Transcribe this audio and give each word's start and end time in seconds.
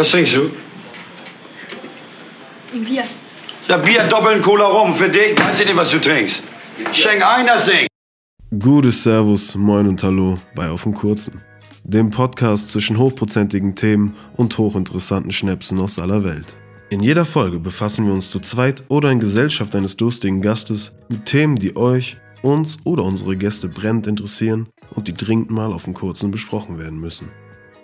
Was 0.00 0.12
trinkst 0.12 0.36
du? 0.36 0.50
Ein 2.72 2.84
Bier. 2.84 3.02
Ja, 3.66 3.78
Bier, 3.78 4.04
doppeln 4.04 4.40
Cola 4.40 4.66
rum. 4.66 4.94
Für 4.94 5.08
dich 5.08 5.36
weiß 5.36 5.58
ich 5.58 5.66
nicht, 5.66 5.76
was 5.76 5.90
du 5.90 5.98
trinkst. 5.98 6.40
Schenk 6.92 7.26
ein, 7.26 7.48
das 7.48 7.66
Ding. 7.66 7.88
Gutes 8.60 9.02
Servus, 9.02 9.56
Moin 9.56 9.88
und 9.88 10.00
Hallo 10.04 10.38
bei 10.54 10.70
Auf 10.70 10.84
dem 10.84 10.94
Kurzen. 10.94 11.42
Dem 11.82 12.10
Podcast 12.10 12.70
zwischen 12.70 12.96
hochprozentigen 12.96 13.74
Themen 13.74 14.14
und 14.36 14.56
hochinteressanten 14.56 15.32
Schnäpsen 15.32 15.80
aus 15.80 15.98
aller 15.98 16.22
Welt. 16.22 16.54
In 16.90 17.00
jeder 17.00 17.24
Folge 17.24 17.58
befassen 17.58 18.06
wir 18.06 18.12
uns 18.12 18.30
zu 18.30 18.38
zweit 18.38 18.84
oder 18.86 19.10
in 19.10 19.18
Gesellschaft 19.18 19.74
eines 19.74 19.96
durstigen 19.96 20.42
Gastes 20.42 20.92
mit 21.08 21.26
Themen, 21.26 21.56
die 21.56 21.76
euch, 21.76 22.18
uns 22.42 22.78
oder 22.84 23.02
unsere 23.02 23.36
Gäste 23.36 23.68
brennend 23.68 24.06
interessieren 24.06 24.68
und 24.94 25.08
die 25.08 25.14
dringend 25.14 25.50
mal 25.50 25.72
auf 25.72 25.86
dem 25.86 25.94
Kurzen 25.94 26.30
besprochen 26.30 26.78
werden 26.78 27.00
müssen. 27.00 27.28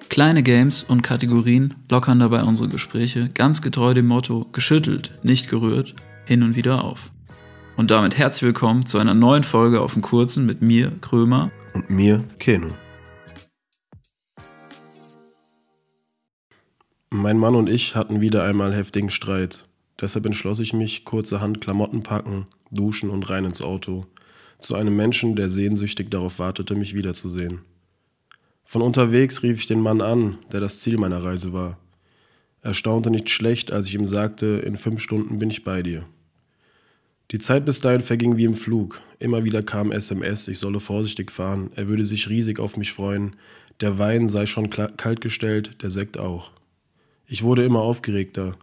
Kleine 0.09 0.43
Games 0.43 0.83
und 0.83 1.03
Kategorien 1.03 1.75
lockern 1.89 2.21
dabei 2.21 2.43
unsere 2.45 2.69
Gespräche 2.69 3.31
ganz 3.35 3.63
getreu 3.63 3.95
dem 3.95 4.07
Motto 4.07 4.47
geschüttelt, 4.53 5.19
nicht 5.23 5.49
gerührt, 5.49 5.95
hin 6.25 6.43
und 6.43 6.57
wieder 6.57 6.85
auf. 6.85 7.11
Und 7.77 7.91
damit 7.91 8.17
herzlich 8.17 8.43
willkommen 8.43 8.87
zu 8.87 8.99
einer 8.99 9.15
neuen 9.15 9.43
Folge 9.43 9.81
auf 9.81 9.95
dem 9.95 10.03
Kurzen 10.03 10.47
mit 10.47 10.63
mir, 10.63 10.93
Krömer. 11.01 11.51
Und 11.73 11.91
mir, 11.91 12.23
Keno. 12.39 12.75
Mein 17.11 17.39
Mann 17.39 17.55
und 17.55 17.71
ich 17.71 17.97
hatten 17.97 18.21
wieder 18.21 18.45
einmal 18.45 18.75
heftigen 18.75 19.11
Streit. 19.11 19.67
Deshalb 20.01 20.27
entschloss 20.27 20.61
ich 20.61 20.73
mich, 20.73 21.05
kurzerhand 21.05 21.61
Klamotten 21.61 22.03
packen, 22.03 22.47
duschen 22.71 23.11
und 23.11 23.29
rein 23.31 23.45
ins 23.45 23.63
Auto. 23.63 24.07
Zu 24.59 24.77
einem 24.77 24.97
Menschen, 24.97 25.35
der 25.35 25.51
sehnsüchtig 25.51 26.11
darauf 26.11 26.39
wartete, 26.39 26.75
mich 26.77 26.95
wiederzusehen. 26.95 27.63
Von 28.65 28.83
unterwegs 28.83 29.43
rief 29.43 29.61
ich 29.61 29.67
den 29.67 29.81
Mann 29.81 30.01
an, 30.01 30.39
der 30.51 30.61
das 30.61 30.81
Ziel 30.81 30.99
meiner 30.99 31.23
Reise 31.23 31.53
war. 31.53 31.79
Er 32.63 32.75
staunte 32.75 33.11
nicht 33.11 33.29
schlecht, 33.29 33.71
als 33.71 33.87
ich 33.87 33.95
ihm 33.95 34.07
sagte, 34.07 34.47
in 34.65 34.77
fünf 34.77 35.01
Stunden 35.01 35.39
bin 35.39 35.51
ich 35.51 35.65
bei 35.65 35.83
dir. 35.83 36.07
Die 37.31 37.39
Zeit 37.39 37.65
bis 37.65 37.81
dahin 37.81 38.03
verging 38.03 38.37
wie 38.37 38.45
im 38.45 38.55
Flug. 38.55 39.01
Immer 39.19 39.45
wieder 39.45 39.63
kam 39.63 39.93
SMS, 39.93 40.49
ich 40.49 40.59
solle 40.59 40.81
vorsichtig 40.81 41.31
fahren, 41.31 41.71
er 41.75 41.89
würde 41.89 42.05
sich 42.05 42.29
riesig 42.29 42.59
auf 42.59 42.77
mich 42.77 42.93
freuen, 42.93 43.37
der 43.81 43.99
Wein 43.99 44.29
sei 44.29 44.47
schon 44.47 44.71
kalt 44.71 45.21
gestellt, 45.21 45.83
der 45.83 45.91
Sekt 45.91 46.19
auch. 46.19 46.53
Ich 47.27 47.43
wurde 47.43 47.65
immer 47.65 47.81
aufgeregter. 47.81 48.57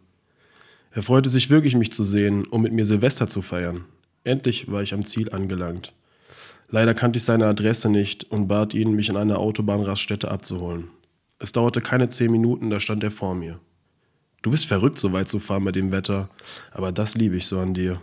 Er 0.92 1.04
freute 1.04 1.30
sich 1.30 1.50
wirklich, 1.50 1.76
mich 1.76 1.92
zu 1.92 2.04
sehen, 2.04 2.46
um 2.46 2.62
mit 2.62 2.74
mir 2.74 2.86
Silvester 2.86 3.28
zu 3.28 3.42
feiern. 3.42 3.86
Endlich 4.24 4.72
war 4.72 4.82
ich 4.82 4.94
am 4.94 5.06
Ziel 5.06 5.32
angelangt. 5.32 5.94
Leider 6.72 6.94
kannte 6.94 7.18
ich 7.18 7.24
seine 7.24 7.48
Adresse 7.48 7.90
nicht 7.90 8.32
und 8.32 8.48
bat 8.48 8.74
ihn, 8.74 8.94
mich 8.94 9.10
an 9.10 9.18
einer 9.18 9.40
Autobahnraststätte 9.40 10.32
abzuholen. 10.32 10.88
Es 11.38 11.52
dauerte 11.52 11.82
keine 11.82 12.08
zehn 12.08 12.32
Minuten, 12.32 12.70
da 12.70 12.80
stand 12.80 13.04
er 13.04 13.12
vor 13.12 13.36
mir. 13.36 13.60
Du 14.42 14.52
bist 14.52 14.68
verrückt, 14.68 14.98
so 14.98 15.12
weit 15.12 15.28
zu 15.28 15.40
fahren 15.40 15.66
bei 15.66 15.74
dem 15.74 15.92
Wetter, 15.92 16.30
aber 16.72 16.94
das 16.94 17.16
liebe 17.16 17.36
ich 17.36 17.46
so 17.46 17.60
an 17.60 17.74
dir. 17.74 18.02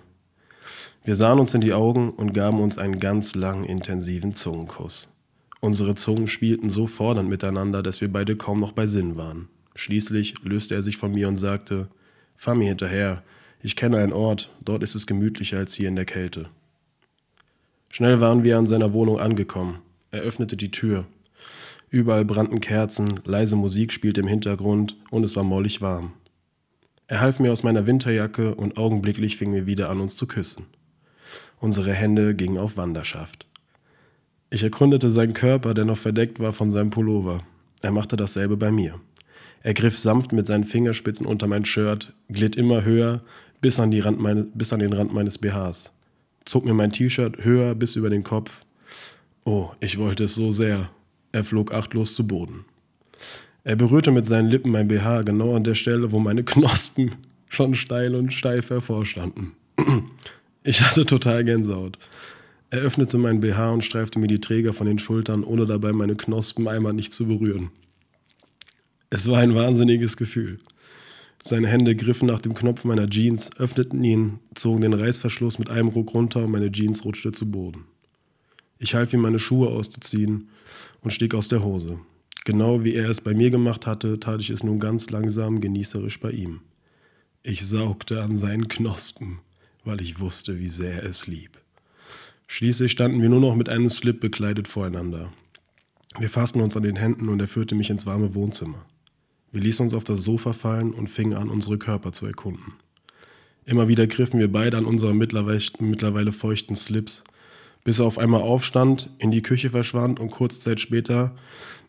Wir 1.03 1.17
sahen 1.17 1.41
uns 1.41 1.55
in 1.55 1.63
die 1.63 1.73
Augen 1.73 2.11
und 2.11 2.35
gaben 2.35 2.61
uns 2.61 2.77
einen 2.77 3.01
ganz 3.01 3.35
langen, 3.35 3.65
intensiven 3.65 4.35
Zungenkuss. 4.35 5.09
Unsere 5.61 5.95
Zungen 5.95 6.29
spielten 6.29 6.69
so 6.69 6.87
fordernd 6.87 7.29
miteinander, 7.29 7.83
dass 7.83 8.03
wir 8.03 8.13
beide 8.13 8.37
kaum 8.37 8.61
noch 8.61 8.73
bei 8.73 8.87
Sinn 8.87 9.17
waren. 9.17 9.49
Schließlich 9.77 10.35
löste 10.43 10.75
er 10.75 10.83
sich 10.83 10.99
von 10.99 11.13
mir 11.13 11.29
und 11.29 11.39
sagte, 11.39 11.89
Fahr 12.37 12.55
mir 12.55 12.69
hinterher, 12.69 13.23
ich 13.61 13.75
kenne 13.75 13.99
einen 13.99 14.13
Ort, 14.13 14.51
dort 14.63 14.83
ist 14.83 14.95
es 14.95 15.07
gemütlicher 15.07 15.57
als 15.57 15.75
hier 15.75 15.89
in 15.89 15.97
der 15.97 16.05
Kälte. 16.05 16.51
Schnell 17.91 18.21
waren 18.21 18.45
wir 18.45 18.59
an 18.59 18.67
seiner 18.67 18.93
Wohnung 18.93 19.19
angekommen. 19.19 19.79
Er 20.11 20.21
öffnete 20.21 20.57
die 20.57 20.71
Tür. 20.71 21.07
Überall 21.91 22.25
brannten 22.25 22.61
Kerzen, 22.61 23.21
leise 23.25 23.57
Musik 23.57 23.93
spielte 23.93 24.21
im 24.21 24.27
Hintergrund 24.27 24.97
und 25.11 25.25
es 25.25 25.37
war 25.37 25.45
mollig 25.45 25.81
warm. 25.81 26.13
Er 27.07 27.21
half 27.21 27.41
mir 27.41 27.51
aus 27.51 27.63
meiner 27.63 27.87
Winterjacke 27.87 28.55
und 28.55 28.77
augenblicklich 28.77 29.39
fingen 29.39 29.55
wir 29.55 29.67
wieder 29.67 29.89
an, 29.89 30.01
uns 30.01 30.15
zu 30.15 30.27
küssen. 30.27 30.67
Unsere 31.59 31.95
Hände 31.95 32.35
gingen 32.35 32.59
auf 32.59 32.77
Wanderschaft. 32.77 33.47
Ich 34.51 34.63
erkundete 34.63 35.11
seinen 35.11 35.33
Körper, 35.33 35.73
der 35.73 35.87
noch 35.87 35.97
verdeckt 35.97 36.41
war 36.41 36.53
von 36.53 36.71
seinem 36.71 36.91
Pullover. 36.91 37.43
Er 37.81 37.91
machte 37.91 38.17
dasselbe 38.17 38.59
bei 38.59 38.71
mir. 38.71 39.01
Er 39.63 39.75
griff 39.75 39.97
sanft 39.97 40.33
mit 40.33 40.47
seinen 40.47 40.65
Fingerspitzen 40.65 41.27
unter 41.27 41.47
mein 41.47 41.65
Shirt, 41.65 42.13
glitt 42.29 42.55
immer 42.55 42.85
höher 42.85 43.23
bis 43.61 43.81
an, 43.81 43.91
meine, 44.19 44.45
bis 44.45 44.73
an 44.75 44.81
den 44.81 44.93
Rand 44.93 45.15
meines 45.15 45.39
BHs 45.39 45.91
zog 46.49 46.65
mir 46.65 46.75
mein 46.75 46.93
T-Shirt 46.93 47.45
höher 47.45 47.75
bis 47.75 47.97
über 47.97 48.11
den 48.11 48.25
Kopf. 48.25 48.65
Oh, 49.45 49.71
ich 49.81 49.99
wollte 49.99 50.25
es 50.25 50.35
so 50.35 50.51
sehr. 50.51 50.91
Er 51.31 51.45
flog 51.45 51.75
achtlos 51.75 52.15
zu 52.15 52.27
Boden. 52.27 52.65
Er 53.65 53.77
berührte 53.77 54.11
mit 54.11 54.25
seinen 54.25 54.49
Lippen 54.49 54.73
mein 54.73 54.89
BH 54.89 55.23
genau 55.23 55.55
an 55.55 55.65
der 55.65 55.75
Stelle, 55.75 56.11
wo 56.11 56.19
meine 56.19 56.45
Knospen 56.45 57.15
schon 57.49 57.75
steil 57.75 58.15
und 58.15 58.33
steif 58.33 58.71
hervorstanden. 58.71 59.53
Ich 60.65 60.83
hatte 60.83 61.07
total 61.07 61.45
Gänsehaut. 61.45 61.99
Er 62.69 62.81
öffnete 62.81 63.17
mein 63.17 63.41
BH 63.41 63.71
und 63.71 63.85
streifte 63.87 64.19
mir 64.19 64.27
die 64.27 64.41
Träger 64.41 64.75
von 64.75 64.87
den 64.87 64.99
Schultern, 64.99 65.43
ohne 65.43 65.65
dabei 65.65 65.93
meine 65.95 66.15
Knospen 66.15 66.69
einmal 66.69 66.93
nicht 66.93 67.15
zu 67.15 67.27
berühren. 67.27 67.71
Es 69.09 69.31
war 69.31 69.39
ein 69.39 69.55
wahnsinniges 69.55 70.19
Gefühl. 70.19 70.59
Seine 71.49 71.69
Hände 71.69 71.97
griffen 71.97 72.27
nach 72.27 72.41
dem 72.41 72.53
Knopf 72.53 72.85
meiner 72.85 73.09
Jeans, 73.09 73.49
öffneten 73.57 74.05
ihn, 74.05 74.39
zogen 74.55 74.83
den 74.83 74.93
Reißverschluss 74.93 75.59
mit 75.59 75.71
einem 75.71 75.89
Ruck 75.89 76.13
runter 76.13 76.45
und 76.45 76.51
meine 76.51 76.71
Jeans 76.71 77.07
rutschte 77.07 77.33
zu 77.33 77.51
Boden. 77.51 77.85
Ich 78.79 78.95
half 78.95 79.15
ihm, 79.15 79.23
meine 79.23 79.39
Schuhe 79.39 79.71
auszuziehen 79.71 80.51
und 81.01 81.11
stieg 81.11 81.35
aus 81.35 81.49
der 81.49 81.65
Hose. 81.65 82.01
Genau 82.45 82.85
wie 82.85 82.93
er 82.93 83.09
es 83.09 83.23
bei 83.23 83.33
mir 83.33 83.49
gemacht 83.49 83.87
hatte, 83.87 84.21
tat 84.21 84.43
ich 84.43 84.51
es 84.51 84.63
nun 84.63 84.79
ganz 84.79 85.09
langsam, 85.09 85.63
genießerisch 85.63 86.21
bei 86.21 86.33
ihm. 86.33 86.61
Ich 87.43 87.67
saugte 87.67 88.21
an 88.23 88.37
seinen 88.37 88.69
Knospen, 88.69 89.39
weil 89.85 90.03
ich 90.03 90.21
wusste, 90.21 90.59
wie 90.59 90.69
sehr 90.69 91.03
er 91.03 91.09
es 91.09 91.29
lieb. 91.29 91.59
Schließlich 92.47 92.93
standen 92.93 93.23
wir 93.23 93.31
nur 93.31 93.41
noch 93.41 93.55
mit 93.55 93.71
einem 93.71 93.89
Slip 93.89 94.21
bekleidet 94.21 94.69
voreinander. 94.69 95.33
Wir 96.19 96.29
fassten 96.29 96.61
uns 96.61 96.77
an 96.77 96.83
den 96.83 96.97
Händen 96.97 97.31
und 97.31 97.41
er 97.41 97.49
führte 97.49 97.75
mich 97.75 97.89
ins 97.89 98.05
warme 98.05 98.35
Wohnzimmer. 98.35 98.85
Wir 99.51 99.63
ließen 99.63 99.85
uns 99.85 99.95
auf 99.95 100.05
das 100.05 100.23
Sofa 100.23 100.53
fallen 100.53 100.93
und 100.93 101.09
fingen 101.09 101.35
an, 101.35 101.49
unsere 101.49 101.79
Körper 101.79 102.13
zu 102.13 102.27
erkunden. 102.27 102.75
Immer 103.65 103.89
wieder 103.89 104.07
griffen 104.07 104.41
wir 104.41 104.53
beide 104.53 104.77
an 104.77 104.85
unsere 104.85 105.15
mittlerweile, 105.15 106.33
feuchten 106.33 106.77
Slips, 106.77 107.25
bis 107.83 107.99
er 107.99 108.07
auf 108.07 108.19
einmal 108.19 108.43
aufstand, 108.43 109.11
in 109.19 109.31
die 109.31 109.43
Küche 109.43 109.71
verschwand 109.71 110.21
und 110.21 110.31
kurze 110.31 110.61
Zeit 110.61 110.81
später 110.81 111.35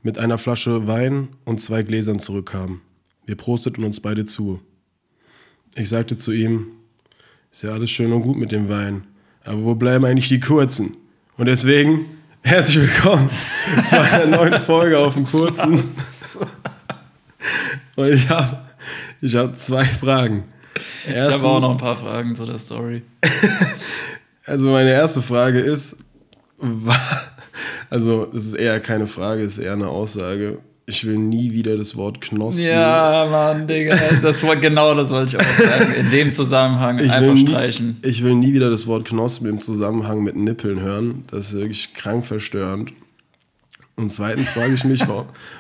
mit 0.03 0.17
einer 0.17 0.37
Flasche 0.37 0.87
Wein 0.87 1.29
und 1.45 1.59
zwei 1.59 1.83
Gläsern 1.83 2.19
zurückkam. 2.19 2.81
Wir 3.25 3.35
prosteten 3.35 3.83
uns 3.83 3.99
beide 3.99 4.25
zu. 4.25 4.61
Ich 5.75 5.89
sagte 5.89 6.15
zu 6.15 6.31
ihm, 6.31 6.67
ist 7.51 7.63
ja 7.63 7.71
alles 7.71 7.89
schön 7.89 8.13
und 8.13 8.21
gut 8.21 8.37
mit 8.37 8.51
dem 8.51 8.69
Wein, 8.69 9.07
aber 9.43 9.63
wo 9.63 9.75
bleiben 9.75 10.05
eigentlich 10.05 10.29
die 10.29 10.39
Kurzen? 10.39 10.95
Und 11.37 11.47
deswegen 11.47 12.05
herzlich 12.41 12.77
willkommen 12.77 13.29
zu 13.85 14.01
einer 14.01 14.25
neuen 14.25 14.61
Folge 14.61 14.97
auf 14.97 15.13
dem 15.13 15.25
Kurzen. 15.25 15.83
Und 17.99 18.13
ich 18.13 18.29
habe 18.29 18.61
ich 19.19 19.35
hab 19.35 19.57
zwei 19.57 19.83
Fragen. 19.83 20.45
Ersten, 21.05 21.33
ich 21.33 21.37
habe 21.39 21.47
auch 21.47 21.59
noch 21.59 21.71
ein 21.71 21.77
paar 21.77 21.97
Fragen 21.97 22.33
zu 22.33 22.45
der 22.45 22.57
Story. 22.57 23.01
also 24.45 24.69
meine 24.69 24.91
erste 24.91 25.21
Frage 25.21 25.59
ist, 25.59 25.97
also 27.89 28.29
es 28.33 28.45
ist 28.45 28.53
eher 28.53 28.79
keine 28.79 29.05
Frage, 29.05 29.43
es 29.43 29.57
ist 29.57 29.65
eher 29.65 29.73
eine 29.73 29.89
Aussage. 29.89 30.59
Ich 30.85 31.05
will 31.05 31.17
nie 31.17 31.51
wieder 31.51 31.75
das 31.75 31.97
Wort 31.97 32.21
Knospen. 32.21 32.65
Ja, 32.65 33.27
Mann, 33.29 33.67
Digga. 33.67 33.97
Das 34.21 34.41
war, 34.43 34.55
genau 34.55 34.95
das 34.95 35.11
wollte 35.11 35.35
ich 35.35 35.45
auch 35.45 35.51
sagen. 35.51 35.93
In 35.95 36.09
dem 36.09 36.31
Zusammenhang 36.31 36.99
ich 36.99 37.11
einfach 37.11 37.35
streichen. 37.37 37.97
ich 38.01 38.23
will 38.23 38.35
nie 38.35 38.53
wieder 38.53 38.69
das 38.69 38.87
Wort 38.87 39.05
Knospen 39.05 39.49
im 39.49 39.59
Zusammenhang 39.59 40.23
mit 40.23 40.37
Nippeln 40.37 40.79
hören. 40.79 41.23
Das 41.29 41.47
ist 41.47 41.57
wirklich 41.57 41.93
krank 41.93 42.25
verstörend. 42.25 42.93
Und 43.99 44.11
zweitens 44.11 44.51
frage 44.51 44.73
ich 44.73 44.85
mich, 44.85 45.03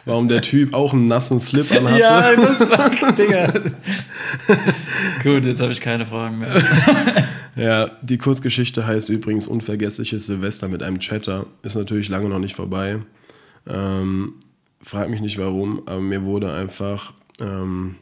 warum 0.05 0.29
der 0.29 0.41
Typ 0.41 0.73
auch 0.73 0.93
einen 0.93 1.09
nassen 1.09 1.41
Slip 1.41 1.69
anhatte. 1.75 1.99
Ja, 1.99 2.35
das 2.35 2.69
war, 2.69 3.11
Digga. 3.11 3.51
Gut, 5.23 5.43
jetzt 5.43 5.59
habe 5.59 5.73
ich 5.73 5.81
keine 5.81 6.05
Fragen 6.05 6.39
mehr. 6.39 6.63
ja, 7.57 7.91
die 8.01 8.17
Kurzgeschichte 8.17 8.87
heißt 8.87 9.09
übrigens 9.09 9.45
Unvergessliches 9.45 10.25
Silvester 10.25 10.69
mit 10.69 10.81
einem 10.81 10.99
Chatter. 10.99 11.47
Ist 11.63 11.75
natürlich 11.75 12.07
lange 12.07 12.29
noch 12.29 12.39
nicht 12.39 12.55
vorbei. 12.55 12.99
Ähm, 13.67 14.35
frag 14.81 15.09
mich 15.09 15.19
nicht 15.19 15.37
warum, 15.37 15.83
aber 15.85 15.99
mir 15.99 16.23
wurde 16.23 16.53
einfach 16.53 17.11
ähm, 17.41 17.95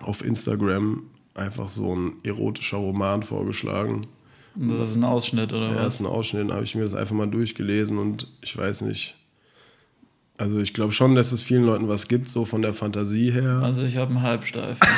auf 0.00 0.24
Instagram 0.24 1.04
einfach 1.34 1.68
so 1.68 1.94
ein 1.94 2.14
erotischer 2.24 2.78
Roman 2.78 3.22
vorgeschlagen. 3.22 4.02
Das 4.56 4.90
ist 4.90 4.96
ein 4.96 5.04
Ausschnitt, 5.04 5.52
oder 5.52 5.68
ja, 5.68 5.70
was? 5.70 5.76
Ja, 5.76 5.84
das 5.84 5.94
ist 5.94 6.00
ein 6.00 6.06
Ausschnitt. 6.06 6.48
Dann 6.48 6.54
habe 6.54 6.64
ich 6.64 6.74
mir 6.74 6.82
das 6.82 6.94
einfach 6.94 7.14
mal 7.14 7.28
durchgelesen 7.28 7.98
und 7.98 8.26
ich 8.42 8.56
weiß 8.56 8.80
nicht 8.80 9.14
also 10.40 10.58
ich 10.58 10.72
glaube 10.72 10.92
schon, 10.92 11.14
dass 11.14 11.32
es 11.32 11.42
vielen 11.42 11.64
Leuten 11.64 11.86
was 11.86 12.08
gibt, 12.08 12.28
so 12.30 12.46
von 12.46 12.62
der 12.62 12.72
Fantasie 12.72 13.30
her. 13.30 13.60
Also 13.62 13.84
ich 13.84 13.98
habe 13.98 14.10
einen 14.10 14.22
Halbsteifen. 14.22 14.80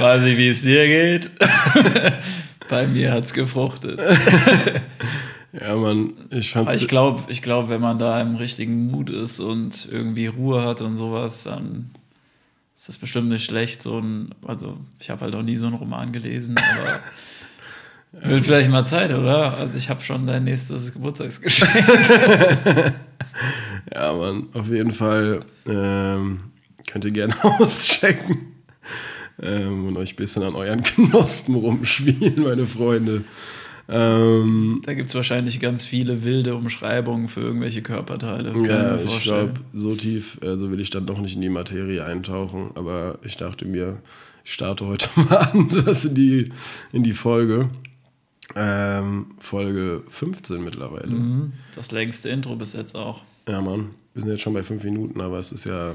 Weiß 0.00 0.24
ich, 0.24 0.36
wie 0.36 0.48
es 0.48 0.62
dir 0.62 0.86
geht. 0.88 1.30
Bei 2.68 2.88
mir 2.88 3.12
hat 3.12 3.26
es 3.26 3.32
gefruchtet. 3.32 4.00
Ja, 5.52 5.76
Mann, 5.76 6.12
ich 6.30 6.50
fand's. 6.50 6.68
Aber 6.68 6.76
ich 6.76 6.88
glaube, 6.88 7.22
ich 7.28 7.40
glaub, 7.42 7.68
wenn 7.68 7.80
man 7.80 7.98
da 7.98 8.20
im 8.20 8.34
richtigen 8.36 8.88
Mut 8.90 9.10
ist 9.10 9.38
und 9.38 9.88
irgendwie 9.90 10.26
Ruhe 10.26 10.64
hat 10.64 10.80
und 10.80 10.96
sowas, 10.96 11.44
dann 11.44 11.90
ist 12.74 12.88
das 12.88 12.98
bestimmt 12.98 13.28
nicht 13.28 13.44
schlecht. 13.44 13.82
So 13.82 13.98
ein, 13.98 14.30
also 14.44 14.76
ich 14.98 15.10
habe 15.10 15.20
halt 15.22 15.36
auch 15.36 15.42
nie 15.42 15.56
so 15.56 15.66
einen 15.66 15.76
Roman 15.76 16.10
gelesen, 16.10 16.56
aber 16.58 17.00
wird 18.12 18.44
vielleicht 18.44 18.70
mal 18.70 18.84
Zeit, 18.84 19.12
oder? 19.12 19.56
Also 19.56 19.78
ich 19.78 19.88
habe 19.88 20.02
schon 20.02 20.26
dein 20.26 20.44
nächstes 20.44 20.92
Geburtstagsgeschenk. 20.92 21.70
Ja, 23.92 24.12
Mann, 24.12 24.48
auf 24.52 24.68
jeden 24.68 24.92
Fall 24.92 25.44
ähm, 25.66 26.40
könnt 26.86 27.04
ihr 27.04 27.10
gerne 27.10 27.34
auschecken 27.42 28.52
ähm, 29.42 29.86
und 29.86 29.96
euch 29.96 30.12
ein 30.12 30.16
bisschen 30.16 30.42
an 30.42 30.54
euren 30.54 30.82
Knospen 30.82 31.54
rumspielen, 31.54 32.42
meine 32.42 32.66
Freunde. 32.66 33.24
Ähm, 33.88 34.82
Da 34.84 34.94
gibt 34.94 35.08
es 35.08 35.14
wahrscheinlich 35.14 35.58
ganz 35.58 35.84
viele 35.84 36.22
wilde 36.22 36.54
Umschreibungen 36.54 37.28
für 37.28 37.40
irgendwelche 37.40 37.82
Körperteile. 37.82 38.52
ja, 38.66 38.96
ich 38.98 39.20
glaube, 39.22 39.54
so 39.72 39.96
tief 39.96 40.38
also 40.42 40.70
will 40.70 40.80
ich 40.80 40.90
dann 40.90 41.06
doch 41.06 41.20
nicht 41.20 41.34
in 41.34 41.40
die 41.40 41.48
Materie 41.48 42.04
eintauchen, 42.04 42.70
aber 42.76 43.18
ich 43.24 43.36
dachte 43.36 43.64
mir, 43.64 44.00
ich 44.44 44.52
starte 44.52 44.86
heute 44.86 45.08
mal 45.16 45.48
anders 45.52 46.04
in 46.04 46.14
die, 46.14 46.52
in 46.92 47.02
die 47.02 47.14
Folge. 47.14 47.70
Ähm, 48.56 49.26
Folge 49.38 50.02
15 50.08 50.62
mittlerweile. 50.62 51.06
Mhm. 51.08 51.52
Das 51.74 51.92
längste 51.92 52.28
Intro 52.30 52.56
bis 52.56 52.72
jetzt 52.72 52.96
auch. 52.96 53.22
Ja, 53.48 53.60
Mann, 53.60 53.90
wir 54.14 54.22
sind 54.22 54.30
jetzt 54.30 54.42
schon 54.42 54.54
bei 54.54 54.62
fünf 54.62 54.82
Minuten, 54.84 55.20
aber 55.20 55.38
es 55.38 55.52
ist 55.52 55.64
ja, 55.66 55.92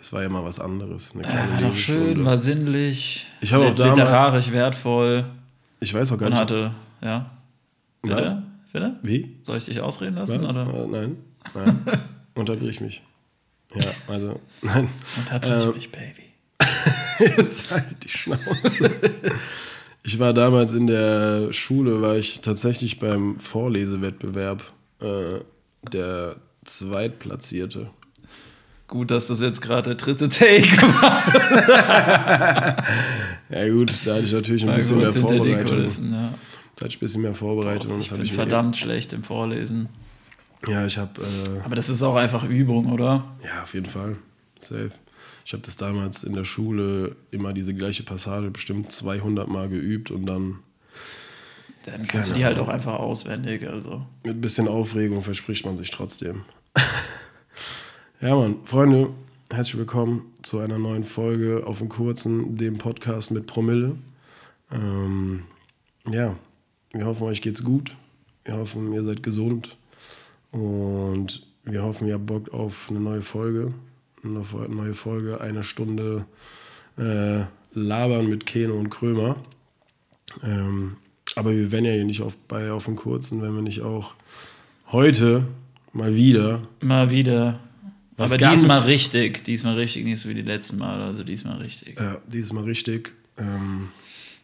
es 0.00 0.12
war 0.12 0.22
ja 0.22 0.28
mal 0.28 0.44
was 0.44 0.60
anderes. 0.60 1.12
Eine 1.14 1.22
kleine 1.24 1.38
War 1.38 1.46
doch 1.46 1.60
Lebensstunde. 1.62 2.04
schön, 2.14 2.24
war 2.24 2.38
sinnlich, 2.38 3.26
Ich 3.40 3.52
habe 3.52 3.66
auch 3.66 3.74
damals- 3.74 3.98
literarisch 3.98 4.52
wertvoll 4.52 5.24
Ich 5.80 5.92
weiß 5.92 6.12
auch 6.12 6.18
gar 6.18 6.26
und 6.26 6.32
nicht. 6.32 6.40
hatte, 6.40 6.70
ja. 7.02 7.30
Bitte? 8.02 8.16
Was? 8.16 8.36
Bitte? 8.72 8.96
Wie? 9.02 9.36
Soll 9.42 9.56
ich 9.56 9.64
dich 9.66 9.80
ausreden 9.80 10.16
lassen? 10.16 10.42
Was? 10.42 10.50
Oder? 10.50 10.62
Äh, 10.62 10.86
nein, 10.88 11.16
nein. 11.54 11.84
Unterbrich 12.34 12.80
mich. 12.80 13.02
Ja, 13.74 13.90
also, 14.08 14.40
nein. 14.62 14.88
Unterbrich 15.16 15.64
Ähm, 15.64 15.72
mich, 15.74 15.90
Baby. 15.90 16.22
Jetzt 17.36 17.70
halt 17.70 18.02
die 18.04 18.08
Schnauze. 18.08 18.90
Ich 20.06 20.18
war 20.18 20.34
damals 20.34 20.74
in 20.74 20.86
der 20.86 21.50
Schule, 21.54 22.02
war 22.02 22.16
ich 22.16 22.42
tatsächlich 22.42 22.98
beim 23.00 23.40
Vorlesewettbewerb 23.40 24.62
äh, 25.00 25.40
der 25.90 26.36
Zweitplatzierte. 26.64 27.88
Gut, 28.86 29.10
dass 29.10 29.28
das 29.28 29.40
jetzt 29.40 29.62
gerade 29.62 29.94
der 29.94 29.96
dritte 29.96 30.28
Take 30.28 30.62
war. 30.82 31.22
Ja 33.48 33.68
gut, 33.70 33.94
da 34.04 34.16
hatte 34.16 34.26
ich 34.26 34.32
natürlich 34.32 34.62
ein 34.64 34.68
Mal 34.68 34.76
bisschen 34.76 34.98
mehr 34.98 35.10
hinter 35.10 35.32
die 35.32 35.38
Vorbereitung. 35.38 35.76
Kulissen, 35.78 36.12
ja. 36.12 36.34
Da 36.76 36.80
hatte 36.84 36.88
ich 36.88 36.96
ein 36.96 37.00
bisschen 37.00 37.22
mehr 37.22 37.34
Vorbereitung. 37.34 37.92
und 37.92 38.00
Ich 38.00 38.10
bin 38.10 38.22
ich 38.22 38.32
verdammt 38.34 38.76
schlecht 38.76 39.14
im 39.14 39.22
Vorlesen. 39.24 39.88
Ja, 40.68 40.84
ich 40.84 40.98
habe 40.98 41.22
äh, 41.22 41.60
Aber 41.64 41.76
das 41.76 41.88
ist 41.88 42.02
auch 42.02 42.16
einfach 42.16 42.44
Übung, 42.44 42.92
oder? 42.92 43.24
Ja, 43.42 43.62
auf 43.62 43.72
jeden 43.72 43.86
Fall. 43.86 44.16
Safe. 44.58 44.90
Ich 45.44 45.52
habe 45.52 45.62
das 45.62 45.76
damals 45.76 46.24
in 46.24 46.32
der 46.32 46.44
Schule 46.44 47.16
immer 47.30 47.52
diese 47.52 47.74
gleiche 47.74 48.02
Passage 48.02 48.50
bestimmt 48.50 48.90
200 48.90 49.46
Mal 49.48 49.68
geübt 49.68 50.10
und 50.10 50.24
dann 50.26 50.60
Dann 51.84 52.06
kannst 52.08 52.30
du 52.30 52.34
die 52.34 52.44
halt 52.44 52.56
Ahnung. 52.56 52.68
auch 52.68 52.72
einfach 52.72 52.94
auswendig. 52.94 53.68
Also. 53.68 54.06
mit 54.24 54.36
ein 54.36 54.40
bisschen 54.40 54.68
Aufregung 54.68 55.22
verspricht 55.22 55.66
man 55.66 55.76
sich 55.76 55.90
trotzdem. 55.90 56.42
ja, 58.22 58.34
Mann, 58.34 58.56
Freunde, 58.64 59.10
herzlich 59.52 59.76
willkommen 59.76 60.32
zu 60.42 60.60
einer 60.60 60.78
neuen 60.78 61.04
Folge 61.04 61.66
auf 61.66 61.78
dem 61.78 61.90
Kurzen, 61.90 62.56
dem 62.56 62.78
Podcast 62.78 63.30
mit 63.30 63.46
Promille. 63.46 63.96
Ähm, 64.72 65.42
ja, 66.10 66.36
wir 66.92 67.04
hoffen, 67.04 67.24
euch 67.24 67.42
geht's 67.42 67.62
gut. 67.62 67.94
Wir 68.44 68.54
hoffen, 68.56 68.92
ihr 68.94 69.04
seid 69.04 69.22
gesund. 69.22 69.76
Und 70.52 71.46
wir 71.64 71.82
hoffen, 71.82 72.08
ihr 72.08 72.14
habt 72.14 72.26
Bock 72.26 72.52
auf 72.54 72.86
eine 72.88 73.00
neue 73.00 73.22
Folge. 73.22 73.74
Eine 74.24 74.42
neue 74.68 74.94
Folge, 74.94 75.40
eine 75.40 75.62
Stunde 75.62 76.24
äh, 76.96 77.44
labern 77.74 78.28
mit 78.28 78.46
Keno 78.46 78.74
und 78.74 78.90
Krömer. 78.90 79.36
Ähm, 80.42 80.96
aber 81.36 81.50
wir 81.52 81.70
wären 81.72 81.84
ja 81.84 81.92
hier 81.92 82.04
nicht 82.04 82.22
auf, 82.22 82.36
bei 82.48 82.72
auf 82.72 82.86
dem 82.86 82.96
Kurzen, 82.96 83.42
wenn 83.42 83.54
wir 83.54 83.62
nicht 83.62 83.82
auch 83.82 84.14
heute 84.90 85.46
mal 85.92 86.14
wieder 86.16 86.62
Mal 86.80 87.10
wieder. 87.10 87.60
Was 88.16 88.32
Aber 88.32 88.38
diesmal 88.38 88.80
richtig. 88.82 89.44
Diesmal 89.44 89.74
richtig, 89.74 90.04
nicht 90.04 90.20
so 90.20 90.28
wie 90.28 90.34
die 90.34 90.42
letzten 90.42 90.78
Mal. 90.78 91.00
Also 91.00 91.24
diesmal 91.24 91.58
richtig. 91.58 91.98
Ja, 91.98 92.18
dieses 92.26 92.52
Mal 92.52 92.64
richtig. 92.64 93.12
Ähm, 93.36 93.88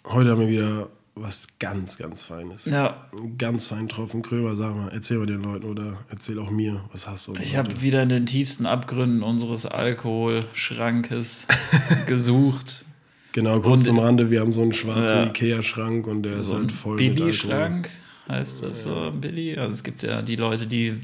heute 0.04 0.30
haben 0.30 0.40
wir 0.40 0.48
wieder 0.48 0.88
was 1.20 1.46
ganz, 1.58 1.98
ganz 1.98 2.22
Feines. 2.22 2.64
Ja, 2.64 3.08
ganz 3.38 3.66
feinen 3.66 3.88
Tropfen 3.88 4.22
Krömer, 4.22 4.56
sag 4.56 4.74
mal, 4.74 4.88
erzähl 4.88 5.18
mal 5.18 5.26
den 5.26 5.42
Leuten 5.42 5.66
oder 5.66 5.98
erzähl 6.08 6.38
auch 6.38 6.50
mir, 6.50 6.82
was 6.92 7.06
hast 7.06 7.28
du? 7.28 7.34
ich 7.36 7.56
habe 7.56 7.82
wieder 7.82 8.02
in 8.02 8.08
den 8.08 8.26
tiefsten 8.26 8.66
Abgründen 8.66 9.22
unseres 9.22 9.66
Alkoholschrankes 9.66 11.46
gesucht. 12.06 12.84
Genau, 13.32 13.60
kurz 13.60 13.80
und- 13.80 13.86
zum 13.86 13.98
Rande, 14.00 14.30
wir 14.30 14.40
haben 14.40 14.52
so 14.52 14.62
einen 14.62 14.72
schwarzen 14.72 15.16
Ja. 15.18 15.26
Ikea-Schrank 15.26 16.06
und 16.06 16.22
der 16.24 16.32
ist 16.34 16.44
So 16.46 16.54
ein 16.54 16.60
halt 16.62 16.72
voll 16.72 16.96
mit 16.96 17.10
Alkohol. 17.10 17.26
Billy-Schrank 17.26 17.90
heißt 18.28 18.62
das 18.62 18.84
so, 18.84 19.12
Billy. 19.20 19.56
Also 19.56 19.70
es 19.70 19.82
gibt 19.84 20.02
ja 20.02 20.22
die 20.22 20.36
Leute, 20.36 20.66
die 20.66 20.96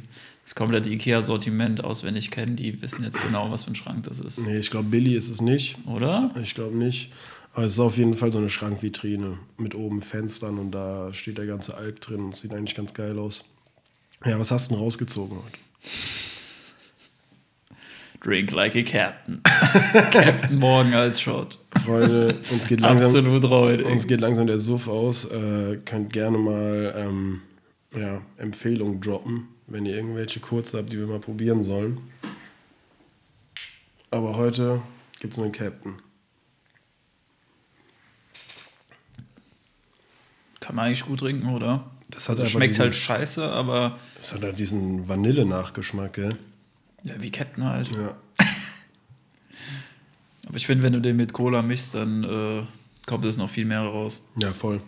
das 0.45 0.55
komplette 0.55 0.91
Ikea-Sortiment 0.91 1.83
auswendig 1.83 2.31
kennen, 2.31 2.55
die 2.57 2.81
wissen 2.83 3.03
jetzt 3.05 3.21
genau, 3.23 3.51
was 3.51 3.65
für 3.65 3.73
ein 3.73 3.75
Schrank 3.75 4.05
das 4.05 4.21
ist. 4.21 4.39
Nee, 4.39 4.59
ich 4.59 4.71
glaube, 4.71 4.89
Billy 4.89 5.15
ist 5.17 5.29
es 5.29 5.41
nicht. 5.41 5.77
Oder? 5.87 6.31
Ich 6.41 6.55
glaube 6.55 6.77
nicht. 6.77 7.13
Aber 7.57 7.65
es 7.65 7.73
ist 7.73 7.81
auf 7.81 7.97
jeden 7.97 8.13
Fall 8.13 8.31
so 8.31 8.37
eine 8.37 8.51
Schrankvitrine 8.51 9.39
mit 9.57 9.75
oben 9.75 10.03
Fenstern 10.03 10.59
und 10.59 10.73
da 10.73 11.15
steht 11.15 11.39
der 11.39 11.47
ganze 11.47 11.75
Alk 11.75 12.03
drin 12.03 12.21
und 12.21 12.37
sieht 12.37 12.53
eigentlich 12.53 12.75
ganz 12.75 12.93
geil 12.93 13.19
aus. 13.19 13.47
Ja, 14.27 14.39
was 14.39 14.51
hast 14.51 14.71
du 14.71 14.75
denn 14.75 14.85
rausgezogen 14.85 15.39
heute? 15.39 15.57
Drink 18.21 18.51
like 18.51 18.77
a 18.77 18.83
Captain. 18.83 19.41
Captain 20.13 20.59
Morgan 20.59 20.93
als 20.93 21.19
Shot. 21.19 21.59
Freunde, 21.83 22.39
uns 22.51 22.67
geht 22.69 22.81
langsam, 22.81 23.25
Absolut 23.25 23.83
uns 23.87 24.07
geht 24.07 24.21
langsam 24.21 24.47
der 24.47 24.59
Suff 24.59 24.87
aus. 24.87 25.25
Äh, 25.25 25.79
könnt 25.83 26.13
gerne 26.13 26.37
mal 26.37 26.95
ähm, 26.95 27.41
ja, 27.99 28.21
Empfehlungen 28.37 29.01
droppen, 29.01 29.49
wenn 29.67 29.87
ihr 29.87 29.97
irgendwelche 29.97 30.41
kurze 30.41 30.77
habt, 30.77 30.93
die 30.93 30.99
wir 30.99 31.07
mal 31.07 31.21
probieren 31.21 31.65
sollen. 31.65 32.01
Aber 34.11 34.37
heute 34.37 34.83
gibt 35.21 35.33
es 35.33 35.39
einen 35.39 35.53
Captain. 35.53 35.95
Kann 40.67 40.75
man 40.75 40.87
eigentlich 40.87 41.05
gut 41.05 41.21
trinken, 41.21 41.49
oder? 41.49 41.85
Das 42.11 42.29
hat 42.29 42.39
Also 42.41 42.47
schmeckt 42.47 42.73
diesen- 42.73 42.83
halt 42.85 42.95
scheiße, 42.97 43.45
aber 43.53 43.97
Das 44.19 44.33
hat 44.35 44.43
halt 44.43 44.59
diesen 44.59 45.09
Vanille-Nachgeschmack, 45.09 46.13
gell? 46.15 46.37
ja, 47.05 47.15
wie 47.21 47.31
Captain 47.31 47.65
halt. 47.65 47.89
Ja. 47.95 48.17
Aber 50.49 50.57
ich 50.57 50.67
finde, 50.67 50.85
wenn 50.85 50.93
du 50.93 51.01
den 51.01 51.17
mit 51.17 51.33
Cola 51.33 51.63
mischst, 51.63 51.95
dann 51.95 52.23
äh, 52.25 52.63
kommt 53.07 53.25
es 53.25 53.37
noch 53.37 53.51
viel 53.51 53.65
mehr 53.65 53.81
raus. 53.81 54.21
Ja, 54.37 54.53
voll. 54.53 54.81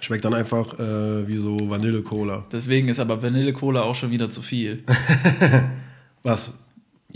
Schmeckt 0.00 0.24
dann 0.24 0.34
einfach 0.34 0.78
äh, 0.78 1.26
wie 1.28 1.36
so 1.36 1.56
Vanille-Cola. 1.70 2.44
Deswegen 2.52 2.88
ist 2.88 2.98
aber 2.98 3.22
Vanille-Cola 3.22 3.82
auch 3.82 3.94
schon 3.94 4.10
wieder 4.10 4.28
zu 4.30 4.42
viel. 4.42 4.82
Was? 6.22 6.54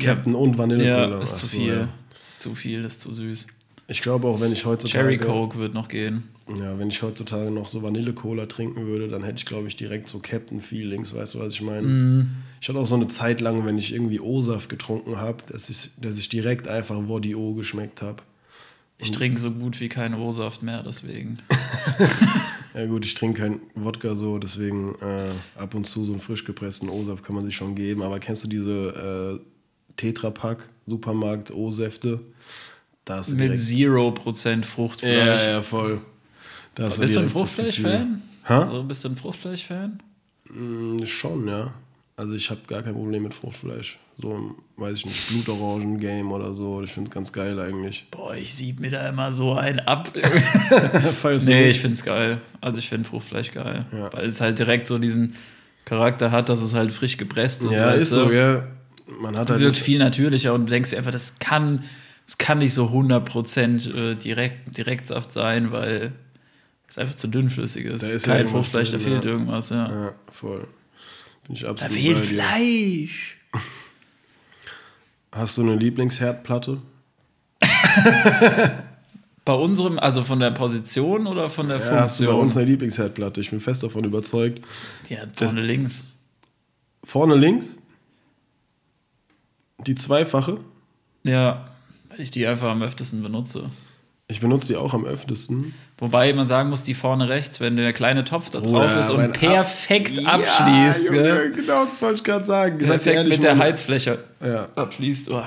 Captain 0.01 0.35
und 0.35 0.57
Vanille-Cola? 0.57 1.17
Ja, 1.17 1.23
ist 1.23 1.35
Ach 1.35 1.39
zu 1.39 1.47
so, 1.47 1.57
viel. 1.57 1.73
ja. 1.75 1.89
Das 2.11 2.29
ist 2.29 2.41
zu 2.41 2.55
viel, 2.55 2.83
das 2.85 2.95
ist 2.95 3.01
zu 3.03 3.13
süß. 3.13 3.47
Ich 3.91 4.03
glaube 4.03 4.29
auch, 4.29 4.39
wenn 4.39 4.53
ich 4.53 4.67
heutzutage. 4.67 5.17
Cherry 5.17 5.17
Coke 5.17 5.59
wird 5.59 5.73
noch 5.73 5.89
gehen. 5.89 6.25
Ja, 6.47 6.79
wenn 6.79 6.89
ich 6.89 7.03
heutzutage 7.03 7.51
noch 7.51 7.69
so 7.69 7.83
Vanille-Cola 7.83 8.45
trinken 8.45 8.87
würde, 8.87 9.09
dann 9.09 9.25
hätte 9.25 9.39
ich, 9.39 9.47
glaube 9.47 9.67
ich, 9.67 9.77
direkt 9.77 10.09
so 10.09 10.19
Captain-Feelings. 10.19 11.15
Weißt 11.15 11.35
du, 11.35 11.41
was 11.41 11.55
ich 11.55 11.63
meine? 11.63 11.87
Mhm. 11.87 12.31
Ich 12.61 12.69
hatte 12.69 12.79
auch 12.79 12.87
so 12.87 12.97
eine 12.97 13.09
Zeit 13.09 13.41
lang, 13.41 13.65
wenn 13.65 13.79
ich 13.79 13.95
irgendwie 13.95 14.21
O-Saft 14.21 14.69
getrunken 14.69 15.17
habe, 15.17 15.39
dass 15.51 15.71
ich, 15.71 15.91
dass 16.01 16.19
ich 16.19 16.29
direkt 16.29 16.69
einfach 16.69 17.09
Woddy 17.09 17.35
O 17.35 17.55
geschmeckt 17.55 18.03
habe. 18.03 18.23
Ich 18.99 19.11
trinke 19.13 19.41
so 19.41 19.51
gut 19.53 19.81
wie 19.81 19.89
keinen 19.89 20.15
O-Saft 20.15 20.63
mehr, 20.63 20.83
deswegen. 20.83 21.39
Ja 22.75 22.87
gut, 22.87 23.05
ich 23.05 23.15
trinke 23.15 23.41
kein 23.41 23.61
Wodka 23.75 24.15
so, 24.15 24.39
deswegen 24.39 24.95
äh, 25.01 25.31
ab 25.57 25.75
und 25.75 25.85
zu 25.85 26.05
so 26.05 26.13
einen 26.13 26.21
frisch 26.21 26.45
gepressten 26.45 26.89
O-Saft 26.89 27.25
kann 27.25 27.35
man 27.35 27.45
sich 27.45 27.57
schon 27.57 27.75
geben. 27.75 28.03
Aber 28.03 28.21
kennst 28.21 28.45
du 28.45 28.49
diese 28.49 29.41
äh, 29.41 29.95
Tetrapack 29.97 30.69
Supermarkt 30.87 31.51
O-Säfte? 31.51 32.21
Da 33.09 33.17
hast 33.17 33.31
du 33.31 33.37
Mit 33.37 33.45
direkt- 33.59 34.19
0% 34.19 34.65
Fruchtfleisch. 34.65 35.15
Ja, 35.43 35.51
ja, 35.51 35.63
voll. 35.63 35.99
Da 36.75 36.85
hast 36.85 37.01
Bist 37.01 37.17
du 37.17 37.21
ein 37.21 37.31
Fruchtfleisch-Fan? 37.31 38.21
Also, 38.45 38.83
bist 38.83 39.03
du 39.03 39.09
ein 39.09 39.17
Fruchtfleisch-Fan? 39.17 39.99
Mm, 40.51 41.05
Schon, 41.07 41.49
ja. 41.49 41.73
Also 42.17 42.35
ich 42.35 42.51
habe 42.51 42.61
gar 42.67 42.83
kein 42.83 42.93
Problem 42.93 43.23
mit 43.23 43.33
Fruchtfleisch. 43.33 43.99
So, 44.21 44.35
ein, 44.35 44.51
weiß 44.77 44.99
ich 44.99 45.07
nicht, 45.07 45.29
Blutorangen-Game 45.29 46.31
oder 46.33 46.53
so. 46.53 46.83
Ich 46.83 46.91
finde 46.91 47.09
es 47.09 47.15
ganz 47.15 47.33
geil 47.33 47.59
eigentlich. 47.59 48.07
Boah, 48.11 48.35
ich 48.35 48.55
sieb 48.55 48.79
mir 48.81 48.91
da 48.91 49.09
immer 49.09 49.33
so 49.33 49.55
einen 49.55 49.79
ab. 49.81 50.13
Nee, 51.47 51.69
ich 51.69 51.81
find's 51.81 52.05
geil. 52.05 52.41
Also 52.61 52.79
ich 52.81 52.89
finde 52.91 53.09
Fruchtfleisch 53.09 53.53
geil. 53.53 53.87
Ja. 53.93 54.13
Weil 54.13 54.27
es 54.27 54.41
halt 54.43 54.59
direkt 54.59 54.87
so 54.87 54.99
diesen 54.99 55.35
Charakter 55.87 56.31
hat, 56.31 56.49
dass 56.51 56.61
es 56.61 56.75
halt 56.75 56.93
frisch 56.93 57.17
gepresst 57.17 57.65
ist. 57.65 57.77
Ja, 57.77 57.93
ist 57.93 58.11
so, 58.11 58.29
gell? 58.29 58.67
Man 59.21 59.37
hat 59.39 59.51
halt 59.51 59.61
Wirkt 59.61 59.77
viel 59.77 59.99
natürlicher 59.99 60.53
und 60.53 60.67
du 60.67 60.71
denkst 60.71 60.91
dir 60.91 60.99
einfach, 60.99 61.11
das 61.13 61.39
kann, 61.39 61.85
das 62.29 62.39
kann 62.39 62.59
nicht 62.59 62.75
so 62.75 62.87
100% 62.89 63.95
äh, 63.95 64.15
direkt, 64.15 64.77
Direktsaft 64.77 65.33
sein, 65.33 65.73
weil 65.73 66.13
Ist 66.87 66.99
einfach 67.01 67.15
zu 67.17 67.27
dünnflüssiges. 67.29 68.03
Da 68.03 68.09
ist 68.11 68.27
ja 68.27 68.33
Kein 68.35 68.41
irgendwas 68.47 68.53
Fruchtfleisch, 68.67 68.91
da 68.93 68.99
fehlt 69.01 69.25
ja. 69.25 69.31
irgendwas, 69.33 69.71
ja. 69.71 69.89
Ja, 69.91 70.15
voll. 70.31 70.69
Bin 71.47 71.57
ich 71.57 71.63
Da 71.63 71.71
absolut 71.71 71.93
fehlt 71.95 72.15
bei 72.17 72.21
dir. 72.21 72.27
Fleisch. 72.29 73.39
Hast 75.33 75.57
du 75.59 75.63
eine 75.63 75.75
Lieblingsherdplatte? 75.77 76.79
Bei 79.45 79.53
unserem, 79.55 79.99
also 79.99 80.23
von 80.23 80.41
der 80.41 80.51
Position 80.51 81.27
oder 81.27 81.49
von 81.49 81.69
der 81.69 81.79
Ja, 81.79 82.01
hast 82.03 82.21
du 82.21 82.25
bei 82.25 82.31
Funktion? 82.33 82.41
uns 82.41 82.57
eine 82.59 82.67
Lieblingsherdplatte? 82.67 83.41
Ich 83.41 83.49
bin 83.51 83.61
fest 83.61 83.83
davon 83.83 84.05
überzeugt. 84.05 84.61
ja, 85.09 85.21
vorne 85.35 85.63
links. 85.63 86.15
Vorne 87.03 87.35
links? 87.35 87.79
Die 89.87 89.95
zweifache? 89.95 90.61
Ja, 91.23 91.68
weil 92.19 92.25
ich 92.25 92.31
die 92.33 92.47
einfach 92.49 92.69
am 92.69 92.83
öftesten 92.83 93.23
benutze. 93.23 93.71
Ich 94.27 94.41
benutze 94.41 94.67
die 94.67 94.77
auch 94.77 94.93
am 94.93 95.07
öftesten. 95.07 95.73
Wobei 95.99 96.33
man 96.35 96.47
sagen 96.49 96.69
muss, 96.69 96.83
die 96.85 96.95
vorne 96.95 97.29
rechts, 97.29 97.61
wenn 97.61 97.77
der 97.77 97.93
kleine 97.93 98.25
Topf 98.25 98.51
da 98.51 98.59
drauf 98.61 98.73
Bruder, 98.73 98.99
ist 99.01 99.09
und 99.11 99.33
perfekt 99.33 100.19
Ab- 100.27 100.35
abschließt, 100.41 101.11
ja? 101.15 101.17
Junge, 101.37 101.51
genau, 101.53 101.85
das 101.87 102.03
wollte 102.03 102.17
ich 102.17 102.25
gerade 102.25 102.45
sagen. 102.45 102.77
Perfekt 102.79 103.07
ehrlich, 103.07 103.35
mit 103.35 103.43
der 103.45 103.55
meine- 103.55 103.65
Heizfläche 103.71 104.19
Ja, 104.43 104.69
abschließt. 104.75 105.31
Oh. 105.31 105.45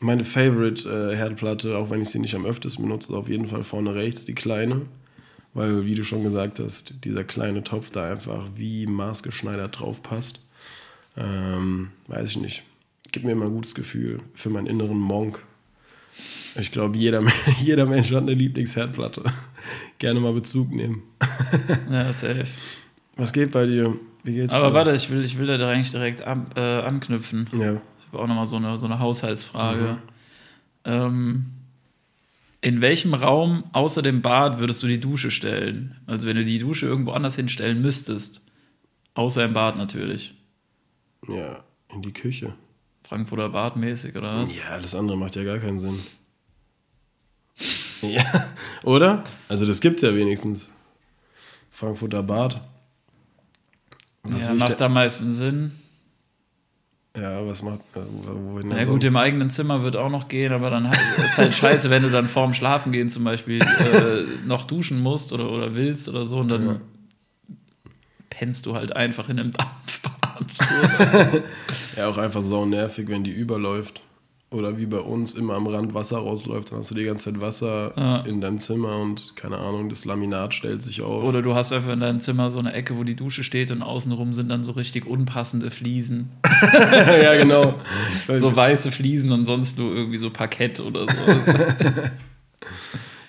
meine 0.00 0.24
Favorite 0.24 0.88
äh, 1.12 1.14
Herdplatte, 1.16 1.76
auch 1.76 1.90
wenn 1.90 2.00
ich 2.02 2.08
sie 2.08 2.18
nicht 2.18 2.34
am 2.34 2.44
öftesten 2.46 2.82
benutze, 2.84 3.12
ist 3.12 3.18
auf 3.18 3.28
jeden 3.28 3.46
Fall 3.48 3.62
vorne 3.62 3.94
rechts, 3.94 4.24
die 4.24 4.34
kleine. 4.34 4.82
Weil, 5.54 5.84
wie 5.86 5.94
du 5.94 6.02
schon 6.04 6.24
gesagt 6.24 6.58
hast, 6.58 6.94
dieser 7.04 7.22
kleine 7.24 7.62
Topf 7.62 7.90
da 7.90 8.10
einfach 8.10 8.46
wie 8.56 8.86
maßgeschneidert 8.86 9.78
drauf 9.78 10.02
passt. 10.02 10.40
Ähm, 11.16 11.90
weiß 12.08 12.30
ich 12.30 12.36
nicht. 12.38 12.64
Gibt 13.12 13.24
mir 13.26 13.32
immer 13.32 13.46
ein 13.46 13.52
gutes 13.52 13.74
Gefühl 13.74 14.20
für 14.34 14.50
meinen 14.50 14.66
inneren 14.66 14.98
Monk. 14.98 15.42
Ich 16.58 16.72
glaube, 16.72 16.96
jeder, 16.96 17.22
jeder 17.60 17.86
Mensch 17.86 18.10
hat 18.10 18.22
eine 18.22 18.34
Lieblingsherdplatte. 18.34 19.24
Gerne 19.98 20.20
mal 20.20 20.32
Bezug 20.32 20.70
nehmen. 20.70 21.02
Ja, 21.90 22.12
safe. 22.12 22.46
Was 23.16 23.32
geht 23.32 23.50
bei 23.50 23.66
dir? 23.66 23.98
Wie 24.22 24.34
geht's 24.34 24.54
Aber 24.54 24.68
dir? 24.68 24.74
warte, 24.74 24.94
ich 24.94 25.10
will, 25.10 25.24
ich 25.24 25.38
will 25.38 25.46
da 25.46 25.68
eigentlich 25.68 25.90
direkt 25.90 26.22
an, 26.22 26.44
äh, 26.54 26.60
anknüpfen. 26.60 27.48
Ja. 27.52 27.80
Ich 27.98 28.06
habe 28.12 28.22
auch 28.22 28.26
nochmal 28.26 28.46
so 28.46 28.56
eine, 28.56 28.78
so 28.78 28.86
eine 28.86 28.98
Haushaltsfrage. 29.00 29.98
Mhm. 29.98 29.98
Ähm, 30.84 31.46
in 32.60 32.80
welchem 32.80 33.14
Raum 33.14 33.64
außer 33.72 34.02
dem 34.02 34.22
Bad 34.22 34.58
würdest 34.58 34.82
du 34.82 34.86
die 34.86 35.00
Dusche 35.00 35.30
stellen? 35.30 35.96
Also 36.06 36.26
wenn 36.26 36.36
du 36.36 36.44
die 36.44 36.58
Dusche 36.58 36.86
irgendwo 36.86 37.12
anders 37.12 37.36
hinstellen 37.36 37.80
müsstest. 37.80 38.40
Außer 39.14 39.44
im 39.44 39.52
Bad 39.52 39.76
natürlich. 39.76 40.34
Ja, 41.26 41.64
in 41.92 42.02
die 42.02 42.12
Küche. 42.12 42.54
Frankfurter 43.08 43.48
Bad 43.48 43.76
mäßig 43.76 44.14
oder 44.16 44.42
was? 44.42 44.54
Ja, 44.56 44.78
das 44.78 44.94
andere 44.94 45.16
macht 45.16 45.34
ja 45.36 45.42
gar 45.44 45.58
keinen 45.58 45.80
Sinn. 45.80 46.00
Ja, 48.02 48.22
oder? 48.84 49.24
Also 49.48 49.66
das 49.66 49.80
gibt's 49.80 50.02
ja 50.02 50.14
wenigstens. 50.14 50.68
Frankfurter 51.70 52.22
Bad. 52.22 52.60
Was 54.24 54.44
ja, 54.46 54.54
macht 54.54 54.80
da- 54.80 54.86
am 54.86 54.92
meisten 54.94 55.32
Sinn. 55.32 55.72
Ja, 57.16 57.44
was 57.46 57.62
macht. 57.62 57.80
Äh, 57.96 58.00
wo, 58.22 58.52
wohin 58.54 58.68
Na 58.68 58.76
denn 58.76 58.88
gut, 58.88 59.02
im 59.02 59.16
eigenen 59.16 59.50
Zimmer 59.50 59.82
wird 59.82 59.96
auch 59.96 60.10
noch 60.10 60.28
gehen, 60.28 60.52
aber 60.52 60.70
dann 60.70 60.84
ist 61.24 61.38
halt 61.38 61.54
scheiße, 61.54 61.90
wenn 61.90 62.02
du 62.02 62.10
dann 62.10 62.26
vorm 62.28 62.52
Schlafengehen 62.52 63.08
zum 63.08 63.24
Beispiel 63.24 63.60
äh, 63.62 64.46
noch 64.46 64.64
duschen 64.66 65.00
musst 65.00 65.32
oder, 65.32 65.50
oder 65.50 65.74
willst 65.74 66.08
oder 66.08 66.24
so 66.24 66.38
und 66.38 66.48
dann 66.50 66.66
Ja. 66.66 66.80
pennst 68.30 68.66
du 68.66 68.76
halt 68.76 68.94
einfach 68.94 69.28
in 69.30 69.40
einem 69.40 69.50
Dampfbad. 69.52 70.12
Ja, 71.96 72.08
auch 72.08 72.18
einfach 72.18 72.42
sau 72.42 72.64
nervig, 72.66 73.08
wenn 73.08 73.24
die 73.24 73.30
überläuft. 73.32 74.02
Oder 74.50 74.78
wie 74.78 74.86
bei 74.86 74.98
uns 75.00 75.34
immer 75.34 75.54
am 75.56 75.66
Rand 75.66 75.92
Wasser 75.92 76.16
rausläuft, 76.16 76.72
dann 76.72 76.78
hast 76.78 76.90
du 76.90 76.94
die 76.94 77.04
ganze 77.04 77.30
Zeit 77.30 77.42
Wasser 77.42 77.92
Ja. 77.98 78.16
in 78.20 78.40
deinem 78.40 78.58
Zimmer 78.58 78.96
und 78.96 79.36
keine 79.36 79.58
Ahnung, 79.58 79.90
das 79.90 80.06
Laminat 80.06 80.54
stellt 80.54 80.80
sich 80.80 81.02
auf. 81.02 81.22
Oder 81.24 81.42
du 81.42 81.54
hast 81.54 81.70
einfach 81.74 81.92
in 81.92 82.00
deinem 82.00 82.20
Zimmer 82.20 82.50
so 82.50 82.58
eine 82.58 82.72
Ecke, 82.72 82.96
wo 82.96 83.04
die 83.04 83.14
Dusche 83.14 83.44
steht 83.44 83.70
und 83.70 83.82
außenrum 83.82 84.32
sind 84.32 84.48
dann 84.48 84.62
so 84.64 84.72
richtig 84.72 85.06
unpassende 85.06 85.70
Fliesen. 85.70 86.30
ja, 86.72 87.36
genau. 87.36 87.74
So 88.34 88.56
weiße 88.56 88.90
Fliesen 88.90 89.32
und 89.32 89.44
sonst 89.44 89.76
nur 89.78 89.94
irgendwie 89.94 90.18
so 90.18 90.30
Parkett 90.30 90.80
oder 90.80 91.06
so. 91.06 91.14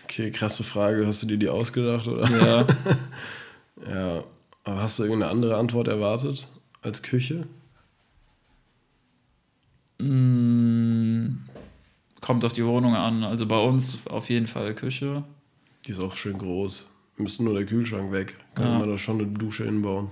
Okay, 0.06 0.32
krasse 0.32 0.64
Frage. 0.64 1.06
Hast 1.08 1.24
du 1.24 1.28
dir 1.28 1.38
die 1.38 1.50
ausgedacht? 1.50 2.08
Oder? 2.08 2.30
ja. 2.30 2.66
Ja, 3.90 4.24
aber 4.66 4.82
hast 4.82 5.00
du 5.00 5.04
irgendeine 5.04 5.32
andere 5.32 5.56
Antwort 5.58 5.88
erwartet 5.88 6.48
als 6.82 7.02
Küche? 7.02 7.48
Mm, 10.00 11.38
Kommt 12.22 12.44
auf 12.46 12.54
die 12.54 12.66
Wohnung 12.66 12.96
an. 12.96 13.24
Also 13.24 13.46
bei 13.48 13.58
uns 13.60 14.00
auf 14.08 14.30
jeden 14.30 14.48
Fall 14.48 14.76
Küche. 14.76 15.24
Die 15.86 15.92
ist 15.92 16.00
auch 16.00 16.16
schön 16.16 16.38
groß. 16.38 16.86
Müsste 17.18 17.44
nur 17.44 17.54
der 17.54 17.66
Kühlschrank 17.66 18.12
weg. 18.12 18.36
Kann 18.56 18.66
Ja. 18.74 18.80
man 18.80 18.90
da 18.90 18.98
schon 18.98 19.20
eine 19.20 19.28
Dusche 19.28 19.66
hinbauen. 19.66 20.10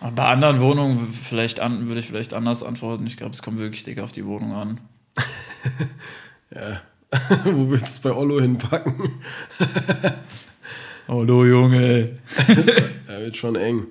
Aber 0.00 0.12
bei 0.12 0.24
anderen 0.26 0.60
Wohnungen 0.60 1.08
vielleicht 1.10 1.60
an, 1.60 1.86
würde 1.86 2.00
ich 2.00 2.06
vielleicht 2.06 2.32
anders 2.34 2.62
antworten. 2.62 3.06
Ich 3.06 3.16
glaube, 3.16 3.32
es 3.32 3.42
kommt 3.42 3.58
wirklich 3.58 3.82
dick 3.84 3.98
auf 3.98 4.12
die 4.12 4.24
Wohnung 4.26 4.52
an. 4.52 4.80
Ja. 6.50 6.80
Wo 7.44 7.70
willst 7.70 7.86
du 7.86 7.90
es 7.90 7.98
bei 8.00 8.10
Ollo 8.18 8.40
hinpacken? 8.40 8.94
Hallo 11.08 11.44
Junge. 11.44 12.18
Ja, 13.06 13.18
wird 13.20 13.36
schon 13.36 13.54
eng. 13.56 13.86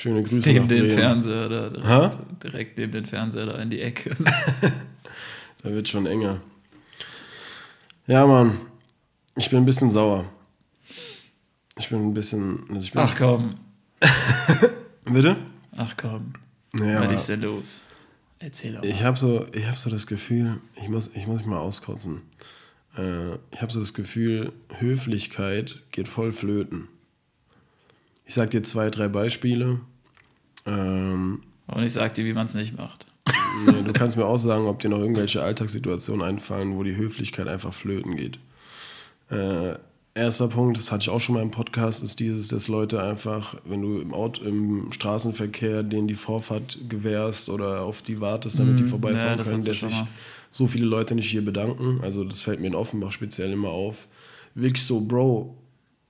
Schöne 0.00 0.22
Grüße 0.22 0.48
Neben 0.48 0.66
den. 0.66 0.90
Fernseher 0.92 1.50
da. 1.50 1.68
Direkt, 1.68 2.42
direkt 2.42 2.78
neben 2.78 2.92
den 2.92 3.04
Fernseher 3.04 3.44
da 3.44 3.58
in 3.60 3.68
die 3.68 3.82
Ecke. 3.82 4.16
Da 5.62 5.70
wird 5.70 5.90
schon 5.90 6.06
enger. 6.06 6.40
Ja, 8.06 8.26
Mann. 8.26 8.58
Ich 9.36 9.50
bin 9.50 9.58
ein 9.58 9.66
bisschen 9.66 9.90
sauer. 9.90 10.24
Ich 11.78 11.90
bin 11.90 11.98
ein 11.98 12.14
bisschen. 12.14 12.60
Also 12.70 12.92
bin 12.92 13.02
Ach 13.02 13.14
komm. 13.14 13.50
Bitte? 15.04 15.36
Ach 15.76 15.94
komm. 15.98 16.32
Ja, 16.78 17.02
Was 17.02 17.20
ist 17.20 17.28
denn 17.28 17.42
los? 17.42 17.84
Erzähl 18.38 18.72
doch. 18.72 18.82
ich 18.82 19.02
habe 19.02 19.18
so, 19.18 19.44
ich 19.52 19.66
hab 19.66 19.76
so 19.76 19.90
das 19.90 20.06
Gefühl, 20.06 20.62
ich 20.76 20.88
muss, 20.88 21.10
ich 21.12 21.26
muss 21.26 21.36
mich 21.40 21.46
mal 21.46 21.58
auskotzen. 21.58 22.22
Äh, 22.96 23.34
ich 23.50 23.60
habe 23.60 23.70
so 23.70 23.80
das 23.80 23.92
Gefühl, 23.92 24.52
Höflichkeit 24.78 25.82
geht 25.90 26.08
voll 26.08 26.32
flöten. 26.32 26.88
Ich 28.24 28.32
sag 28.32 28.48
dir 28.48 28.62
zwei, 28.62 28.88
drei 28.88 29.08
Beispiele. 29.08 29.80
Ähm, 30.66 31.42
Und 31.66 31.82
ich 31.82 31.92
sag 31.92 32.14
dir, 32.14 32.24
wie 32.24 32.32
man 32.32 32.46
es 32.46 32.54
nicht 32.54 32.76
macht. 32.76 33.06
nee, 33.66 33.82
du 33.84 33.92
kannst 33.94 34.16
mir 34.16 34.26
auch 34.26 34.38
sagen, 34.38 34.66
ob 34.66 34.80
dir 34.80 34.90
noch 34.90 34.98
irgendwelche 34.98 35.42
Alltagssituationen 35.42 36.26
einfallen, 36.26 36.76
wo 36.76 36.82
die 36.82 36.96
Höflichkeit 36.96 37.48
einfach 37.48 37.72
flöten 37.72 38.16
geht. 38.16 38.38
Äh, 39.30 39.74
erster 40.14 40.48
Punkt, 40.48 40.76
das 40.76 40.90
hatte 40.90 41.02
ich 41.02 41.08
auch 41.10 41.20
schon 41.20 41.36
mal 41.36 41.42
im 41.42 41.50
Podcast, 41.50 42.02
ist 42.02 42.20
dieses, 42.20 42.48
dass 42.48 42.68
Leute 42.68 43.02
einfach, 43.02 43.56
wenn 43.64 43.82
du 43.82 44.00
im, 44.00 44.12
Auto, 44.12 44.44
im 44.44 44.90
Straßenverkehr 44.92 45.82
denen 45.82 46.08
die 46.08 46.14
Vorfahrt 46.14 46.78
gewährst 46.88 47.48
oder 47.48 47.82
auf 47.82 48.02
die 48.02 48.20
wartest, 48.20 48.58
damit 48.58 48.78
die 48.78 48.84
Mm, 48.84 48.88
vorbeifahren 48.88 49.38
ja, 49.38 49.44
können, 49.44 49.64
dass 49.64 49.80
sich 49.80 49.94
so 50.50 50.66
viele 50.66 50.86
Leute 50.86 51.14
nicht 51.14 51.30
hier 51.30 51.44
bedanken. 51.44 52.00
Also 52.02 52.24
das 52.24 52.42
fällt 52.42 52.60
mir 52.60 52.66
in 52.66 52.74
Offenbach 52.74 53.12
speziell 53.12 53.52
immer 53.52 53.70
auf. 53.70 54.08
Wirklich 54.54 54.84
so, 54.84 55.00
Bro, 55.00 55.56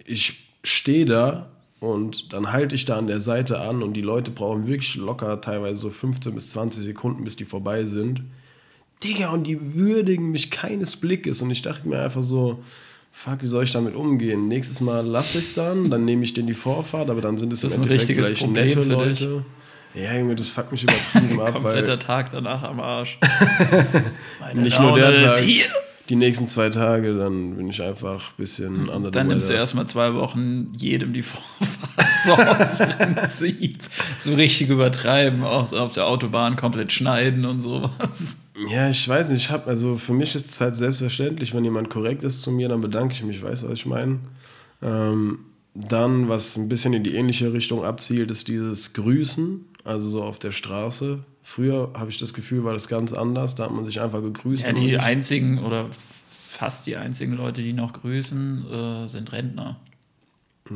ich 0.04 0.49
stehe 0.64 1.04
da 1.04 1.50
und 1.80 2.34
dann 2.34 2.52
halte 2.52 2.75
ich 2.75 2.84
da 2.84 2.99
an 2.99 3.06
der 3.06 3.20
Seite 3.20 3.58
an 3.60 3.82
und 3.82 3.94
die 3.94 4.02
Leute 4.02 4.30
brauchen 4.30 4.66
wirklich 4.66 4.96
locker 4.96 5.40
teilweise 5.40 5.80
so 5.80 5.90
15 5.90 6.34
bis 6.34 6.50
20 6.50 6.84
Sekunden, 6.84 7.25
bis 7.25 7.37
die 7.37 7.46
vorbei 7.46 7.87
sind. 7.87 8.22
Digga, 9.02 9.30
und 9.30 9.44
die 9.44 9.75
würdigen 9.75 10.30
mich 10.30 10.50
keines 10.50 10.96
Blickes. 10.96 11.40
Und 11.40 11.50
ich 11.50 11.62
dachte 11.62 11.88
mir 11.88 12.02
einfach 12.02 12.22
so, 12.22 12.62
fuck, 13.10 13.42
wie 13.42 13.46
soll 13.46 13.64
ich 13.64 13.72
damit 13.72 13.94
umgehen? 13.94 14.46
Nächstes 14.46 14.82
Mal 14.82 15.06
lasse 15.06 15.38
ich 15.38 15.44
es 15.46 15.54
dann, 15.54 15.90
dann 15.90 16.04
nehme 16.04 16.22
ich 16.22 16.34
denen 16.34 16.49
die 16.49 16.54
Vorfahrt, 16.54 17.08
aber 17.08 17.22
dann 17.22 17.38
sind 17.38 17.50
es 17.50 17.62
Das 17.62 17.76
im 17.76 17.82
Endeffekt 17.82 18.12
vielleicht 18.12 18.42
Problem 18.42 18.66
nette. 18.68 18.82
Leute. 18.82 19.44
Ja, 19.94 20.14
Junge, 20.16 20.37
das 20.37 20.49
fuckt 20.49 20.72
mich 20.72 20.82
übertrieben 20.82 21.40
ab, 21.40 21.54
weil 21.54 21.62
Kompletter 21.62 21.99
Tag 21.99 22.30
danach 22.30 22.62
am 22.62 22.78
Arsch. 22.78 23.18
Meine 24.40 24.62
nicht 24.62 24.78
nur 24.78 24.94
der 24.94 25.12
Laune 25.12 25.25
ist 25.25 25.38
Tag, 25.38 25.44
hier. 25.44 25.64
Die 26.11 26.17
nächsten 26.17 26.49
zwei 26.49 26.71
Tage, 26.71 27.17
dann 27.17 27.57
bin 27.57 27.69
ich 27.69 27.81
einfach 27.83 28.31
ein 28.31 28.37
bisschen 28.37 28.88
under 28.88 29.07
the 29.07 29.11
Dann 29.12 29.29
nimmst 29.29 29.49
du 29.49 29.55
erstmal 29.55 29.87
zwei 29.87 30.12
Wochen 30.14 30.73
jedem 30.76 31.12
die 31.12 31.23
Vorfahrt 31.23 32.07
so 32.25 32.33
aus 32.33 32.79
Prinzip. 32.79 33.79
So 34.19 34.35
richtig 34.35 34.71
übertreiben, 34.71 35.45
auch 35.45 35.67
so 35.67 35.79
auf 35.79 35.93
der 35.93 36.07
Autobahn 36.07 36.57
komplett 36.57 36.93
schneiden 36.93 37.45
und 37.45 37.61
sowas. 37.61 38.38
Ja, 38.69 38.90
ich 38.90 39.09
weiß 39.09 39.31
nicht, 39.31 39.45
ich 39.45 39.50
habe, 39.50 39.69
also 39.69 39.97
für 39.97 40.12
mich 40.12 40.35
ist 40.35 40.49
es 40.49 40.61
halt 40.61 40.75
selbstverständlich, 40.76 41.55
wenn 41.55 41.64
jemand 41.64 41.88
korrekt 41.88 42.25
ist 42.25 42.43
zu 42.43 42.50
mir, 42.50 42.69
dann 42.69 42.81
bedanke 42.81 43.14
ich 43.14 43.23
mich, 43.23 43.43
weißt 43.43 43.62
du, 43.62 43.67
was 43.69 43.75
ich 43.75 43.87
meine? 43.87 44.19
Ähm, 44.83 45.38
dann, 45.75 46.29
was 46.29 46.57
ein 46.57 46.69
bisschen 46.69 46.93
in 46.93 47.05
die 47.05 47.14
ähnliche 47.14 47.52
Richtung 47.52 47.85
abzielt, 47.85 48.31
ist 48.33 48.49
dieses 48.49 48.93
Grüßen, 48.93 49.64
also 49.85 50.09
so 50.09 50.23
auf 50.23 50.40
der 50.40 50.50
Straße. 50.50 51.21
Früher 51.42 51.90
habe 51.94 52.11
ich 52.11 52.18
das 52.18 52.35
Gefühl, 52.35 52.64
war 52.64 52.73
das 52.75 52.88
ganz 52.88 53.12
anders, 53.12 53.54
da 53.54 53.64
hat 53.64 53.73
man 53.73 53.85
sich 53.85 54.00
einfach 54.00 54.20
gegrüßt. 54.23 54.62
Ja, 54.64 54.68
und 54.70 54.80
die 54.80 54.99
einzigen 54.99 55.59
oder 55.64 55.87
fast 56.28 56.87
die 56.87 56.97
einzigen 56.97 57.32
Leute, 57.35 57.62
die 57.62 57.73
noch 57.73 57.92
grüßen, 57.94 58.66
äh, 58.70 59.06
sind 59.09 59.32
Rentner. 59.32 59.76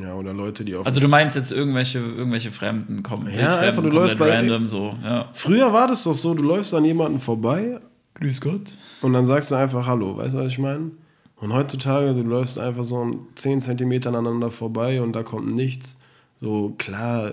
ja, 0.01 0.15
oder 0.15 0.33
Leute, 0.33 0.65
die 0.65 0.75
auf. 0.75 0.87
Also 0.87 0.99
du 1.01 1.09
meinst 1.09 1.37
jetzt 1.37 1.53
irgendwelche, 1.53 1.99
irgendwelche 1.99 2.51
Fremden 2.51 3.03
kommen. 3.03 3.29
Ja, 3.33 3.59
einfach, 3.59 3.83
du 3.83 3.91
läufst 3.91 4.19
bei- 4.19 4.35
random 4.37 4.67
so, 4.67 4.97
ja. 5.05 5.29
Früher 5.35 5.73
war 5.73 5.87
das 5.87 6.05
doch 6.05 6.15
so, 6.15 6.35
du 6.35 6.43
läufst 6.43 6.73
an 6.75 6.85
jemanden 6.85 7.21
vorbei 7.21 7.79
Grüß 8.15 8.41
Gott. 8.41 8.75
und 9.03 9.13
dann 9.13 9.27
sagst 9.27 9.51
du 9.51 9.55
einfach 9.57 9.87
Hallo, 9.87 10.17
weißt 10.17 10.35
du, 10.35 10.39
was 10.39 10.47
ich 10.49 10.59
meine? 10.59 10.91
Und 11.37 11.53
heutzutage, 11.53 12.15
du 12.15 12.23
läufst 12.23 12.59
einfach 12.59 12.85
so 12.85 13.27
10 13.35 13.61
Zentimeter 13.61 14.09
aneinander 14.09 14.51
vorbei 14.51 15.03
und 15.03 15.13
da 15.13 15.23
kommt 15.23 15.53
nichts. 15.53 15.99
So, 16.37 16.71
klar, 16.79 17.33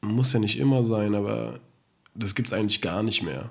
muss 0.00 0.32
ja 0.32 0.38
nicht 0.40 0.58
immer 0.58 0.82
sein, 0.82 1.14
aber 1.14 1.54
das 2.14 2.34
gibt 2.34 2.48
es 2.48 2.52
eigentlich 2.52 2.80
gar 2.80 3.02
nicht 3.02 3.22
mehr. 3.22 3.50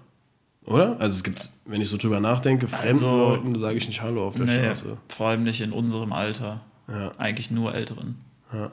Oder? 0.65 0.99
Also 0.99 1.15
es 1.15 1.23
gibt, 1.23 1.49
wenn 1.65 1.81
ich 1.81 1.89
so 1.89 1.97
drüber 1.97 2.19
nachdenke, 2.19 2.67
fremden 2.67 2.89
Also, 2.89 3.17
Leuten 3.17 3.59
sage 3.59 3.77
ich 3.77 3.87
nicht 3.87 4.01
Hallo 4.01 4.27
auf 4.27 4.35
der 4.35 4.45
Nee, 4.45 4.55
Straße. 4.65 4.97
vor 5.07 5.27
allem 5.29 5.43
nicht 5.43 5.61
in 5.61 5.71
unserem 5.71 6.13
Alter. 6.13 6.61
Ja. 6.87 7.11
Eigentlich 7.17 7.49
nur 7.49 7.73
Älteren. 7.73 8.15
Ja. 8.53 8.71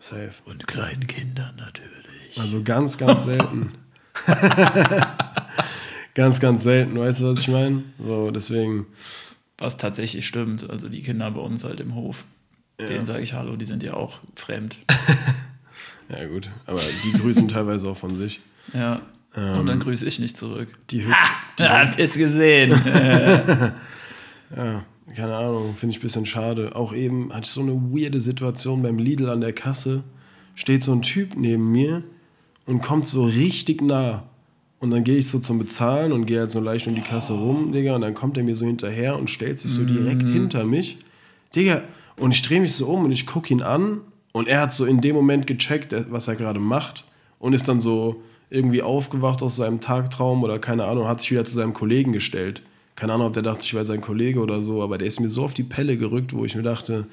Safe. 0.00 0.32
Und 0.44 0.66
kleinen 0.66 1.06
Kindern 1.06 1.54
natürlich. 1.56 2.38
Also 2.38 2.62
ganz, 2.62 2.98
ganz 2.98 3.24
selten. 3.24 3.72
ganz, 6.14 6.40
ganz 6.40 6.62
selten, 6.62 6.98
weißt 6.98 7.20
du, 7.20 7.24
was 7.32 7.40
ich 7.40 7.48
meine? 7.48 7.82
So, 7.98 8.30
deswegen, 8.30 8.86
Was 9.58 9.76
tatsächlich 9.76 10.26
stimmt. 10.26 10.68
Also 10.68 10.88
die 10.88 11.02
Kinder 11.02 11.30
bei 11.30 11.40
uns 11.40 11.64
halt 11.64 11.80
im 11.80 11.94
Hof. 11.94 12.24
Denen 12.78 13.04
sage 13.04 13.22
ich 13.22 13.34
Hallo, 13.34 13.56
die 13.56 13.64
sind 13.64 13.82
ja 13.84 13.94
auch 13.94 14.18
fremd. 14.34 14.76
ja 16.08 16.26
gut, 16.26 16.50
aber 16.66 16.80
die 17.04 17.12
grüßen 17.12 17.46
teilweise 17.46 17.88
auch 17.88 17.96
von 17.96 18.16
sich. 18.16 18.40
Ja. 18.72 19.02
Und 19.36 19.66
dann 19.66 19.80
grüße 19.80 20.06
ich 20.06 20.20
nicht 20.20 20.38
zurück. 20.38 20.68
Die 20.90 21.04
Hütte, 21.04 21.68
Habt 21.68 21.98
ihr 21.98 22.04
es 22.04 22.16
gesehen? 22.16 22.70
ja, 24.56 24.84
keine 25.14 25.36
Ahnung, 25.36 25.74
finde 25.76 25.90
ich 25.92 25.98
ein 25.98 26.02
bisschen 26.02 26.24
schade. 26.24 26.76
Auch 26.76 26.94
eben 26.94 27.32
hatte 27.32 27.42
ich 27.42 27.50
so 27.50 27.60
eine 27.60 27.74
weirde 27.74 28.20
Situation 28.20 28.82
beim 28.82 28.98
Lidl 28.98 29.28
an 29.28 29.40
der 29.40 29.52
Kasse. 29.52 30.04
Steht 30.54 30.84
so 30.84 30.92
ein 30.92 31.02
Typ 31.02 31.36
neben 31.36 31.72
mir 31.72 32.04
und 32.66 32.80
kommt 32.80 33.08
so 33.08 33.24
richtig 33.24 33.82
nah. 33.82 34.22
Und 34.78 34.90
dann 34.90 35.02
gehe 35.02 35.16
ich 35.16 35.28
so 35.28 35.38
zum 35.38 35.58
Bezahlen 35.58 36.12
und 36.12 36.26
gehe 36.26 36.40
halt 36.40 36.50
so 36.50 36.60
leicht 36.60 36.86
um 36.86 36.94
die 36.94 37.00
Kasse 37.00 37.32
rum, 37.32 37.72
Digga. 37.72 37.96
Und 37.96 38.02
dann 38.02 38.14
kommt 38.14 38.36
er 38.36 38.44
mir 38.44 38.54
so 38.54 38.66
hinterher 38.66 39.18
und 39.18 39.30
stellt 39.30 39.58
sich 39.58 39.70
so 39.70 39.84
direkt 39.84 40.28
hinter 40.28 40.64
mich. 40.64 40.98
Digga, 41.56 41.82
und 42.16 42.32
ich 42.32 42.42
drehe 42.42 42.60
mich 42.60 42.74
so 42.74 42.86
um 42.86 43.04
und 43.04 43.10
ich 43.10 43.26
gucke 43.26 43.52
ihn 43.52 43.62
an. 43.62 44.00
Und 44.32 44.46
er 44.46 44.60
hat 44.60 44.72
so 44.72 44.84
in 44.84 45.00
dem 45.00 45.14
Moment 45.16 45.46
gecheckt, 45.46 45.94
was 46.10 46.28
er 46.28 46.36
gerade 46.36 46.60
macht. 46.60 47.04
Und 47.38 47.52
ist 47.52 47.66
dann 47.66 47.80
so 47.80 48.22
irgendwie 48.50 48.82
aufgewacht 48.82 49.42
aus 49.42 49.56
seinem 49.56 49.80
Tagtraum 49.80 50.42
oder 50.42 50.58
keine 50.58 50.84
Ahnung, 50.84 51.08
hat 51.08 51.20
sich 51.20 51.30
wieder 51.30 51.44
zu 51.44 51.54
seinem 51.54 51.72
Kollegen 51.72 52.12
gestellt. 52.12 52.62
Keine 52.96 53.12
Ahnung, 53.14 53.28
ob 53.28 53.32
der 53.32 53.42
dachte, 53.42 53.64
ich 53.64 53.74
wäre 53.74 53.84
sein 53.84 54.00
Kollege 54.00 54.40
oder 54.40 54.62
so. 54.62 54.82
Aber 54.82 54.98
der 54.98 55.08
ist 55.08 55.20
mir 55.20 55.28
so 55.28 55.44
auf 55.44 55.54
die 55.54 55.64
Pelle 55.64 55.96
gerückt, 55.96 56.32
wo 56.32 56.44
ich 56.44 56.54
mir 56.54 56.62
dachte, 56.62 57.06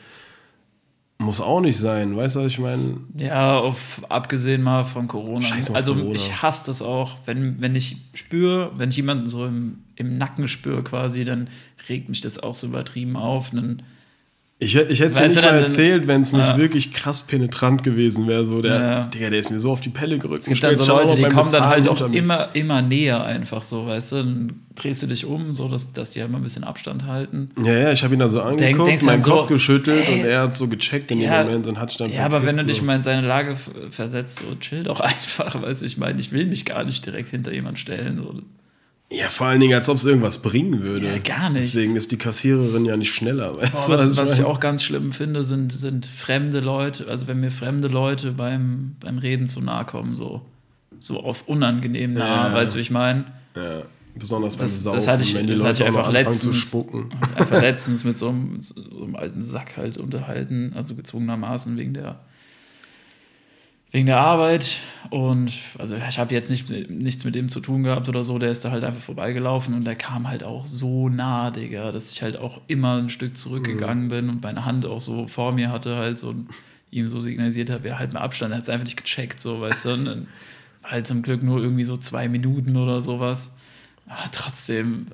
muss 1.18 1.42
auch 1.42 1.62
nicht 1.62 1.78
sein. 1.78 2.16
Weißt 2.16 2.36
du, 2.36 2.42
was 2.42 2.48
ich 2.48 2.60
meine? 2.60 2.98
Ja, 3.18 3.58
auf, 3.58 4.02
abgesehen 4.10 4.62
mal 4.62 4.84
von 4.84 5.08
Corona. 5.08 5.48
Mal 5.50 5.76
also 5.76 5.96
Corona. 5.96 6.16
ich 6.16 6.42
hasse 6.42 6.66
das 6.68 6.82
auch, 6.82 7.18
wenn, 7.26 7.60
wenn 7.62 7.76
ich 7.76 7.98
spüre, 8.14 8.72
wenn 8.78 8.90
ich 8.90 8.98
jemanden 8.98 9.28
so 9.28 9.46
im, 9.46 9.80
im 9.96 10.18
Nacken 10.18 10.48
spüre 10.48 10.84
quasi, 10.84 11.24
dann 11.24 11.50
regt 11.90 12.10
mich 12.10 12.22
das 12.22 12.40
auch 12.40 12.56
so 12.56 12.68
übertrieben 12.68 13.16
auf. 13.16 13.52
Dann, 13.52 13.82
Ich, 14.64 14.76
ich 14.76 15.00
hätte 15.00 15.10
es 15.10 15.18
ja 15.18 15.24
nicht 15.28 15.42
mal 15.42 15.56
erzählt, 15.60 16.08
wenn 16.08 16.22
es 16.22 16.34
nicht 16.34 16.50
Ja. 16.50 16.58
wirklich 16.58 16.94
krass 16.94 17.24
penetrant 17.24 17.82
gewesen 17.82 18.28
wäre. 18.28 18.46
So, 18.46 18.62
der, 18.62 18.80
Ja. 18.80 19.04
Digga, 19.06 19.32
der 19.32 19.40
ist 19.40 19.50
mir 19.50 19.60
so 19.60 19.72
auf 19.72 19.80
die 19.80 19.90
Pelle 19.90 20.20
gerückt. 20.20 20.44
es 20.44 20.50
gibt 20.50 20.64
dann 20.64 20.76
so 20.76 20.86
Leute, 20.86 21.16
die 21.16 21.24
kommen 21.24 21.52
dann 21.52 21.66
halt 21.68 21.88
auch 21.88 22.00
immer, 22.12 22.50
immer 22.54 22.84
näher 22.84 23.24
einfach 23.26 23.64
so, 23.64 23.88
weißt 23.88 24.12
du, 24.12 24.16
dann 24.18 24.54
drehst 24.76 25.02
du 25.02 25.08
dich 25.08 25.26
um, 25.26 25.56
so 25.56 25.68
dass, 25.68 25.94
dass 25.94 26.12
die 26.12 26.22
halt 26.22 26.30
mal 26.32 26.38
ein 26.38 26.44
bisschen 26.44 26.64
Abstand 26.64 27.08
halten. 27.08 27.50
Ja, 27.64 27.74
ja, 27.74 27.92
ich 27.92 28.04
habe 28.04 28.14
ihn 28.14 28.20
dann 28.20 28.30
so 28.30 28.40
angeguckt, 28.40 28.88
denkst 28.88 29.02
du 29.02 29.06
meinen 29.08 29.22
dann 29.22 29.24
so, 29.24 29.32
Kopf 29.38 29.48
geschüttelt 29.48 30.08
ey, 30.08 30.14
und 30.20 30.26
er 30.28 30.42
hat 30.44 30.56
so 30.56 30.68
gecheckt 30.68 31.10
in 31.10 31.20
ja, 31.22 31.40
dem 31.42 31.48
Moment 31.48 31.66
und 31.66 31.80
hat 31.80 32.00
dann 32.00 32.12
Ja, 32.14 32.26
aber 32.26 32.46
wenn 32.46 32.56
du 32.56 32.64
dich 32.64 32.84
mal 32.84 32.96
in 32.98 33.02
seine 33.02 33.26
Lage 33.26 33.58
versetzt, 33.90 34.44
so 34.48 34.56
chill 34.60 34.84
doch 34.84 35.00
einfach, 35.00 35.60
weißt 35.60 35.82
du, 35.82 35.86
ich 35.88 35.98
meine, 35.98 36.20
ich 36.22 36.32
will 36.32 36.46
mich 36.46 36.66
gar 36.66 36.84
nicht 36.84 37.04
direkt 37.04 37.30
hinter 37.30 37.52
jemand 37.52 37.80
stellen. 37.80 38.18
So. 38.18 38.42
Ja, 39.14 39.28
vor 39.28 39.48
allen 39.48 39.60
Dingen, 39.60 39.74
als 39.74 39.90
ob 39.90 39.98
es 39.98 40.06
irgendwas 40.06 40.42
bringen 40.42 40.82
würde. 40.84 41.08
Ja, 41.08 41.18
gar 41.18 41.50
nichts. 41.50 41.72
Deswegen 41.74 41.98
ist 41.98 42.12
die 42.14 42.18
Kassiererin 42.18 42.86
ja 42.86 42.96
nicht 42.96 43.14
schneller. 43.14 43.58
Weißt 43.62 43.88
du, 43.90 43.92
was, 43.92 44.16
was 44.18 44.32
ich 44.34 44.38
meine? 44.40 44.48
auch 44.48 44.60
ganz 44.62 44.84
schlimm 44.84 45.12
finde, 45.12 45.44
sind, 45.44 45.72
sind 45.74 46.06
fremde 46.06 46.62
Leute, 46.62 47.08
also 47.08 47.28
wenn 47.28 47.40
mir 47.42 47.52
fremde 47.52 47.90
Leute 47.90 48.32
beim, 48.32 48.96
beim 49.02 49.18
Reden 49.18 49.48
zu 49.48 49.60
nahe 49.62 49.84
kommen, 49.86 50.16
so, 50.16 50.42
so 51.00 51.20
auf 51.22 51.48
unangenehm 51.50 52.14
nah, 52.14 52.48
Ja. 52.50 52.54
weißt 52.54 52.74
du, 52.74 52.78
wie 52.78 52.82
ich 52.82 52.92
meine? 52.92 53.26
Ja, 53.56 53.82
besonders 54.16 54.56
beim 54.56 54.62
Das- 54.62 54.82
Saufen, 54.84 54.96
das 54.96 55.08
hatte 55.10 55.24
ich- 55.24 55.34
wenn 55.36 55.46
die 55.48 55.56
Leute 55.56 55.84
ich 55.84 55.84
einfach 55.84 56.08
anfangen 56.08 56.30
zu 56.32 56.48
letztens. 56.50 56.56
spucken. 56.58 57.10
Einfach 57.36 57.62
letztens 57.62 58.04
mit 58.06 58.18
so 58.18 58.30
einem, 58.30 58.54
mit 58.54 58.64
so 58.64 58.76
einem 59.04 59.16
alten 59.18 59.42
Sack 59.42 59.76
halt 59.76 59.98
unterhalten, 59.98 60.72
also 60.74 60.96
gezwungenermaßen 60.96 61.76
wegen 61.78 61.94
der 61.94 62.22
wegen 63.92 64.06
der 64.06 64.20
Arbeit 64.20 64.78
und 65.10 65.52
also 65.78 65.96
ich 65.96 66.18
habe 66.18 66.34
jetzt 66.34 66.50
nicht, 66.50 66.70
nichts 66.90 67.26
mit 67.26 67.36
dem 67.36 67.50
zu 67.50 67.60
tun 67.60 67.84
gehabt 67.84 68.08
oder 68.08 68.24
so, 68.24 68.40
der 68.40 68.50
ist 68.50 68.64
da 68.64 68.72
halt 68.72 68.84
einfach 68.84 69.02
vorbeigelaufen 69.02 69.74
und 69.74 69.86
der 69.86 69.96
kam 69.96 70.28
halt 70.28 70.44
auch 70.44 70.66
so 70.66 71.10
nah, 71.10 71.52
Digga, 71.52 71.92
dass 71.92 72.12
ich 72.12 72.22
halt 72.22 72.38
auch 72.38 72.62
immer 72.68 72.98
ein 72.98 73.10
Stück 73.10 73.38
zurückgegangen 73.38 74.08
bin 74.08 74.30
und 74.30 74.42
meine 74.42 74.66
Hand 74.66 74.86
auch 74.86 75.02
so 75.02 75.28
vor 75.28 75.52
mir 75.52 75.72
hatte 75.72 75.98
halt 75.98 76.18
so 76.18 76.30
und 76.30 76.50
ihm 76.90 77.08
so 77.10 77.20
signalisiert 77.20 77.70
habe, 77.70 77.88
ja, 77.88 78.00
halt 78.00 78.14
mal 78.14 78.22
Abstand, 78.22 78.52
er 78.54 78.58
hat 78.58 78.64
es 78.64 78.70
einfach 78.70 78.86
nicht 78.86 79.02
gecheckt, 79.02 79.40
so, 79.42 79.62
weißt 79.62 79.86
du, 79.86 79.94
und 79.94 80.06
dann 80.06 80.28
halt 80.84 81.08
zum 81.08 81.22
Glück 81.22 81.44
nur 81.44 81.62
irgendwie 81.62 81.84
so 81.84 81.96
zwei 81.96 82.28
Minuten 82.28 82.76
oder 82.76 83.02
sowas, 83.02 83.56
aber 84.08 84.30
trotzdem, 84.32 85.08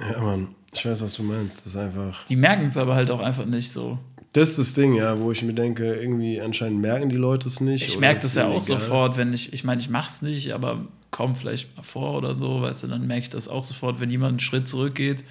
Ja, 0.00 0.20
Mann, 0.20 0.48
ich 0.72 0.84
weiß, 0.84 1.00
was 1.00 1.14
du 1.14 1.22
meinst. 1.22 1.58
Das 1.58 1.74
ist 1.74 1.76
einfach. 1.76 2.24
die 2.26 2.36
merken 2.36 2.66
es 2.66 2.76
aber 2.76 2.94
halt 2.94 3.10
auch 3.10 3.20
einfach 3.20 3.46
nicht 3.46 3.70
so. 3.70 3.98
Das 4.32 4.50
ist 4.50 4.58
das 4.58 4.74
Ding, 4.74 4.94
ja, 4.94 5.18
wo 5.20 5.32
ich 5.32 5.42
mir 5.42 5.54
denke, 5.54 5.94
irgendwie 5.94 6.40
anscheinend 6.40 6.80
merken 6.80 7.08
die 7.08 7.16
Leute 7.16 7.48
es 7.48 7.60
nicht. 7.60 7.86
Ich 7.86 7.98
merke 7.98 8.20
das 8.20 8.34
ja 8.34 8.44
auch 8.44 8.50
egal. 8.50 8.60
sofort, 8.60 9.16
wenn 9.16 9.32
ich, 9.32 9.52
ich 9.52 9.64
meine, 9.64 9.80
ich 9.80 9.88
mach's 9.88 10.20
nicht, 10.20 10.52
aber 10.52 10.86
komm 11.10 11.34
vielleicht 11.34 11.74
mal 11.76 11.82
vor 11.82 12.18
oder 12.18 12.34
so, 12.34 12.60
weißt 12.60 12.84
du, 12.84 12.88
dann 12.88 13.06
merke 13.06 13.22
ich 13.22 13.30
das 13.30 13.48
auch 13.48 13.64
sofort, 13.64 14.00
wenn 14.00 14.10
jemand 14.10 14.32
einen 14.32 14.40
Schritt 14.40 14.68
zurückgeht 14.68 15.24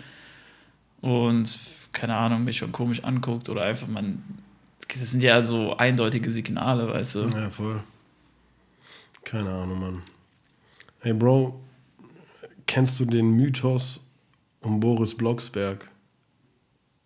und, 1.01 1.59
keine 1.93 2.15
Ahnung, 2.15 2.43
mich 2.43 2.57
schon 2.57 2.71
komisch 2.71 3.03
anguckt 3.03 3.49
oder 3.49 3.61
einfach 3.63 3.87
man, 3.87 4.23
das 4.99 5.11
sind 5.11 5.21
ja 5.21 5.41
so 5.43 5.77
eindeutige 5.77 6.31
Signale, 6.31 6.87
weißt 6.87 7.15
du. 7.15 7.27
Ja, 7.27 7.49
voll. 7.51 7.83
Keine 9.23 9.49
Ahnung, 9.49 9.79
Mann. 9.79 10.01
Hey, 11.01 11.13
Bro, 11.13 11.59
kennst 12.65 12.99
du 12.99 13.05
den 13.05 13.29
Mythos 13.31 14.07
um 14.61 14.79
Boris 14.79 15.15
Blocksberg? 15.15 15.91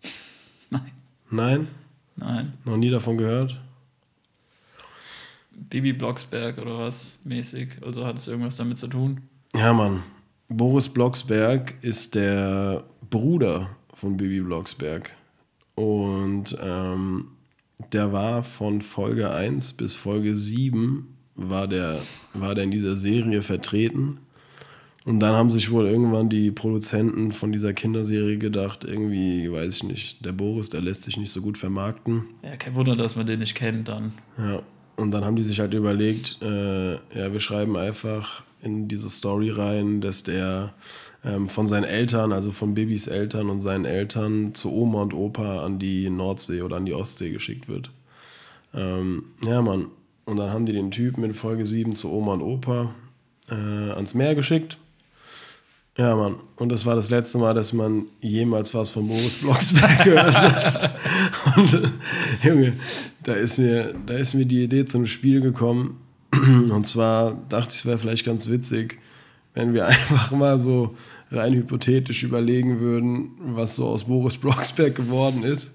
Nein, 0.70 0.90
Nein? 1.30 1.68
Nein. 2.16 2.54
Noch 2.64 2.76
nie 2.76 2.90
davon 2.90 3.18
gehört? 3.18 3.60
Bibi 5.50 5.92
Blocksberg 5.92 6.58
oder 6.58 6.78
was 6.78 7.18
mäßig, 7.24 7.82
also 7.82 8.06
hat 8.06 8.16
es 8.16 8.28
irgendwas 8.28 8.56
damit 8.56 8.78
zu 8.78 8.88
tun? 8.88 9.20
Ja, 9.54 9.72
Mann. 9.72 10.02
Boris 10.48 10.88
Blocksberg 10.88 11.74
ist 11.82 12.14
der 12.14 12.84
Bruder 13.10 13.70
von 13.94 14.16
Bibi 14.16 14.40
Blocksberg. 14.40 15.10
Und 15.74 16.56
ähm, 16.62 17.28
der 17.92 18.12
war 18.12 18.44
von 18.44 18.82
Folge 18.82 19.30
1 19.30 19.74
bis 19.74 19.94
Folge 19.94 20.36
7 20.36 21.12
war 21.34 21.66
der, 21.66 21.98
war 22.34 22.54
der 22.54 22.64
in 22.64 22.70
dieser 22.70 22.96
Serie 22.96 23.42
vertreten. 23.42 24.18
Und 25.04 25.18
dann 25.18 25.34
haben 25.34 25.50
sich 25.50 25.70
wohl 25.72 25.86
irgendwann 25.86 26.28
die 26.28 26.52
Produzenten 26.52 27.32
von 27.32 27.50
dieser 27.50 27.72
Kinderserie 27.72 28.38
gedacht, 28.38 28.84
irgendwie, 28.84 29.50
weiß 29.50 29.76
ich 29.76 29.82
nicht, 29.84 30.24
der 30.24 30.32
Boris, 30.32 30.70
der 30.70 30.80
lässt 30.80 31.02
sich 31.02 31.16
nicht 31.16 31.32
so 31.32 31.40
gut 31.40 31.58
vermarkten. 31.58 32.24
Ja, 32.42 32.56
kein 32.56 32.74
Wunder, 32.74 32.94
dass 32.94 33.16
man 33.16 33.26
den 33.26 33.40
nicht 33.40 33.56
kennt 33.56 33.88
dann. 33.88 34.12
Ja, 34.38 34.62
und 34.96 35.10
dann 35.10 35.24
haben 35.24 35.36
die 35.36 35.42
sich 35.42 35.58
halt 35.58 35.74
überlegt, 35.74 36.38
äh, 36.40 36.92
ja, 36.92 37.32
wir 37.32 37.40
schreiben 37.40 37.76
einfach 37.76 38.44
in 38.62 38.86
diese 38.86 39.10
Story 39.10 39.50
rein, 39.50 40.00
dass 40.00 40.22
der 40.22 40.72
ähm, 41.24 41.48
von 41.48 41.66
seinen 41.66 41.84
Eltern, 41.84 42.32
also 42.32 42.52
von 42.52 42.74
Bibis 42.74 43.08
Eltern 43.08 43.48
und 43.48 43.60
seinen 43.60 43.84
Eltern 43.84 44.54
zu 44.54 44.72
Oma 44.72 45.02
und 45.02 45.14
Opa 45.14 45.64
an 45.64 45.80
die 45.80 46.10
Nordsee 46.10 46.62
oder 46.62 46.76
an 46.76 46.86
die 46.86 46.94
Ostsee 46.94 47.30
geschickt 47.30 47.68
wird. 47.68 47.90
Ähm, 48.74 49.24
ja, 49.44 49.60
Mann. 49.62 49.86
Und 50.24 50.36
dann 50.36 50.50
haben 50.50 50.66
die 50.66 50.72
den 50.72 50.92
Typen 50.92 51.24
in 51.24 51.34
Folge 51.34 51.66
7 51.66 51.96
zu 51.96 52.12
Oma 52.12 52.34
und 52.34 52.42
Opa 52.42 52.94
äh, 53.50 53.54
ans 53.54 54.14
Meer 54.14 54.36
geschickt. 54.36 54.78
Ja, 55.98 56.16
Mann. 56.16 56.36
Und 56.56 56.70
das 56.70 56.86
war 56.86 56.96
das 56.96 57.10
letzte 57.10 57.36
Mal, 57.36 57.52
dass 57.52 57.74
man 57.74 58.06
jemals 58.20 58.72
was 58.72 58.88
von 58.88 59.06
Boris 59.06 59.36
Blocksberg 59.36 60.04
gehört 60.04 60.34
hat. 60.34 60.94
Und 61.56 61.74
äh, 61.74 62.48
Junge, 62.48 62.72
da 63.22 63.34
ist, 63.34 63.58
mir, 63.58 63.94
da 64.06 64.14
ist 64.14 64.32
mir 64.32 64.46
die 64.46 64.64
Idee 64.64 64.86
zum 64.86 65.06
Spiel 65.06 65.42
gekommen. 65.42 66.00
Und 66.32 66.86
zwar 66.86 67.34
dachte 67.50 67.68
ich, 67.70 67.80
es 67.80 67.86
wäre 67.86 67.98
vielleicht 67.98 68.24
ganz 68.24 68.48
witzig, 68.48 68.98
wenn 69.52 69.74
wir 69.74 69.86
einfach 69.88 70.30
mal 70.30 70.58
so 70.58 70.96
rein 71.30 71.52
hypothetisch 71.52 72.22
überlegen 72.22 72.80
würden, 72.80 73.32
was 73.38 73.76
so 73.76 73.86
aus 73.86 74.04
Boris 74.04 74.38
Blocksberg 74.38 74.94
geworden 74.94 75.42
ist. 75.42 75.74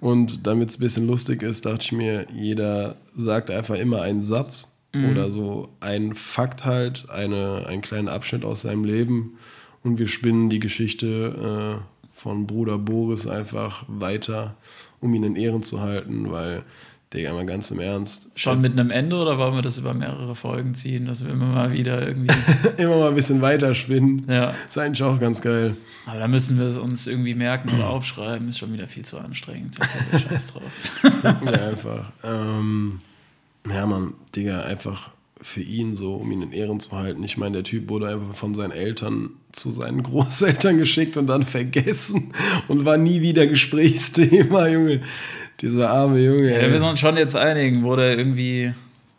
Und 0.00 0.46
damit 0.46 0.68
es 0.68 0.76
ein 0.76 0.80
bisschen 0.80 1.06
lustig 1.06 1.42
ist, 1.42 1.64
dachte 1.64 1.86
ich 1.86 1.92
mir, 1.92 2.26
jeder 2.34 2.96
sagt 3.16 3.50
einfach 3.50 3.76
immer 3.76 4.02
einen 4.02 4.22
Satz 4.22 4.68
oder 4.94 5.30
so 5.30 5.68
einen 5.80 6.14
Fakt 6.14 6.64
halt, 6.64 7.10
eine, 7.10 7.66
einen 7.66 7.82
kleinen 7.82 8.08
Abschnitt 8.08 8.44
aus 8.44 8.62
seinem 8.62 8.84
Leben. 8.84 9.38
Und 9.82 9.98
wir 9.98 10.06
spinnen 10.08 10.50
die 10.50 10.60
Geschichte 10.60 11.80
äh, 11.82 12.18
von 12.18 12.46
Bruder 12.46 12.78
Boris 12.78 13.26
einfach 13.26 13.84
weiter, 13.86 14.56
um 15.00 15.14
ihn 15.14 15.24
in 15.24 15.36
Ehren 15.36 15.62
zu 15.62 15.80
halten, 15.80 16.30
weil 16.30 16.64
Digga, 17.14 17.32
mal 17.32 17.46
ganz 17.46 17.70
im 17.70 17.80
Ernst. 17.80 18.30
Schon 18.34 18.60
mit 18.60 18.72
einem 18.72 18.90
Ende 18.90 19.16
oder 19.16 19.38
wollen 19.38 19.54
wir 19.54 19.62
das 19.62 19.78
über 19.78 19.94
mehrere 19.94 20.34
Folgen 20.34 20.74
ziehen, 20.74 21.06
dass 21.06 21.24
wir 21.24 21.32
immer 21.32 21.46
mal 21.46 21.72
wieder 21.72 22.06
irgendwie. 22.06 22.34
Immer 22.76 22.98
mal 22.98 23.08
ein 23.08 23.14
bisschen 23.14 23.40
weiterspinnen. 23.40 24.26
ja. 24.28 24.52
Ist 24.68 24.76
eigentlich 24.76 25.02
auch 25.02 25.18
ganz 25.18 25.40
geil. 25.40 25.74
Aber 26.04 26.18
da 26.18 26.28
müssen 26.28 26.58
wir 26.58 26.66
es 26.66 26.76
uns 26.76 27.06
irgendwie 27.06 27.32
merken 27.32 27.70
oder 27.74 27.88
aufschreiben. 27.88 28.50
Ist 28.50 28.58
schon 28.58 28.74
wieder 28.74 28.86
viel 28.86 29.06
zu 29.06 29.18
anstrengend. 29.18 29.78
Da 29.78 30.18
Scheiß 30.18 30.52
drauf. 30.52 30.62
Ja, 31.22 31.50
einfach. 31.50 32.12
Ähm, 32.24 33.00
ja, 33.68 33.86
Mann, 33.86 34.14
Digga, 34.34 34.62
einfach 34.62 35.10
für 35.40 35.60
ihn 35.60 35.94
so, 35.94 36.14
um 36.14 36.30
ihn 36.30 36.42
in 36.42 36.52
Ehren 36.52 36.80
zu 36.80 36.92
halten. 36.92 37.22
Ich 37.22 37.36
meine, 37.36 37.58
der 37.58 37.64
Typ 37.64 37.88
wurde 37.88 38.08
einfach 38.08 38.34
von 38.34 38.54
seinen 38.54 38.72
Eltern 38.72 39.30
zu 39.52 39.70
seinen 39.70 40.02
Großeltern 40.04 40.78
geschickt 40.78 41.16
und 41.16 41.26
dann 41.26 41.42
vergessen 41.42 42.32
und 42.66 42.84
war 42.84 42.96
nie 42.96 43.20
wieder 43.20 43.46
Gesprächsthema, 43.46 44.66
Junge. 44.68 45.02
Dieser 45.60 45.90
arme 45.90 46.20
Junge. 46.20 46.52
Ja, 46.52 46.70
wir 46.70 46.78
sind 46.78 46.88
uns 46.88 47.00
schon 47.00 47.16
jetzt 47.16 47.34
einigen, 47.34 47.82
wo 47.82 47.96
der 47.96 48.16
irgendwie 48.16 48.72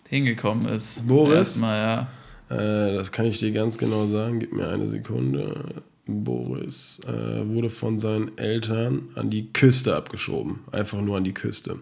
hingekommen 0.07 0.67
ist. 0.67 1.05
Boris? 1.05 1.35
Erstmal, 1.35 1.79
ja. 1.79 2.07
Äh, 2.49 2.95
das 2.95 3.11
kann 3.11 3.25
ich 3.25 3.37
dir 3.39 3.51
ganz 3.51 3.77
genau 3.77 4.07
sagen. 4.07 4.39
Gib 4.39 4.53
mir 4.53 4.69
eine 4.69 4.87
Sekunde. 4.87 5.83
Boris 6.05 7.01
äh, 7.05 7.47
wurde 7.47 7.69
von 7.69 7.99
seinen 7.99 8.37
Eltern 8.37 9.09
an 9.15 9.29
die 9.29 9.51
Küste 9.51 9.95
abgeschoben. 9.95 10.59
Einfach 10.71 11.01
nur 11.01 11.17
an 11.17 11.23
die 11.23 11.33
Küste. 11.33 11.77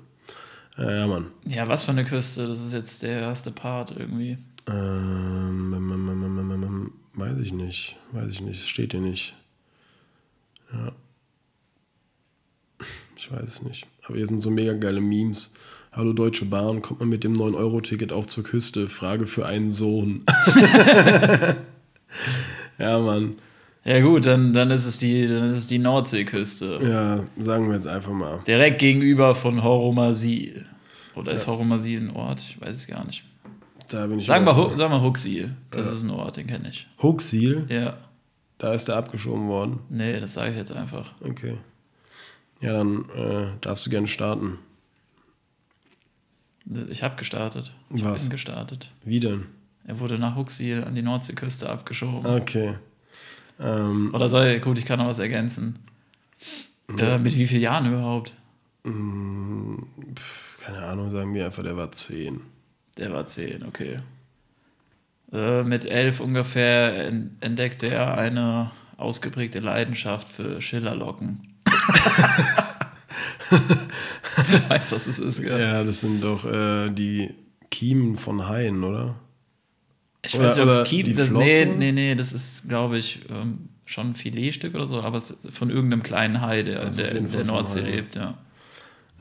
Äh, 0.77 0.99
ja, 0.99 1.07
Mann. 1.07 1.31
Ja, 1.45 1.67
was 1.67 1.83
für 1.83 1.91
eine 1.91 2.05
Küste? 2.05 2.47
Das 2.47 2.63
ist 2.63 2.73
jetzt 2.73 3.01
der 3.03 3.21
erste 3.21 3.51
Part 3.51 3.91
irgendwie. 3.91 4.37
Ähm, 4.67 5.73
ähm, 5.75 5.91
ähm, 5.91 6.63
ähm, 6.63 6.91
weiß 7.13 7.37
ich 7.39 7.53
nicht. 7.53 7.97
Weiß 8.11 8.31
ich 8.31 8.41
nicht. 8.41 8.67
Steht 8.67 8.91
hier 8.93 9.01
nicht. 9.01 9.35
Ja. 10.71 10.91
Ich 13.15 13.31
weiß 13.31 13.43
es 13.43 13.61
nicht. 13.63 13.87
Aber 14.03 14.17
hier 14.17 14.27
sind 14.27 14.39
so 14.39 14.51
mega 14.51 14.73
geile 14.73 15.01
Memes. 15.01 15.53
Hallo 15.91 16.13
Deutsche 16.13 16.45
Bahn, 16.45 16.83
kommt 16.83 16.99
man 16.99 17.09
mit 17.09 17.23
dem 17.23 17.33
9-Euro-Ticket 17.33 18.11
auch 18.11 18.27
zur 18.27 18.43
Küste? 18.43 18.87
Frage 18.87 19.25
für 19.25 19.47
einen 19.47 19.71
Sohn. 19.71 20.23
ja, 22.77 22.99
Mann. 22.99 23.37
Ja 23.87 24.01
gut, 24.01 24.25
dann, 24.25 24.53
dann 24.53 24.69
ist 24.69 24.85
es 24.85 24.97
die, 24.99 25.25
dann 25.27 25.49
ist 25.49 25.57
es 25.57 25.67
die 25.67 25.79
Nordseeküste. 25.79 26.77
Ja, 26.81 27.43
sagen 27.43 27.67
wir 27.69 27.75
jetzt 27.75 27.87
einfach 27.87 28.11
mal. 28.11 28.41
Direkt 28.45 28.79
gegenüber 28.79 29.33
von 29.33 29.63
Horomasil. 29.63 30.65
Oder 31.15 31.31
ist 31.31 31.47
Horomasil 31.47 32.01
ein 32.01 32.09
Ort? 32.15 32.41
Ich 32.41 32.59
weiß 32.59 32.75
es 32.77 32.85
gar 32.87 33.05
nicht. 33.05 33.23
Da 33.89 34.05
bin 34.07 34.19
ich 34.19 34.27
wir, 34.27 34.37
überfordert. 34.41 34.73
Hu- 34.73 34.77
sagen 34.77 34.93
wir 34.93 35.01
Huxil. 35.01 35.55
Das 35.71 35.89
ist 35.91 36.03
ein 36.03 36.09
Ort, 36.09 36.35
den 36.35 36.47
kenne 36.47 36.67
ich. 36.69 36.85
Huxil, 37.01 37.65
Ja. 37.69 37.95
da 38.57 38.73
ist 38.73 38.89
er 38.89 38.97
abgeschoben 38.97 39.47
worden. 39.47 39.79
Nee, 39.89 40.19
das 40.19 40.33
sage 40.33 40.51
ich 40.51 40.57
jetzt 40.57 40.73
einfach. 40.73 41.13
Okay. 41.21 41.55
Ja, 42.59 42.73
dann 42.73 43.05
äh, 43.15 43.47
darfst 43.61 43.85
du 43.85 43.89
gerne 43.89 44.07
starten. 44.07 44.59
Ich 46.89 47.01
habe 47.03 47.15
gestartet. 47.15 47.71
Ich 47.95 48.03
Was? 48.03 48.23
bin 48.23 48.31
gestartet. 48.31 48.91
Wie 49.05 49.21
denn? 49.21 49.45
Er 49.85 50.01
wurde 50.01 50.19
nach 50.19 50.35
Huxil 50.35 50.83
an 50.83 50.93
die 50.95 51.01
Nordseeküste 51.01 51.69
abgeschoben. 51.69 52.25
Okay. 52.25 52.73
Ähm, 53.59 54.11
Oder 54.13 54.29
soll 54.29 54.59
gut, 54.59 54.77
ich 54.77 54.85
kann 54.85 54.99
noch 54.99 55.07
was 55.07 55.19
ergänzen. 55.19 55.79
Äh, 56.99 57.17
mit 57.17 57.35
wie 57.35 57.47
vielen 57.47 57.61
Jahren 57.61 57.87
überhaupt? 57.87 58.33
keine 58.83 60.85
Ahnung, 60.85 61.09
sagen 61.11 61.33
wir 61.33 61.45
einfach, 61.45 61.63
der 61.63 61.75
war 61.75 61.91
10. 61.91 62.39
Der 62.97 63.11
war 63.11 63.27
10, 63.27 63.65
okay. 63.65 63.99
Äh, 65.33 65.63
mit 65.63 65.83
11 65.83 66.21
ungefähr 66.21 67.07
en- 67.07 67.35
entdeckte 67.41 67.87
er 67.87 68.17
eine 68.17 68.71
ausgeprägte 68.95 69.59
Leidenschaft 69.59 70.29
für 70.29 70.61
Schillerlocken. 70.61 71.55
weißt 74.69 74.91
was 74.93 75.07
es 75.07 75.19
ist, 75.19 75.41
gell? 75.41 75.59
Ja, 75.59 75.83
das 75.83 76.01
sind 76.01 76.23
doch 76.23 76.45
äh, 76.45 76.89
die 76.89 77.33
Kiemen 77.69 78.15
von 78.15 78.47
Haien, 78.47 78.83
oder? 78.83 79.15
Ich 80.27 80.35
Oder- 80.35 80.49
weiß 80.49 80.55
nicht, 80.55 80.63
ob 80.65 80.71
oder 80.71 80.83
es 80.83 80.89
die 80.89 81.13
das, 81.13 81.31
nee, 81.31 81.65
nee, 81.65 81.91
nee, 81.93 82.13
das 82.15 82.33
ist, 82.33 82.67
glaube 82.67 82.97
ich, 82.97 83.21
ähm, 83.29 83.69
schon 83.85 84.09
ein 84.09 84.15
Filetstück 84.15 84.75
oder 84.75 84.85
so, 84.85 85.01
aber 85.01 85.15
es 85.15 85.31
ist 85.31 85.55
von 85.55 85.69
irgendeinem 85.69 86.03
kleinen 86.03 86.41
Hai, 86.41 86.63
der, 86.63 86.81
Also 86.81 87.01
der 87.01 87.13
in 87.15 87.31
der 87.31 87.45
Nordsee 87.45 87.81
Hai. 87.83 87.89
lebt, 87.91 88.15
ja. 88.15 88.37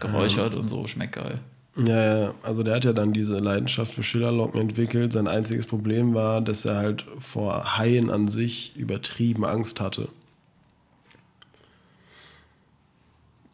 Geräuchert 0.01 0.55
und 0.55 0.69
so, 0.69 0.87
schmeckt 0.88 1.14
geil. 1.14 1.38
Ja, 1.77 2.21
ja, 2.21 2.35
also 2.42 2.62
der 2.62 2.75
hat 2.75 2.85
ja 2.85 2.92
dann 2.92 3.12
diese 3.12 3.38
Leidenschaft 3.38 3.92
für 3.92 4.03
Schillerlocken 4.03 4.61
entwickelt. 4.61 5.12
Sein 5.12 5.29
einziges 5.29 5.66
Problem 5.66 6.12
war, 6.14 6.40
dass 6.40 6.64
er 6.64 6.77
halt 6.77 7.05
vor 7.19 7.77
Haien 7.79 8.11
an 8.11 8.29
sich 8.29 8.75
übertrieben 8.77 9.45
Angst 9.45 9.81
hatte. 9.81 10.09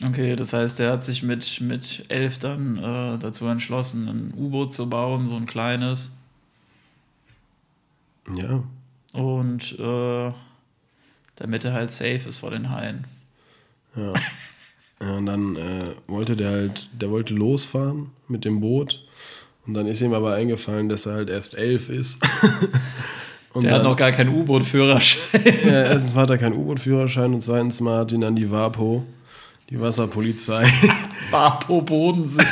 Okay, 0.04 0.34
das 0.36 0.52
heißt, 0.52 0.80
er 0.80 0.92
hat 0.92 1.04
sich 1.04 1.22
mit, 1.22 1.60
mit 1.60 2.04
elf 2.08 2.38
dann 2.38 2.76
äh, 2.78 3.18
dazu 3.18 3.46
entschlossen, 3.46 4.08
ein 4.08 4.34
U-Boot 4.36 4.72
zu 4.72 4.88
bauen, 4.88 5.26
so 5.26 5.36
ein 5.36 5.46
kleines. 5.46 6.16
Ja, 8.34 8.62
Und 9.12 9.78
äh, 9.78 10.32
damit 11.36 11.64
er 11.64 11.72
halt 11.72 11.90
safe 11.90 12.28
ist 12.28 12.38
vor 12.38 12.50
den 12.50 12.70
Haien. 12.70 13.04
ja. 13.96 14.12
ja 15.00 15.14
und 15.16 15.26
dann 15.26 15.56
äh, 15.56 15.94
wollte 16.06 16.36
der 16.36 16.50
halt, 16.50 16.88
der 16.92 17.10
wollte 17.10 17.34
losfahren 17.34 18.10
mit 18.28 18.44
dem 18.44 18.60
Boot. 18.60 19.04
Und 19.66 19.74
dann 19.74 19.86
ist 19.86 20.00
ihm 20.00 20.12
aber 20.14 20.34
eingefallen, 20.34 20.88
dass 20.88 21.06
er 21.06 21.14
halt 21.14 21.30
erst 21.30 21.56
elf 21.56 21.88
ist. 21.88 22.22
Und 23.52 23.64
Der 23.64 23.72
hat 23.72 23.78
dann- 23.80 23.84
noch 23.86 23.96
gar 23.96 24.12
keinen 24.12 24.34
U-Boot-Führerschein. 24.34 25.20
Ja, 25.64 25.82
erstens 25.84 26.14
hat 26.14 26.30
er 26.30 26.38
keinen 26.38 26.56
U-Boot-Führerschein 26.56 27.34
und 27.34 27.42
zweitens 27.42 27.80
mal 27.80 27.98
hat 27.98 28.10
ihn 28.12 28.22
dann 28.22 28.34
die 28.34 28.50
WAPO, 28.50 29.04
die 29.68 29.78
Wasserpolizei, 29.78 30.64
Vapo 31.30 31.82
Bodensee. 31.82 32.42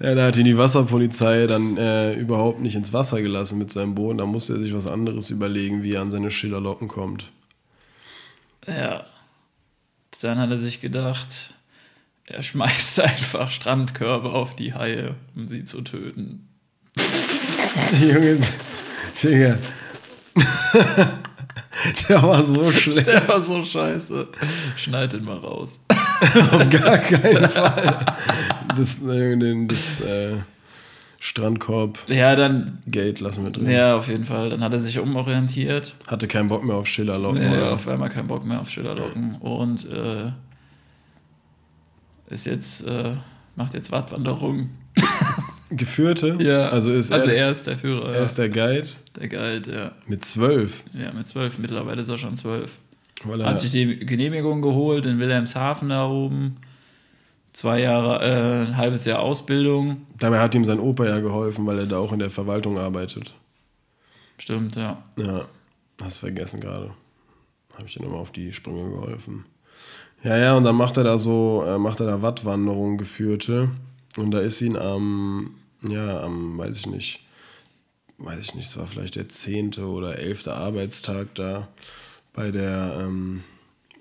Ja, 0.00 0.14
da 0.14 0.26
hat 0.26 0.36
ihn 0.36 0.44
die 0.44 0.58
Wasserpolizei 0.58 1.46
dann 1.46 1.76
äh, 1.76 2.14
überhaupt 2.14 2.60
nicht 2.60 2.74
ins 2.74 2.92
Wasser 2.92 3.22
gelassen 3.22 3.58
mit 3.58 3.72
seinem 3.72 3.94
Boot. 3.94 4.18
Da 4.20 4.26
musste 4.26 4.54
er 4.54 4.58
sich 4.60 4.74
was 4.74 4.86
anderes 4.86 5.30
überlegen, 5.30 5.82
wie 5.82 5.94
er 5.94 6.02
an 6.02 6.10
seine 6.10 6.30
Schillerlocken 6.30 6.88
kommt. 6.88 7.30
ja. 8.66 9.06
Dann 10.22 10.38
hat 10.38 10.50
er 10.50 10.56
sich 10.56 10.80
gedacht, 10.80 11.52
er 12.24 12.42
schmeißt 12.42 13.00
einfach 13.02 13.50
Strandkörbe 13.50 14.30
auf 14.30 14.56
die 14.56 14.72
Haie, 14.74 15.14
um 15.34 15.46
sie 15.46 15.64
zu 15.64 15.82
töten. 15.82 16.48
Junge, 18.00 18.38
Digga. 19.22 19.58
Der 22.08 22.22
war 22.22 22.42
so 22.44 22.72
schlecht. 22.72 23.06
Der 23.06 23.28
war 23.28 23.42
so 23.42 23.62
scheiße. 23.62 24.28
Schneid 24.76 25.12
den 25.12 25.24
mal 25.24 25.36
raus. 25.36 25.80
Auf 26.52 26.70
gar 26.70 26.98
keinen 26.98 27.48
Fall. 27.48 28.06
Das, 28.76 29.02
äh, 29.02 29.36
den- 29.36 29.68
das 29.68 30.00
äh, 30.00 30.36
Strandkorb-Gate 31.20 32.16
Ja, 32.16 32.36
dann, 32.36 32.78
lassen 33.20 33.44
wir 33.44 33.50
drin. 33.50 33.70
ja, 33.70 33.96
auf 33.96 34.08
jeden 34.08 34.24
Fall. 34.24 34.50
Dann 34.50 34.62
hat 34.62 34.72
er 34.72 34.78
sich 34.78 34.98
umorientiert. 34.98 35.94
Hatte 36.06 36.28
keinen 36.28 36.48
Bock 36.48 36.64
mehr 36.64 36.76
auf 36.76 36.86
Schillerlocken. 36.86 37.38
Nee, 37.40 37.56
oder? 37.56 37.72
auf 37.72 37.88
einmal 37.88 38.10
keinen 38.10 38.28
Bock 38.28 38.44
mehr 38.44 38.60
auf 38.60 38.70
Schillerlocken 38.70 39.36
und 39.36 39.90
äh, 39.90 40.30
ist 42.28 42.46
jetzt, 42.46 42.86
äh, 42.86 43.12
macht 43.56 43.74
jetzt 43.74 43.92
Wattwanderung. 43.92 44.70
Geführte? 45.70 46.36
Ja, 46.40 46.68
Also 46.68 46.92
ist 46.92 47.10
also 47.12 47.28
er, 47.30 47.36
er 47.46 47.50
ist 47.50 47.66
der 47.66 47.76
Führer, 47.76 48.14
er 48.14 48.22
ist 48.22 48.38
der 48.38 48.48
Guide 48.48 48.86
der 49.16 49.28
Guide, 49.28 49.74
ja. 49.74 49.92
mit 50.06 50.24
zwölf. 50.24 50.84
Ja, 50.92 51.12
mit 51.12 51.26
zwölf, 51.26 51.58
mittlerweile 51.58 52.00
ist 52.00 52.08
er 52.08 52.18
schon 52.18 52.36
zwölf. 52.36 52.78
Er, 53.30 53.46
Hat 53.46 53.58
sich 53.58 53.70
die 53.70 53.98
Genehmigung 53.98 54.62
geholt 54.62 55.06
in 55.06 55.18
Wilhelmshaven 55.18 55.88
da 55.88 56.06
oben. 56.08 56.56
Zwei 57.52 57.80
Jahre, 57.80 58.22
äh, 58.22 58.66
ein 58.66 58.76
halbes 58.76 59.04
Jahr 59.06 59.20
Ausbildung. 59.20 60.06
dabei 60.18 60.40
hat 60.40 60.54
ihm 60.54 60.64
sein 60.64 60.78
Opa 60.78 61.06
ja 61.06 61.20
geholfen, 61.20 61.66
weil 61.66 61.78
er 61.78 61.86
da 61.86 61.98
auch 61.98 62.12
in 62.12 62.18
der 62.18 62.30
Verwaltung 62.30 62.78
arbeitet. 62.78 63.34
Stimmt, 64.36 64.76
ja. 64.76 65.02
Ja, 65.16 65.46
hast 66.02 66.18
vergessen 66.18 66.60
gerade. 66.60 66.92
Habe 67.74 67.86
ich 67.86 67.94
dir 67.94 68.02
nochmal 68.02 68.20
auf 68.20 68.30
die 68.30 68.52
Sprünge 68.52 68.90
geholfen. 68.90 69.46
Ja, 70.22 70.36
ja, 70.36 70.56
und 70.56 70.64
dann 70.64 70.76
macht 70.76 70.96
er 70.96 71.04
da 71.04 71.18
so, 71.18 71.64
äh, 71.66 71.78
macht 71.78 72.00
er 72.00 72.06
da 72.06 72.22
Wattwanderung 72.22 72.98
geführte. 72.98 73.70
Und 74.16 74.30
da 74.32 74.40
ist 74.40 74.60
ihn 74.60 74.76
am, 74.76 75.54
ja, 75.88 76.20
am, 76.22 76.58
weiß 76.58 76.76
ich 76.76 76.86
nicht, 76.86 77.20
weiß 78.18 78.40
ich 78.40 78.54
nicht, 78.54 78.66
es 78.66 78.76
war 78.76 78.86
vielleicht 78.86 79.16
der 79.16 79.28
zehnte 79.28 79.86
oder 79.86 80.18
elfte 80.18 80.54
Arbeitstag 80.54 81.34
da 81.34 81.68
bei 82.36 82.50
der, 82.52 82.98
ähm, 83.00 83.42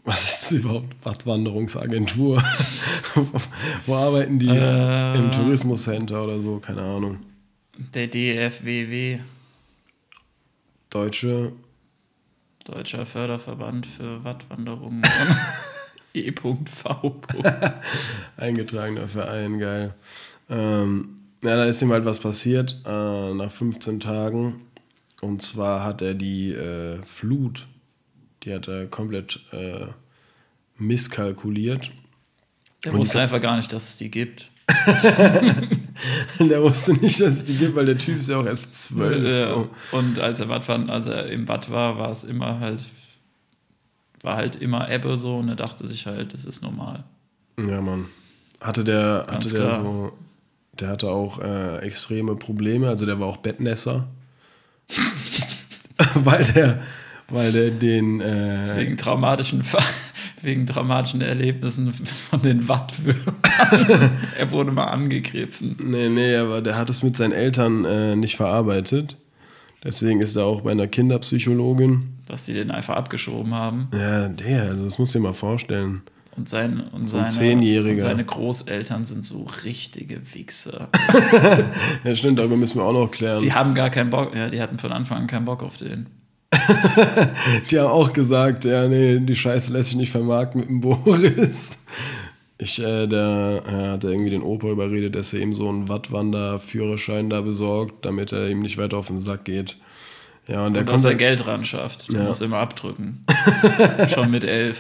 was 0.04 0.52
ist 0.52 0.60
überhaupt? 0.60 0.94
Wattwanderungsagentur. 1.04 2.44
Wo 3.88 3.96
arbeiten 3.96 4.38
die? 4.38 4.50
Äh. 4.50 5.18
Im 5.18 5.32
Tourismuscenter 5.32 6.24
oder 6.24 6.40
so, 6.40 6.60
keine 6.60 6.84
Ahnung. 6.84 7.20
Der 7.94 8.08
DFWW, 8.08 9.20
Deutsche 10.90 11.52
Deutscher 12.66 13.06
Förderverband 13.06 13.86
für 13.86 14.24
Wattwanderung. 14.24 15.02
E.V. 16.16 17.22
Eingetragener 18.38 19.08
Verein, 19.08 19.60
geil. 19.60 19.94
Ähm, 20.50 21.18
ja, 21.44 21.58
da 21.58 21.66
ist 21.66 21.82
ihm 21.84 21.92
halt 21.92 22.06
was 22.06 22.20
passiert 22.20 22.82
äh, 22.86 23.34
nach 23.34 23.52
15 23.52 24.00
Tagen. 24.00 24.62
Und 25.22 25.44
zwar 25.44 25.84
hat 25.84 26.02
er 26.02 26.16
die 26.16 26.54
äh, 26.54 27.04
Flut, 27.04 27.68
die 28.46 28.54
hat 28.54 28.68
er 28.68 28.86
komplett 28.88 29.40
äh, 29.52 29.88
misskalkuliert. 30.78 31.92
Der 32.84 32.94
Und 32.94 33.00
wusste 33.00 33.20
einfach 33.20 33.42
gar 33.42 33.58
nicht, 33.58 33.74
dass 33.74 33.90
es 33.90 33.98
die 33.98 34.12
gibt. 34.12 34.52
der 36.40 36.62
wusste 36.62 36.94
nicht, 36.94 37.20
dass 37.20 37.38
es 37.38 37.46
die 37.46 37.56
gibt, 37.56 37.76
weil 37.76 37.86
der 37.86 37.98
Typ 37.98 38.18
ist 38.18 38.30
ja 38.30 38.38
auch 38.38 38.46
erst 38.46 38.74
zwölf. 38.74 39.28
Ja. 39.28 39.46
So. 39.46 39.70
Und 39.92 40.20
als 40.20 40.40
er 40.40 40.50
Watt 40.50 40.68
war, 40.68 40.90
als 40.90 41.08
er 41.08 41.28
im 41.28 41.48
Watt 41.48 41.70
war, 41.70 41.98
war 41.98 42.12
es 42.12 42.24
immer 42.24 42.60
halt, 42.60 42.86
war 44.22 44.36
halt 44.36 44.56
immer 44.56 44.90
Ebbe 44.90 45.18
so 45.18 45.38
und 45.38 45.50
er 45.50 45.56
dachte 45.56 45.88
sich 45.88 46.06
halt, 46.06 46.34
das 46.34 46.46
ist 46.46 46.62
normal. 46.62 47.04
Ja, 47.58 47.82
Mann. 47.82 48.06
Hatte 48.62 48.84
der, 48.84 49.26
Ganz 49.28 49.46
hatte 49.46 49.50
der 49.50 49.68
klar. 49.68 49.82
so, 49.82 50.14
der 50.74 50.90
hatte 50.90 51.10
auch 51.10 51.40
äh, 51.40 51.78
extreme 51.80 52.36
Probleme, 52.36 52.90
also 52.90 53.06
der 53.06 53.20
war 53.20 53.28
auch 53.28 53.38
Bettnässer. 53.38 54.08
weil 56.16 56.44
der, 56.44 56.84
weil 57.30 57.52
der 57.52 57.72
den, 57.72 58.22
äh, 58.22 58.76
Wegen 58.78 58.98
traumatischen, 58.98 59.64
wegen 60.42 60.66
traumatischen 60.66 61.22
Erlebnissen 61.22 61.94
von 61.94 62.42
den 62.42 62.68
Wattwürmern. 62.68 63.36
er 64.38 64.52
wurde 64.52 64.72
mal 64.72 64.86
angegriffen. 64.86 65.76
nee, 65.80 66.10
nee, 66.10 66.36
aber 66.36 66.62
der 66.62 66.78
hat 66.78 66.90
es 66.90 67.04
mit 67.04 67.18
seinen 67.18 67.34
Eltern 67.34 67.86
äh, 67.86 68.16
nicht 68.16 68.36
verarbeitet. 68.36 69.18
Deswegen 69.84 70.20
ist 70.22 70.36
er 70.36 70.46
auch 70.46 70.62
bei 70.62 70.72
einer 70.72 70.88
Kinderpsychologin. 70.88 72.16
dass 72.28 72.46
sie 72.46 72.54
den 72.54 72.72
einfach 72.72 72.96
abgeschoben 72.96 73.54
haben. 73.54 73.88
Ja, 73.94 74.28
der, 74.30 74.64
also 74.64 74.86
das 74.86 74.98
musst 74.98 75.14
du 75.14 75.20
dir 75.20 75.24
mal 75.24 75.34
vorstellen. 75.34 76.02
Und, 76.38 76.50
sein, 76.50 76.82
und, 76.92 77.08
So 77.08 77.18
ein 77.18 77.28
seine, 77.28 77.50
Zehnjähriger. 77.50 77.94
und 77.94 78.00
seine 78.00 78.26
Großeltern 78.26 79.06
sind 79.06 79.24
so 79.24 79.48
richtige 79.64 80.22
Wichser. 80.34 80.90
Ja, 82.04 82.14
stimmt, 82.16 82.38
darüber 82.40 82.58
müssen 82.58 82.78
wir 82.80 82.84
auch 82.84 82.94
noch 82.94 83.10
klären. 83.10 83.42
Die 83.42 83.54
haben 83.54 83.74
gar 83.74 83.90
keinen 83.90 84.10
Bock, 84.10 84.36
ja, 84.36 84.50
die 84.50 84.62
hatten 84.62 84.78
von 84.78 84.92
Anfang 84.92 85.20
an 85.20 85.28
keinen 85.28 85.46
Bock 85.46 85.64
auf 85.64 85.78
den. 85.78 86.08
Die 87.72 87.80
haben 87.80 87.90
auch 87.90 88.14
gesagt, 88.14 88.66
ja, 88.66 88.88
nee, 88.88 89.20
die 89.20 89.36
Scheiße 89.36 89.74
lässt 89.74 89.90
sich 89.90 89.98
nicht 89.98 90.12
vermarkten 90.12 90.62
mit 90.62 90.70
dem 90.70 90.82
Boris. 90.82 91.84
Ich, 92.58 92.80
äh, 92.82 93.08
der 93.08 93.64
äh, 93.68 93.92
hat 93.94 94.04
irgendwie 94.04 94.30
den 94.30 94.42
Opa 94.42 94.70
überredet, 94.70 95.16
dass 95.16 95.34
er 95.34 95.42
ihm 95.42 95.54
so 95.54 95.68
einen 95.68 95.90
Wattwander-Führerschein 95.90 97.30
da 97.30 97.42
besorgt, 97.42 98.06
damit 98.06 98.32
er 98.32 98.50
ihm 98.50 98.62
nicht 98.62 98.78
weiter 98.78 98.98
auf 98.98 99.08
den 99.08 99.20
Sack 99.20 99.44
geht. 99.46 99.78
Ja, 100.48 100.66
und 100.66 100.74
der 100.74 100.82
Und 100.82 100.90
dass 100.90 101.06
er 101.06 101.16
Geld 101.16 101.48
ran 101.48 101.64
schafft. 101.66 102.12
Der 102.12 102.22
Ja. 102.22 102.28
muss 102.28 102.40
immer 102.42 102.58
abdrücken. 102.58 103.26
Schon 104.14 104.30
mit 104.30 104.44
elf. 104.44 104.78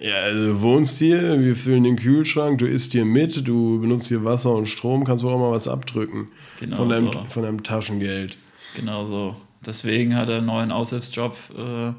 ja, 0.00 0.14
also 0.16 0.44
du 0.52 0.60
wohnst 0.60 0.98
hier, 0.98 1.40
wir 1.40 1.56
füllen 1.56 1.84
den 1.84 1.96
Kühlschrank, 1.96 2.58
du 2.58 2.66
isst 2.66 2.92
hier 2.92 3.06
mit, 3.06 3.48
du 3.48 3.80
benutzt 3.80 4.08
hier 4.08 4.22
Wasser 4.24 4.54
und 4.54 4.66
Strom, 4.66 5.04
kannst 5.04 5.24
wohl 5.24 5.32
auch 5.32 5.38
mal 5.38 5.50
was 5.50 5.66
abdrücken. 5.66 6.28
Genau 6.60 6.76
von, 6.76 6.88
deinem, 6.90 7.10
so. 7.12 7.24
von 7.28 7.42
deinem 7.42 7.62
Taschengeld. 7.62 8.36
Genau 8.76 9.04
so. 9.04 9.34
Deswegen 9.64 10.16
hat 10.16 10.28
er 10.28 10.38
einen 10.38 10.46
neuen 10.46 10.72
Aushilfsjob 10.72 11.36
äh, 11.56 11.92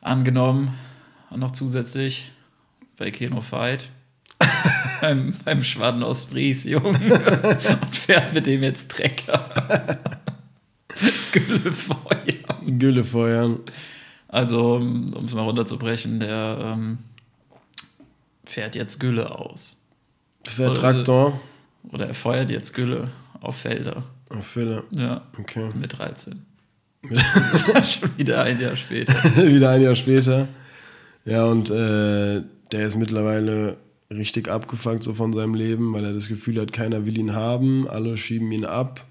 angenommen. 0.00 0.76
Und 1.30 1.40
noch 1.40 1.50
zusätzlich 1.50 2.32
bei 2.96 3.10
Keno 3.10 3.40
Fight. 3.40 3.90
beim, 5.00 5.34
beim 5.44 5.62
Schwaden 5.62 6.02
aus 6.02 6.26
Fries, 6.26 6.64
Junge. 6.64 6.98
Und 7.82 7.96
fährt 7.96 8.32
mit 8.32 8.46
dem 8.46 8.62
jetzt 8.62 8.90
Trecker. 8.90 9.98
Güllefeuer. 11.32 12.34
Gülle 12.66 13.04
feuern. 13.04 13.60
Also, 14.28 14.76
um 14.76 15.06
es 15.24 15.34
mal 15.34 15.42
runterzubrechen, 15.42 16.20
der 16.20 16.58
ähm, 16.60 16.98
fährt 18.44 18.74
jetzt 18.74 18.98
Gülle 18.98 19.30
aus. 19.30 19.86
Fährt 20.44 20.76
Traktor. 20.76 21.40
Oder 21.90 22.08
er 22.08 22.14
feuert 22.14 22.50
jetzt 22.50 22.72
Gülle 22.74 23.10
auf 23.40 23.58
Felder. 23.58 24.04
Oh, 24.30 24.40
Fülle. 24.40 24.84
Ja, 24.90 25.22
Okay. 25.38 25.70
mit 25.74 25.98
13. 25.98 26.45
Wieder 28.16 28.42
ein 28.42 28.60
Jahr 28.60 28.76
später. 28.76 29.14
Wieder 29.36 29.70
ein 29.70 29.82
Jahr 29.82 29.94
später. 29.94 30.48
Ja, 31.24 31.44
und 31.44 31.70
äh, 31.70 32.42
der 32.72 32.86
ist 32.86 32.96
mittlerweile 32.96 33.76
richtig 34.10 34.48
abgefuckt 34.48 35.02
so 35.02 35.14
von 35.14 35.32
seinem 35.32 35.54
Leben, 35.54 35.92
weil 35.92 36.04
er 36.04 36.12
das 36.12 36.28
Gefühl 36.28 36.60
hat, 36.60 36.72
keiner 36.72 37.06
will 37.06 37.18
ihn 37.18 37.34
haben, 37.34 37.88
alle 37.88 38.16
schieben 38.16 38.52
ihn 38.52 38.64
ab. 38.64 39.04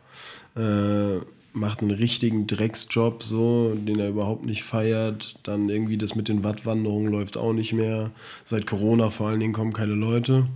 Äh, 0.55 1.19
macht 1.55 1.81
einen 1.81 1.91
richtigen 1.91 2.47
Drecksjob, 2.47 3.23
so, 3.23 3.75
den 3.75 3.99
er 3.99 4.09
überhaupt 4.09 4.45
nicht 4.45 4.63
feiert. 4.63 5.39
Dann 5.43 5.69
irgendwie 5.69 5.97
das 5.97 6.15
mit 6.15 6.27
den 6.27 6.43
Wattwanderungen 6.43 7.11
läuft 7.11 7.37
auch 7.37 7.53
nicht 7.53 7.73
mehr. 7.73 8.11
Seit 8.43 8.67
Corona 8.67 9.09
vor 9.09 9.29
allen 9.29 9.39
Dingen 9.39 9.53
kommen 9.53 9.73
keine 9.73 9.93
Leute. 9.93 10.47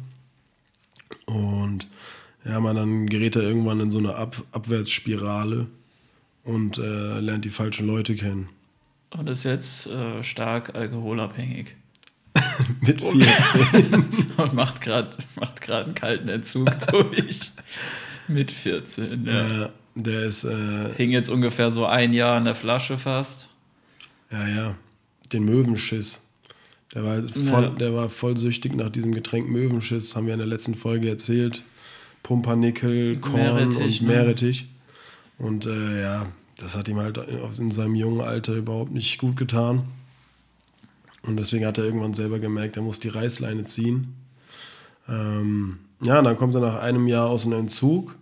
Und 1.25 1.87
ja, 2.45 2.59
man, 2.59 2.75
dann 2.75 3.07
gerät 3.07 3.35
er 3.35 3.43
irgendwann 3.43 3.79
in 3.79 3.91
so 3.91 3.97
eine 3.97 4.15
Ab 4.15 4.43
Abwärtsspirale 4.51 5.67
und 6.43 6.77
äh, 6.77 7.19
lernt 7.19 7.45
die 7.45 7.49
falschen 7.49 7.87
Leute 7.87 8.15
kennen. 8.15 8.49
Und 9.11 9.27
ist 9.29 9.43
jetzt 9.43 9.87
äh, 9.87 10.23
stark 10.23 10.75
alkoholabhängig. 10.75 11.75
Mit 12.81 13.01
14. 13.01 14.05
Und 14.37 14.53
macht 14.53 14.81
gerade 14.81 15.17
macht 15.35 15.61
grad 15.61 15.85
einen 15.85 15.95
kalten 15.95 16.29
Entzug 16.29 16.69
durch. 16.91 17.51
Mit 18.27 18.51
14, 18.51 19.25
ja. 19.25 19.65
Äh, 19.65 19.69
der 19.95 20.23
ist, 20.25 20.43
äh, 20.43 20.93
Hing 20.95 21.09
jetzt 21.09 21.29
ungefähr 21.29 21.71
so 21.71 21.85
ein 21.87 22.13
Jahr 22.13 22.35
an 22.37 22.45
der 22.45 22.55
Flasche 22.55 22.97
fast. 22.97 23.49
ja, 24.31 24.47
ja, 24.47 24.75
den 25.33 25.43
Möwenschiss. 25.43 26.21
Der 26.93 27.03
war, 27.03 27.21
voll, 27.27 27.63
Ja. 27.63 27.69
der 27.69 27.93
war 27.95 28.09
voll 28.09 28.37
süchtig 28.37 28.75
nach 28.75 28.89
diesem 28.89 29.13
Getränk 29.13 29.49
Möwenschiss, 29.49 30.15
haben 30.15 30.27
wir 30.27 30.33
in 30.33 30.39
der 30.39 30.47
letzten 30.47 30.75
Folge 30.75 31.09
erzählt. 31.09 31.63
Pumpernickel, 32.23 33.17
Korn 33.19 33.33
Meerrettich, 33.35 34.01
und 34.01 34.07
ne? 34.07 34.67
Und 35.39 35.65
äh, 35.65 36.01
ja, 36.01 36.27
das 36.57 36.75
hat 36.75 36.87
ihm 36.87 36.99
halt 36.99 37.17
in 37.17 37.71
seinem 37.71 37.95
jungen 37.95 38.21
Alter 38.21 38.53
überhaupt 38.53 38.91
nicht 38.91 39.17
gut 39.17 39.37
getan. 39.37 39.87
Und 41.23 41.37
deswegen 41.37 41.65
hat 41.65 41.77
er 41.77 41.85
irgendwann 41.85 42.13
selber 42.13 42.39
gemerkt, 42.39 42.77
er 42.77 42.83
muss 42.83 42.99
die 42.99 43.09
Reißleine 43.09 43.65
ziehen. 43.65 44.15
Ähm, 45.07 45.79
ja, 46.01 46.21
dann 46.21 46.37
kommt 46.37 46.55
er 46.55 46.61
nach 46.61 46.79
einem 46.79 47.07
Jahr 47.07 47.29
aus 47.29 47.43
dem 47.43 47.53
Entzug. 47.53 48.15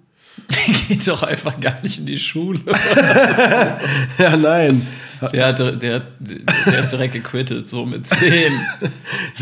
Geht 0.87 1.07
doch 1.07 1.23
einfach 1.23 1.59
gar 1.59 1.81
nicht 1.83 1.99
in 1.99 2.05
die 2.05 2.19
Schule. 2.19 2.59
Ja, 4.17 4.35
nein. 4.35 4.85
Der, 5.33 5.47
hat, 5.47 5.59
der, 5.59 6.01
der 6.19 6.79
ist 6.79 6.91
direkt 6.91 7.13
gequittet, 7.13 7.67
so 7.67 7.85
mit 7.85 8.07
10. 8.07 8.53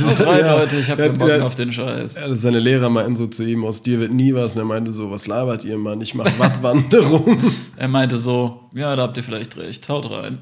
Haut 0.06 0.22
rein, 0.26 0.40
Ja. 0.46 0.58
Leute, 0.58 0.78
ich 0.78 0.90
habe 0.90 1.02
Ja, 1.04 1.08
keinen 1.10 1.18
Bock 1.18 1.32
auf 1.42 1.56
den 1.56 1.72
Scheiß. 1.72 2.16
Ja, 2.16 2.34
seine 2.36 2.60
Lehrer 2.60 2.90
meinten 2.90 3.16
so 3.18 3.28
zu 3.28 3.44
ihm, 3.44 3.66
aus 3.66 3.84
dir 3.84 4.00
wird 4.00 4.14
nie 4.14 4.34
was. 4.34 4.54
Und 4.56 4.62
er 4.62 4.66
meinte 4.66 4.92
so, 4.92 5.12
was 5.12 5.28
labert 5.28 5.66
ihr, 5.66 5.78
Mann? 5.78 6.00
Ich 6.02 6.16
mache 6.16 6.38
Wattwanderung. 6.40 7.40
Er 7.78 7.90
meinte 7.90 8.20
so, 8.20 8.70
ja, 8.74 8.96
da 8.96 9.04
habt 9.04 9.18
ihr 9.18 9.24
vielleicht 9.24 9.58
recht, 9.58 9.88
haut 9.90 10.10
rein. 10.10 10.38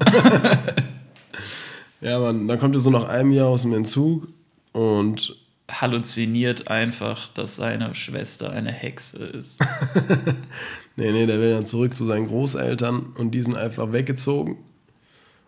ja, 2.00 2.18
Mann, 2.20 2.46
dann 2.46 2.58
kommt 2.58 2.74
er 2.76 2.80
so 2.80 2.90
nach 2.90 3.08
einem 3.08 3.32
Jahr 3.32 3.48
aus 3.48 3.62
dem 3.62 3.72
Entzug 3.74 4.28
und 4.72 5.34
Halluziniert 5.70 6.68
einfach, 6.68 7.28
dass 7.28 7.56
seine 7.56 7.94
Schwester 7.94 8.50
eine 8.52 8.72
Hexe 8.72 9.24
ist. 9.24 9.58
nee, 10.96 11.10
nee, 11.10 11.26
der 11.26 11.40
will 11.40 11.52
dann 11.52 11.66
zurück 11.66 11.94
zu 11.94 12.04
seinen 12.04 12.26
Großeltern 12.26 13.14
und 13.16 13.30
die 13.30 13.42
sind 13.42 13.56
einfach 13.56 13.92
weggezogen 13.92 14.58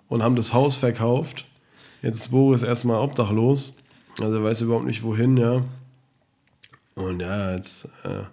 und 0.09 0.23
haben 0.23 0.37
das 0.37 0.53
Haus 0.53 0.77
verkauft. 0.77 1.45
Jetzt 2.03 2.19
ist 2.19 2.29
Boris 2.31 2.63
erstmal 2.63 3.01
obdachlos. 3.01 3.77
Also 4.19 4.37
er 4.37 4.45
weiß 4.45 4.63
überhaupt 4.63 4.87
nicht 4.87 5.03
wohin, 5.03 5.37
ja. 5.37 5.65
Und 6.95 7.21
ja, 7.21 7.55
jetzt 7.55 7.87
äh, 8.05 8.25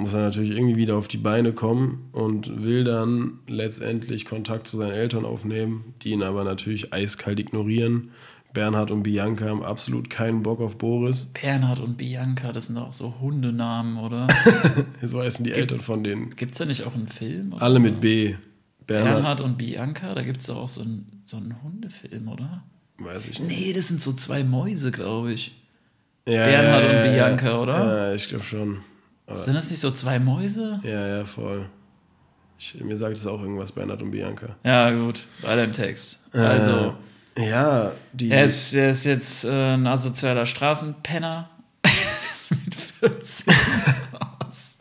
muss 0.00 0.14
er 0.14 0.20
natürlich 0.20 0.50
irgendwie 0.50 0.76
wieder 0.76 0.96
auf 0.96 1.08
die 1.08 1.18
Beine 1.18 1.52
kommen 1.52 2.08
und 2.12 2.62
will 2.62 2.84
dann 2.84 3.40
letztendlich 3.46 4.24
Kontakt 4.24 4.66
zu 4.66 4.76
seinen 4.76 4.92
Eltern 4.92 5.24
aufnehmen, 5.24 5.94
die 6.02 6.10
ihn 6.10 6.22
aber 6.22 6.44
natürlich 6.44 6.92
eiskalt 6.92 7.40
ignorieren. 7.40 8.10
Bernhard 8.56 8.90
und 8.90 9.02
Bianca 9.02 9.44
haben 9.44 9.62
absolut 9.62 10.08
keinen 10.08 10.42
Bock 10.42 10.62
auf 10.62 10.78
Boris. 10.78 11.26
Bernhard 11.40 11.78
und 11.78 11.98
Bianca, 11.98 12.52
das 12.52 12.68
sind 12.68 12.76
doch 12.76 12.90
so 12.94 13.20
Hundenamen, 13.20 13.98
oder? 13.98 14.26
So 15.02 15.20
heißen 15.20 15.44
die 15.44 15.52
Eltern 15.52 15.80
von 15.80 16.02
denen. 16.02 16.34
Gibt 16.36 16.52
es 16.52 16.58
da 16.58 16.64
nicht 16.64 16.84
auch 16.84 16.94
einen 16.94 17.06
Film? 17.06 17.52
Alle 17.58 17.78
mit 17.80 18.00
B. 18.00 18.34
Bernhard, 18.86 19.14
Bernhard 19.14 19.40
und 19.42 19.58
Bianca, 19.58 20.14
da 20.14 20.22
gibt 20.22 20.40
es 20.40 20.46
doch 20.46 20.56
auch 20.56 20.68
so 20.68 20.80
einen, 20.80 21.22
so 21.26 21.36
einen 21.36 21.62
Hundefilm, 21.62 22.28
oder? 22.28 22.64
weiß 22.96 23.28
ich 23.28 23.40
nicht. 23.40 23.58
Nee, 23.58 23.72
das 23.74 23.88
sind 23.88 24.00
so 24.00 24.14
zwei 24.14 24.42
Mäuse, 24.42 24.90
glaube 24.90 25.34
ich. 25.34 25.54
Ja, 26.26 26.46
Bernhard 26.46 26.84
ja, 26.84 26.88
und 26.88 26.96
ja, 26.96 27.12
Bianca, 27.12 27.46
ja. 27.46 27.58
oder? 27.58 28.08
Ja, 28.08 28.14
ich 28.14 28.26
glaube 28.26 28.44
schon. 28.44 28.78
Sind 29.32 29.54
das 29.54 29.68
nicht 29.70 29.80
so 29.80 29.90
zwei 29.90 30.18
Mäuse? 30.18 30.80
Ja, 30.82 31.06
ja, 31.06 31.24
voll. 31.26 31.66
Ich, 32.58 32.74
mir 32.82 32.96
sagt 32.96 33.18
es 33.18 33.26
auch 33.26 33.42
irgendwas, 33.42 33.70
Bernhard 33.70 34.00
und 34.00 34.12
Bianca. 34.12 34.56
Ja, 34.64 34.90
gut, 34.92 35.26
weiter 35.42 35.64
im 35.64 35.74
Text. 35.74 36.24
Also, 36.32 36.70
Äh, 36.70 36.92
ja, 37.38 37.92
die. 38.12 38.30
er, 38.30 38.44
ist, 38.44 38.72
er 38.74 38.90
ist 38.90 39.04
jetzt 39.04 39.44
äh, 39.44 39.74
ein 39.74 39.86
asozialer 39.86 40.46
Straßenpenner. 40.46 41.50
Mit 42.50 42.74
14. 42.74 43.54
Was? 44.12 44.78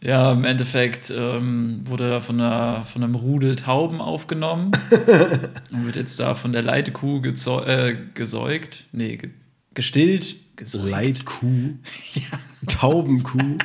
ja, 0.00 0.32
im 0.32 0.44
Endeffekt 0.44 1.12
ähm, 1.16 1.82
wurde 1.84 2.10
er 2.10 2.20
von, 2.20 2.40
einer, 2.40 2.84
von 2.84 3.04
einem 3.04 3.14
Rudel 3.14 3.56
Tauben 3.56 4.00
aufgenommen 4.00 4.72
und 5.70 5.86
wird 5.86 5.96
jetzt 5.96 6.18
da 6.18 6.34
von 6.34 6.52
der 6.52 6.62
Leitkuh 6.62 7.22
äh, 7.22 7.96
gesäugt. 8.14 8.84
Nee, 8.92 9.16
ge 9.16 9.30
gestillt. 9.74 10.36
Gesäugt. 10.56 10.90
Leitkuh. 10.90 11.76
Taubenkuh. 12.66 13.56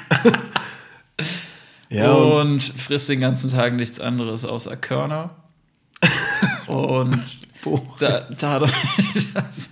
ja, 1.89 2.13
und, 2.13 2.39
und 2.39 2.63
frisst 2.63 3.09
den 3.09 3.19
ganzen 3.19 3.49
Tag 3.49 3.73
nichts 3.73 3.99
anderes 3.99 4.45
außer 4.45 4.77
Körner. 4.77 5.35
Und 7.65 7.99
da, 7.99 8.27
dadurch, 8.39 8.71
dass, 9.33 9.69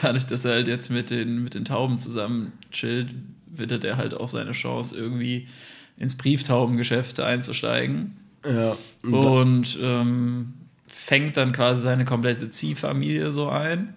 dadurch, 0.00 0.26
dass 0.26 0.44
er 0.44 0.52
halt 0.52 0.68
jetzt 0.68 0.90
mit 0.90 1.10
den, 1.10 1.42
mit 1.42 1.54
den 1.54 1.64
Tauben 1.64 1.98
zusammen 1.98 2.52
chillt, 2.70 3.14
wittert 3.46 3.84
er 3.84 3.96
halt 3.96 4.14
auch 4.14 4.28
seine 4.28 4.52
Chance, 4.52 4.96
irgendwie 4.96 5.48
ins 5.96 6.16
Brieftaubengeschäft 6.16 7.20
einzusteigen. 7.20 8.16
Ja. 8.44 8.76
Und 9.02 9.14
Und 9.14 9.78
ähm, 9.80 10.54
fängt 10.86 11.36
dann 11.36 11.52
quasi 11.52 11.82
seine 11.82 12.04
komplette 12.04 12.48
Ziehfamilie 12.48 13.32
so 13.32 13.48
ein. 13.48 13.94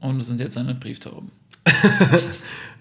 Und 0.00 0.20
es 0.20 0.28
sind 0.28 0.40
jetzt 0.40 0.54
seine 0.54 0.74
Brieftauben. 0.74 1.30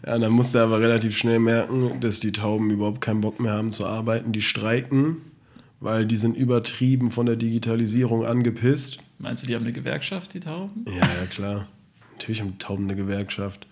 Ja, 0.06 0.18
dann 0.18 0.32
musste 0.32 0.58
er 0.58 0.64
aber 0.64 0.80
relativ 0.80 1.16
schnell 1.16 1.40
merken, 1.40 2.00
dass 2.00 2.20
die 2.20 2.32
Tauben 2.32 2.72
überhaupt 2.72 3.02
keinen 3.02 3.22
Bock 3.22 3.40
mehr 3.40 3.54
haben 3.54 3.70
zu 3.70 3.86
arbeiten. 3.86 4.32
Die 4.32 4.42
streiken, 4.42 5.18
weil 5.82 6.06
die 6.06 6.16
sind 6.16 6.38
übertrieben 6.38 7.12
von 7.12 7.26
der 7.26 7.36
Digitalisierung 7.36 8.24
angepisst. 8.26 9.00
Meinst 9.20 9.44
du, 9.44 9.48
die 9.48 9.56
haben 9.56 9.64
eine 9.64 9.74
Gewerkschaft, 9.74 10.34
die 10.34 10.40
Tauben? 10.40 10.86
Ja, 10.88 10.94
ja, 11.02 11.26
klar. 11.30 11.68
Natürlich 12.14 12.40
haben 12.40 12.52
die 12.52 12.58
Tauben 12.60 12.86
eine 12.86 12.96
Gewerkschaft. 12.96 13.68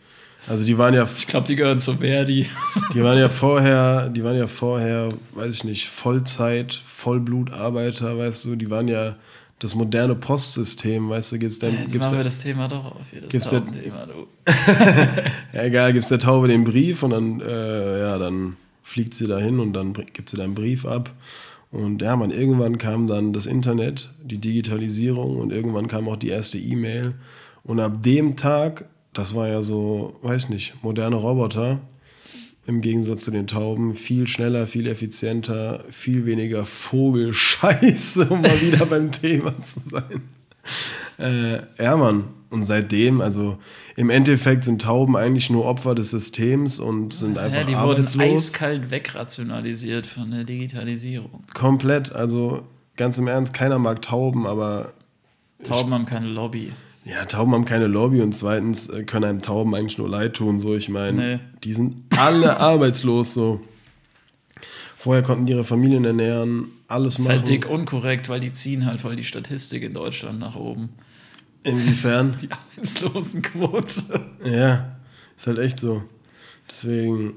Also 0.48 0.66
die 0.66 0.78
waren 0.78 0.94
ja, 0.94 1.04
Ich 1.18 1.28
glaube, 1.28 1.46
die 1.48 1.56
gehören 1.56 1.80
zu 1.80 1.96
Verdi. 1.98 2.48
die 2.94 3.04
waren 3.04 3.18
ja 3.20 3.30
vorher, 3.30 4.10
die 4.10 4.24
waren 4.24 4.38
ja 4.38 4.48
vorher, 4.48 5.14
weiß 5.34 5.54
ich 5.54 5.64
nicht, 5.64 5.88
Vollzeit, 5.88 6.74
Vollblutarbeiter, 6.74 8.18
weißt 8.18 8.46
du, 8.46 8.56
die 8.56 8.70
waren 8.70 8.88
ja 8.88 9.16
das 9.60 9.76
moderne 9.76 10.16
Postsystem, 10.16 11.10
weißt 11.10 11.34
du, 11.34 11.40
gibt's 11.40 11.60
denn, 11.60 11.74
Jetzt 11.74 11.92
gibt's 11.92 12.08
machen 12.08 12.14
wir 12.14 12.18
da, 12.20 12.24
das 12.24 12.40
Thema 12.40 12.68
doch 12.70 12.86
auf 12.86 13.12
das 13.12 13.30
Gibt's 13.30 13.50
da- 13.50 13.60
Taubenthema, 13.60 14.06
du. 14.06 14.28
ja, 15.54 15.64
egal, 15.64 15.94
gibt's 15.94 16.08
der 16.08 16.20
Taube 16.20 16.48
den 16.48 16.64
Brief 16.64 17.04
und 17.04 17.12
dann, 17.12 17.42
äh, 17.42 18.00
ja, 18.00 18.18
dann 18.18 18.56
fliegt 18.82 19.14
sie 19.14 19.28
dahin 19.28 19.60
und 19.60 19.74
dann 19.74 19.94
gibt 19.94 20.30
sie 20.30 20.38
deinen 20.38 20.56
Brief 20.56 20.86
ab. 20.86 21.12
Und 21.72 22.02
ja, 22.02 22.16
man, 22.16 22.32
irgendwann 22.32 22.78
kam 22.78 23.08
dann 23.08 23.32
das 23.32 23.46
Internet, 23.46 24.10
die 24.24 24.40
Digitalisierung 24.40 25.38
und 25.38 25.52
irgendwann 25.52 25.88
kam 25.88 26.08
auch 26.08 26.16
die 26.16 26.30
erste 26.30 26.58
E-Mail. 26.58 27.14
Und 27.64 27.80
ab 27.80 28.02
dem 28.02 28.36
Tag, 28.36 28.86
das 29.14 29.36
war 29.36 29.48
ja 29.48 29.62
so, 29.62 30.18
weiß 30.24 30.50
nicht, 30.50 30.82
moderne 30.82 31.16
Roboter, 31.16 31.80
im 32.66 32.82
Gegensatz 32.82 33.22
zu 33.22 33.32
den 33.32 33.48
Tauben, 33.48 33.96
viel 33.96 34.28
schneller, 34.28 34.68
viel 34.68 34.88
effizienter, 34.88 35.84
viel 35.90 36.26
weniger 36.26 36.66
Vogelscheiße, 36.66 38.30
um 38.30 38.42
mal 38.42 38.62
wieder 38.62 38.86
beim 38.90 39.12
Thema 39.12 39.62
zu 39.64 39.80
sein. 39.80 40.22
Äh, 41.20 41.62
ja, 41.84 41.98
Mann. 41.98 42.26
Und 42.50 42.64
seitdem, 42.64 43.22
also 43.22 43.60
im 43.96 44.10
Endeffekt 44.10 44.64
sind 44.64 44.82
Tauben 44.82 45.16
eigentlich 45.16 45.52
nur 45.52 45.66
Opfer 45.66 45.94
des 45.94 46.10
Systems 46.12 46.80
und 46.80 47.14
sind 47.14 47.36
Ja, 47.36 47.44
einfach 47.44 47.62
die 47.62 47.74
wurden 47.74 47.76
arbeitslos. 47.76 48.24
eiskalt 48.24 48.90
wegrationalisiert 48.90 50.08
von 50.08 50.32
der 50.32 50.46
Digitalisierung. 50.46 51.44
Komplett. 51.54 52.12
Also 52.12 52.64
ganz 52.98 53.18
im 53.20 53.28
Ernst, 53.28 53.54
keiner 53.54 53.78
mag 53.78 54.02
Tauben, 54.02 54.48
aber 54.48 54.94
Tauben 55.64 55.94
haben 55.94 56.06
keine 56.08 56.26
Lobby. 56.28 56.72
ja, 57.06 57.24
Tauben 57.26 57.54
haben 57.54 57.66
keine 57.66 57.86
Lobby 57.88 58.22
und 58.22 58.34
zweitens 58.34 58.88
äh, 58.90 59.04
können 59.04 59.26
einem 59.26 59.42
Tauben 59.44 59.76
eigentlich 59.76 59.98
nur 60.00 60.10
leid 60.10 60.34
tun. 60.36 60.60
So, 60.60 60.74
ich 60.76 60.90
meine, 60.90 61.18
Nee. 61.36 61.40
die 61.64 61.74
sind 61.74 62.02
alle 62.18 62.58
arbeitslos 62.60 63.34
so. 63.36 63.60
Vorher 64.98 65.24
konnten 65.24 65.46
die 65.46 65.54
ihre 65.54 65.64
Familien 65.64 66.04
ernähren, 66.04 66.66
alles 66.88 67.14
Das 67.14 67.22
ist 67.22 67.28
machen. 67.28 67.40
halt 67.40 67.50
dick 67.50 67.70
unkorrekt, 67.70 68.28
weil 68.28 68.40
die 68.40 68.52
ziehen 68.52 68.86
halt 68.86 69.02
voll 69.02 69.16
die 69.16 69.24
Statistik 69.24 69.84
in 69.84 69.94
Deutschland 69.94 70.40
nach 70.40 70.56
oben. 70.56 70.90
Inwiefern? 71.64 72.36
Die 72.42 72.50
Arbeitslosenquote. 72.52 74.04
Ja, 74.44 74.96
ist 75.38 75.48
halt 75.48 75.60
echt 75.60 75.80
so. 75.80 76.04
Deswegen 76.70 77.34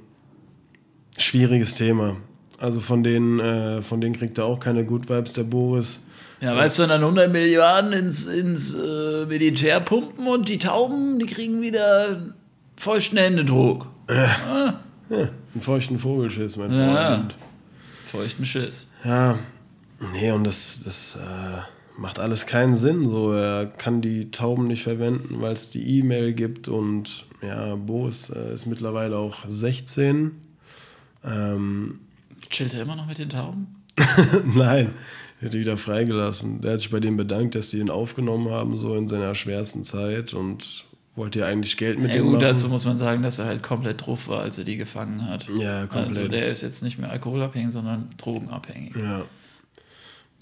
schwieriges 1.18 1.74
Thema. 1.74 2.16
Also 2.58 2.80
von 2.80 3.02
denen, 3.02 3.40
äh, 3.40 3.82
von 3.82 4.00
denen 4.00 4.14
kriegt 4.16 4.38
er 4.38 4.44
auch 4.44 4.61
keine 4.61 4.85
Good 4.85 5.08
Vibes, 5.08 5.32
der 5.32 5.42
Boris. 5.44 6.04
Ja, 6.40 6.56
weißt 6.56 6.78
du, 6.80 6.87
dann 6.87 7.00
100 7.02 7.30
Milliarden 7.30 7.92
ins, 7.92 8.26
ins 8.26 8.74
äh, 8.74 9.26
Militär 9.26 9.80
pumpen 9.80 10.26
und 10.26 10.48
die 10.48 10.58
Tauben, 10.58 11.18
die 11.18 11.26
kriegen 11.26 11.61
wieder 11.62 12.32
feuchten 12.76 13.18
Händedruck. 13.18 13.87
Ja, 14.08 14.80
einen 15.11 15.61
feuchten 15.61 15.98
Vogelschiss, 15.98 16.56
mein 16.56 16.72
Ja. 16.72 17.16
Freund. 17.16 17.35
Feuchten 18.06 18.44
Schiss. 18.44 18.88
Ja, 19.04 19.38
nee, 20.12 20.30
und 20.32 20.44
das, 20.44 20.80
das 20.85 21.16
äh, 21.16 21.58
macht 21.98 22.18
alles 22.18 22.46
keinen 22.46 22.74
Sinn. 22.76 23.05
So, 23.09 23.33
er 23.33 23.66
kann 23.66 24.00
die 24.00 24.31
Tauben 24.31 24.66
nicht 24.66 24.83
verwenden, 24.83 25.40
weil 25.40 25.52
es 25.52 25.70
die 25.70 25.98
E-Mail 25.98 26.33
gibt 26.35 26.68
und 26.68 27.26
ja, 27.42 27.74
Boris 27.76 28.31
äh, 28.31 28.55
ist 28.55 28.66
mittlerweile 28.66 29.16
auch 29.16 29.44
16. 29.46 30.33
Ähm, 31.24 32.00
Chillt 32.50 32.74
er 32.74 32.83
immer 32.83 32.96
noch 32.96 33.07
mit 33.07 33.18
den 33.18 33.31
Tauben? 33.31 33.66
Nein, 34.55 34.92
er 35.40 35.46
hat 35.46 35.55
die 35.55 35.61
wieder 35.61 35.76
freigelassen. 35.76 36.61
Der 36.61 36.72
hat 36.74 36.81
sich 36.81 36.90
bei 36.90 37.00
denen 37.00 37.16
bedankt, 37.16 37.55
dass 37.55 37.70
die 37.70 37.78
ihn 37.78 37.90
aufgenommen 37.90 38.50
haben, 38.50 38.76
so 38.76 38.94
in 38.96 39.09
seiner 39.09 39.35
schwersten 39.35 39.85
Zeit 39.85 40.35
und 40.35 40.85
wollte 41.14 41.40
ja 41.40 41.46
eigentlich 41.46 41.76
Geld 41.76 41.98
mit 41.98 42.09
Ja, 42.11 42.16
dem 42.16 42.24
gut, 42.24 42.33
machen. 42.35 42.42
dazu 42.44 42.68
muss 42.68 42.85
man 42.87 42.96
sagen, 42.96 43.22
dass 43.22 43.38
er 43.38 43.44
halt 43.46 43.62
komplett 43.62 44.07
drauf 44.07 44.28
war, 44.28 44.40
als 44.40 44.57
er 44.57 44.64
die 44.64 44.76
gefangen 44.78 45.28
hat. 45.28 45.46
Ja, 45.59 45.87
komplett. 45.87 46.09
Also 46.09 46.28
der 46.28 46.48
ist 46.48 46.62
jetzt 46.62 46.83
nicht 46.83 46.98
mehr 46.98 47.11
alkoholabhängig, 47.11 47.70
sondern 47.70 48.09
drogenabhängig. 48.16 48.96
Ja. 48.96 49.24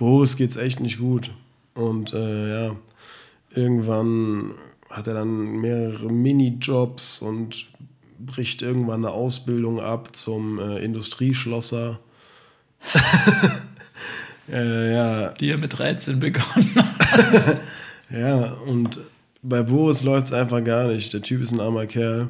Boris 0.01 0.39
geht's 0.39 0.57
echt 0.57 0.81
nicht 0.81 0.99
gut. 0.99 1.31
Und 1.75 2.15
äh, 2.15 2.51
ja, 2.51 2.77
irgendwann 3.51 4.53
hat 4.89 5.07
er 5.07 5.13
dann 5.13 5.61
mehrere 5.61 6.11
Minijobs 6.11 7.21
und 7.21 7.67
bricht 8.19 8.63
irgendwann 8.63 9.05
eine 9.05 9.13
Ausbildung 9.13 9.79
ab 9.79 10.17
zum 10.17 10.59
äh, 10.59 10.79
Industrieschlosser. 10.79 11.99
äh, 14.51 14.95
ja, 14.95 15.29
Die 15.33 15.51
er 15.51 15.59
mit 15.59 15.79
13 15.79 16.19
begonnen 16.19 16.75
hat. 16.77 17.61
Ja, 18.11 18.55
und 18.67 19.01
bei 19.43 19.63
Boris 19.63 20.03
läuft 20.03 20.29
es 20.29 20.33
einfach 20.33 20.65
gar 20.65 20.89
nicht. 20.89 21.13
Der 21.13 21.23
Typ 21.23 21.43
ist 21.43 21.53
ein 21.53 21.61
armer 21.61 21.87
Kerl. 21.87 22.29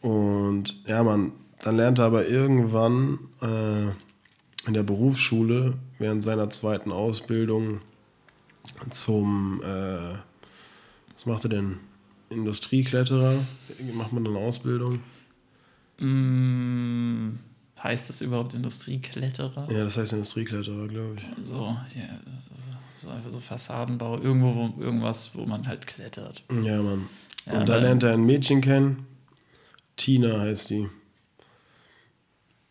Und 0.00 0.74
ja, 0.88 1.04
man, 1.04 1.32
dann 1.60 1.76
lernt 1.76 2.00
er 2.00 2.06
aber 2.06 2.26
irgendwann 2.26 3.18
äh, 3.42 3.92
in 4.66 4.74
der 4.74 4.82
Berufsschule 4.82 5.74
während 5.98 6.22
seiner 6.22 6.50
zweiten 6.50 6.92
Ausbildung 6.92 7.80
zum, 8.90 9.60
äh, 9.62 10.18
was 11.14 11.26
macht 11.26 11.44
er 11.44 11.50
denn? 11.50 11.78
Industriekletterer? 12.30 13.34
Macht 13.94 14.12
man 14.12 14.24
dann 14.24 14.36
eine 14.36 14.44
Ausbildung? 14.44 15.00
Mm, 15.98 17.38
heißt 17.82 18.08
das 18.08 18.20
überhaupt 18.20 18.54
Industriekletterer? 18.54 19.70
Ja, 19.70 19.84
das 19.84 19.96
heißt 19.96 20.12
Industriekletterer, 20.12 20.88
glaube 20.88 21.16
ich. 21.18 21.46
So, 21.46 21.76
ja, 21.94 22.20
so 22.96 23.10
einfach 23.10 23.30
so 23.30 23.40
Fassadenbau, 23.40 24.18
irgendwo, 24.20 24.54
wo, 24.54 24.82
irgendwas, 24.82 25.34
wo 25.34 25.44
man 25.44 25.66
halt 25.68 25.86
klettert. 25.86 26.42
Ja, 26.62 26.82
Mann. 26.82 27.08
Ja, 27.46 27.60
und 27.60 27.68
da 27.68 27.76
lernt 27.76 28.02
er 28.02 28.14
ein 28.14 28.24
Mädchen 28.24 28.60
kennen. 28.60 29.06
Tina 29.96 30.40
heißt 30.40 30.70
die. 30.70 30.88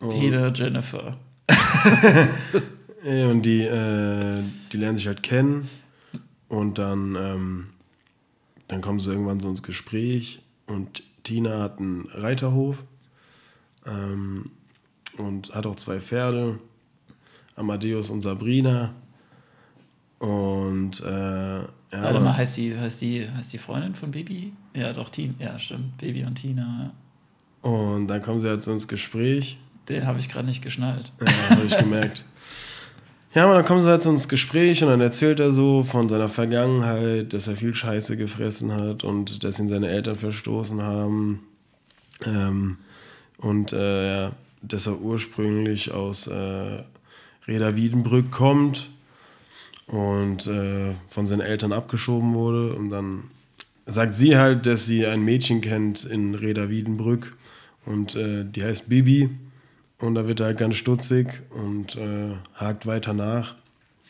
Tina 0.10 0.52
Jennifer. 0.52 1.18
Und 3.04 3.42
die, 3.42 3.64
äh, 3.64 4.42
die 4.72 4.78
lernen 4.78 4.98
sich 4.98 5.08
halt 5.08 5.24
kennen 5.24 5.70
und 6.48 6.78
dann, 6.78 7.16
ähm, 7.20 7.68
dann 8.70 8.80
kommen 8.80 9.02
sie 9.02 9.12
irgendwann 9.12 9.42
so 9.42 9.50
ins 9.50 9.62
Gespräch 9.62 10.42
und 10.68 11.04
Tina 11.24 11.62
hat 11.62 11.80
einen 11.80 12.08
Reiterhof 12.14 12.84
ähm, 13.86 14.52
und 15.18 15.54
hat 15.54 15.66
auch 15.66 15.76
zwei 15.76 16.00
Pferde, 16.00 16.60
Amadeus 17.58 18.10
und 18.10 18.22
Sabrina. 18.22 18.94
Und 20.20 21.02
äh, 21.02 21.60
ja, 21.60 21.68
Warte 21.92 22.20
mal, 22.22 22.38
heißt 22.38 22.56
die, 22.56 22.78
heißt, 22.78 23.02
die, 23.02 23.30
heißt 23.30 23.52
die 23.52 23.58
Freundin 23.58 23.96
von 23.96 24.12
Baby? 24.12 24.54
Ja, 24.74 24.94
doch, 24.94 25.10
Tina. 25.10 25.34
Ja, 25.40 25.60
stimmt. 25.60 25.98
Baby 25.98 26.24
und 26.24 26.36
Tina. 26.36 26.94
Ja. 27.64 27.70
und 27.70 28.08
dann 28.08 28.22
kommen 28.22 28.40
sie 28.40 28.48
halt 28.48 28.62
so 28.62 28.72
ins 28.72 28.88
Gespräch 28.88 29.58
Den 29.90 30.08
habe 30.08 30.20
ich 30.20 30.30
gerade 30.30 30.46
nicht 30.46 30.62
geschnallt. 30.62 31.12
Ja, 31.20 31.50
habe 31.50 31.66
ich 31.66 31.78
gemerkt. 31.78 32.26
Ja, 33.34 33.46
aber 33.46 33.56
dann 33.56 33.66
kommen 33.66 33.82
sie 33.82 33.90
halt 33.90 34.04
so 34.04 34.12
ins 34.12 34.30
Gespräch 34.30 34.84
und 34.84 34.90
dann 34.90 35.02
erzählt 35.02 35.40
er 35.40 35.52
so 35.52 35.84
von 35.84 36.08
seiner 36.08 36.30
Vergangenheit, 36.30 37.34
dass 37.34 37.48
er 37.48 37.56
viel 37.56 37.74
Scheiße 37.74 38.16
gefressen 38.16 38.72
hat 38.72 39.04
und 39.04 39.44
dass 39.44 39.58
ihn 39.58 39.68
seine 39.68 39.88
Eltern 39.88 40.18
verstoßen 40.18 40.82
haben. 40.84 41.40
Ähm, 42.24 42.78
und 43.38 43.74
äh, 43.74 44.30
dass 44.62 44.88
er 44.88 45.02
ursprünglich 45.02 45.92
aus 45.92 46.28
äh, 46.28 46.84
Reda 47.48 47.76
Wiedenbrück 47.76 48.32
kommt 48.32 48.92
und 49.88 50.48
äh, 50.48 50.94
von 51.08 51.28
seinen 51.28 51.42
Eltern 51.42 51.74
abgeschoben 51.74 52.34
wurde. 52.34 52.74
Und 52.74 52.90
dann 52.90 53.24
sagt 53.86 54.16
sie 54.16 54.38
halt, 54.38 54.66
dass 54.66 54.86
sie 54.86 55.06
ein 55.06 55.26
Mädchen 55.26 55.62
kennt 55.62 56.06
in 56.06 56.36
Reda 56.36 56.70
Wiedenbrück 56.70 57.36
und 57.86 58.16
äh, 58.16 58.46
die 58.46 58.64
heißt 58.64 58.90
Bibi. 58.90 59.30
Und 60.04 60.16
da 60.16 60.28
wird 60.28 60.42
er 60.42 60.48
halt 60.48 60.58
ganz 60.58 60.76
stutzig 60.76 61.44
und 61.50 61.96
äh, 61.96 62.34
hakt 62.56 62.86
weiter 62.86 63.14
nach. 63.14 63.56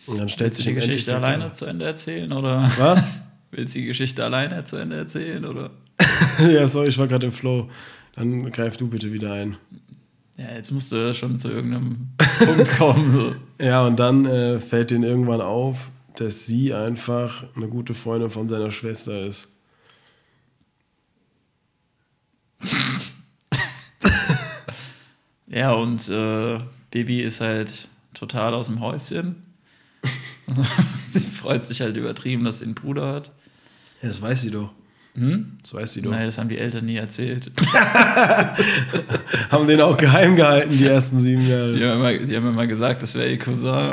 Und 0.08 0.20
dann 0.20 0.28
stellt 0.28 0.50
Willst 0.50 0.62
du 0.62 0.64
sich 0.64 0.74
die 0.74 0.80
Geschichte 0.80 1.16
alleine 1.16 1.54
zu 1.54 1.68
Ende 1.68 1.86
erzählen? 1.86 2.34
Oder 2.34 2.64
Was? 2.80 3.04
willst 3.52 3.76
du 3.76 3.80
die 3.80 3.86
Geschichte 3.86 4.26
alleine 4.26 4.64
zu 4.64 4.78
Ende 4.78 4.96
erzählen? 4.96 5.46
Oder? 5.46 5.70
ja, 6.52 6.68
sorry, 6.68 6.88
ich 6.88 6.98
war 6.98 7.06
gerade 7.06 7.28
im 7.28 7.32
Flow. 7.32 7.70
Dann 8.16 8.52
greif 8.52 8.76
du 8.76 8.88
bitte 8.88 9.14
wieder 9.14 9.34
ein. 9.34 9.58
Ja, 10.36 10.56
jetzt 10.56 10.72
musst 10.72 10.92
du 10.92 11.14
schon 11.14 11.38
zu 11.38 11.52
irgendeinem 11.52 12.08
Punkt 12.40 12.76
kommen. 12.76 13.12
So. 13.12 13.36
Ja, 13.64 13.86
und 13.86 14.00
dann 14.00 14.26
äh, 14.26 14.60
fällt 14.60 14.90
ihnen 14.90 15.04
irgendwann 15.04 15.42
auf, 15.42 15.92
dass 16.16 16.48
sie 16.48 16.74
einfach 16.74 17.46
eine 17.56 17.68
gute 17.68 17.94
Freundin 17.94 18.32
von 18.32 18.50
seiner 18.50 18.72
Schwester 18.72 19.28
ist. 19.28 19.53
Ja, 25.54 25.74
und 25.74 26.10
äh, 26.10 26.60
Baby 26.90 27.22
ist 27.22 27.40
halt 27.40 27.88
total 28.14 28.56
aus 28.56 28.68
dem 28.68 28.80
Häuschen. 28.80 29.44
Also, 30.48 30.64
sie 31.12 31.20
freut 31.20 31.66
sich 31.66 31.82
halt 31.82 31.96
übertrieben, 31.96 32.44
dass 32.44 32.60
sie 32.60 32.66
einen 32.66 32.76
Bruder 32.76 33.14
hat. 33.14 33.32
Ja, 34.02 34.10
das 34.10 34.22
weiß 34.22 34.42
sie 34.42 34.52
doch. 34.52 34.72
Hm? 35.16 35.60
Das 35.62 35.76
weiß 35.76 35.94
sie 35.94 36.02
doch. 36.02 36.10
Nein, 36.10 36.26
das 36.26 36.40
haben 36.40 36.50
die 36.50 36.58
Eltern 36.58 36.86
nie 36.86 36.96
erzählt. 36.96 37.52
haben 39.52 39.68
den 39.68 39.80
auch 39.80 39.96
geheim 39.96 40.36
gehalten, 40.36 40.76
die 40.76 40.88
ersten 40.88 41.20
sieben 41.20 41.48
Jahre. 41.48 41.76
Die 41.76 41.86
haben 41.86 42.00
immer, 42.00 42.18
die 42.18 42.36
haben 42.36 42.48
immer 42.48 42.66
gesagt, 42.66 43.04
das 43.04 43.14
wäre 43.14 43.30
ihr 43.30 43.38
Cousin. 43.38 43.92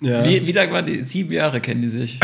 Ja. 0.00 0.24
Wie, 0.24 0.46
wie 0.46 0.52
lange 0.52 0.72
waren 0.72 0.86
die? 0.86 1.04
Sieben 1.04 1.32
Jahre 1.32 1.60
kennen 1.60 1.82
die 1.82 1.88
sich. 1.88 2.18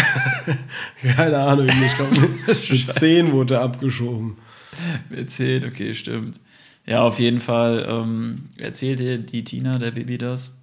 Keine 1.16 1.36
Ahnung, 1.36 1.66
ich 1.66 1.94
glaube, 1.96 2.20
mit, 2.20 2.70
mit 2.70 2.92
zehn 2.92 3.32
wurde 3.32 3.54
er 3.54 3.62
abgeschoben. 3.62 4.38
Mit 5.08 5.30
zehn, 5.30 5.64
okay, 5.64 5.94
stimmt. 5.94 6.40
Ja, 6.86 7.02
auf 7.02 7.18
jeden 7.18 7.40
Fall 7.40 7.86
ähm, 7.88 8.44
erzählte 8.56 9.18
die 9.18 9.44
Tina, 9.44 9.78
der 9.78 9.90
Baby, 9.90 10.18
das. 10.18 10.60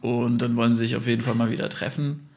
Und 0.00 0.38
dann 0.38 0.56
wollen 0.56 0.72
sie 0.72 0.78
sich 0.78 0.96
auf 0.96 1.06
jeden 1.06 1.22
Fall 1.22 1.34
mal 1.34 1.50
wieder 1.50 1.68
treffen. 1.68 2.28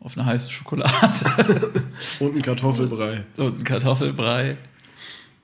Auf 0.00 0.16
eine 0.16 0.26
heiße 0.26 0.50
Schokolade. 0.50 0.92
Und 2.20 2.36
ein 2.36 2.42
Kartoffelbrei. 2.42 3.24
Und 3.36 3.60
ein 3.60 3.64
Kartoffelbrei. 3.64 4.56